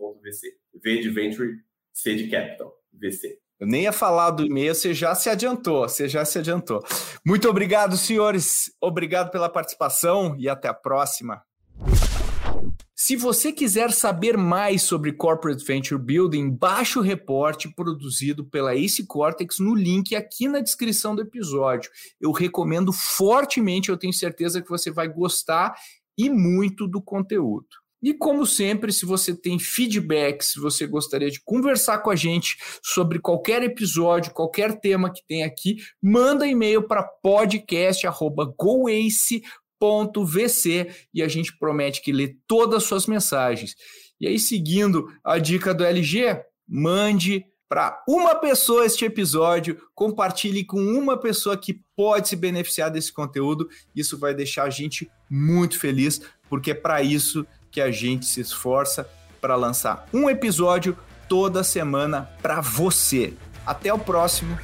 V 0.74 0.98
de 0.98 1.08
Venture, 1.08 1.52
C 1.94 2.16
de 2.16 2.26
Capital, 2.26 2.74
VC. 2.92 3.38
Eu 3.60 3.68
nem 3.68 3.84
ia 3.84 3.92
falar 3.92 4.32
do 4.32 4.44
e-mail, 4.44 4.74
você 4.74 4.92
já 4.92 5.14
se 5.14 5.30
adiantou, 5.30 5.88
você 5.88 6.08
já 6.08 6.24
se 6.24 6.40
adiantou. 6.40 6.82
Muito 7.24 7.48
obrigado, 7.48 7.96
senhores. 7.96 8.72
Obrigado 8.80 9.30
pela 9.30 9.48
participação 9.48 10.34
e 10.36 10.48
até 10.48 10.66
a 10.66 10.74
próxima. 10.74 11.44
Se 13.00 13.14
você 13.14 13.52
quiser 13.52 13.92
saber 13.92 14.36
mais 14.36 14.82
sobre 14.82 15.12
Corporate 15.12 15.64
Venture 15.64 16.02
Building, 16.02 16.50
baixe 16.50 16.98
o 16.98 17.02
reporte 17.02 17.72
produzido 17.72 18.44
pela 18.44 18.74
Ace 18.74 19.06
Cortex 19.06 19.60
no 19.60 19.72
link 19.72 20.16
aqui 20.16 20.48
na 20.48 20.58
descrição 20.58 21.14
do 21.14 21.22
episódio. 21.22 21.88
Eu 22.20 22.32
recomendo 22.32 22.92
fortemente, 22.92 23.88
eu 23.88 23.96
tenho 23.96 24.12
certeza 24.12 24.60
que 24.60 24.68
você 24.68 24.90
vai 24.90 25.06
gostar 25.06 25.76
e 26.18 26.28
muito 26.28 26.88
do 26.88 27.00
conteúdo. 27.00 27.68
E 28.02 28.12
como 28.12 28.44
sempre, 28.44 28.92
se 28.92 29.06
você 29.06 29.32
tem 29.32 29.60
feedback, 29.60 30.44
se 30.44 30.58
você 30.58 30.84
gostaria 30.84 31.30
de 31.30 31.40
conversar 31.44 31.98
com 31.98 32.10
a 32.10 32.16
gente 32.16 32.56
sobre 32.82 33.20
qualquer 33.20 33.62
episódio, 33.62 34.32
qualquer 34.32 34.80
tema 34.80 35.12
que 35.12 35.24
tem 35.24 35.44
aqui, 35.44 35.76
manda 36.02 36.48
e-mail 36.48 36.82
para 36.82 37.04
podcast@goace.com 37.04 39.67
vc 40.24 40.88
e 41.12 41.22
a 41.22 41.28
gente 41.28 41.56
promete 41.58 42.02
que 42.02 42.12
lê 42.12 42.36
todas 42.46 42.82
as 42.82 42.84
suas 42.84 43.06
mensagens. 43.06 43.74
E 44.20 44.26
aí, 44.26 44.38
seguindo 44.38 45.08
a 45.24 45.38
dica 45.38 45.72
do 45.72 45.84
LG, 45.84 46.42
mande 46.68 47.44
para 47.68 48.02
uma 48.08 48.34
pessoa 48.34 48.86
este 48.86 49.04
episódio, 49.04 49.78
compartilhe 49.94 50.64
com 50.64 50.80
uma 50.80 51.18
pessoa 51.18 51.56
que 51.56 51.80
pode 51.94 52.28
se 52.28 52.34
beneficiar 52.34 52.90
desse 52.90 53.12
conteúdo. 53.12 53.68
Isso 53.94 54.18
vai 54.18 54.34
deixar 54.34 54.64
a 54.64 54.70
gente 54.70 55.10
muito 55.30 55.78
feliz, 55.78 56.20
porque 56.48 56.70
é 56.70 56.74
para 56.74 57.02
isso 57.02 57.46
que 57.70 57.80
a 57.80 57.90
gente 57.90 58.24
se 58.24 58.40
esforça 58.40 59.08
para 59.40 59.54
lançar 59.54 60.08
um 60.12 60.28
episódio 60.28 60.96
toda 61.28 61.62
semana 61.62 62.30
para 62.40 62.60
você. 62.60 63.34
Até 63.66 63.92
o 63.92 63.98
próximo 63.98 64.58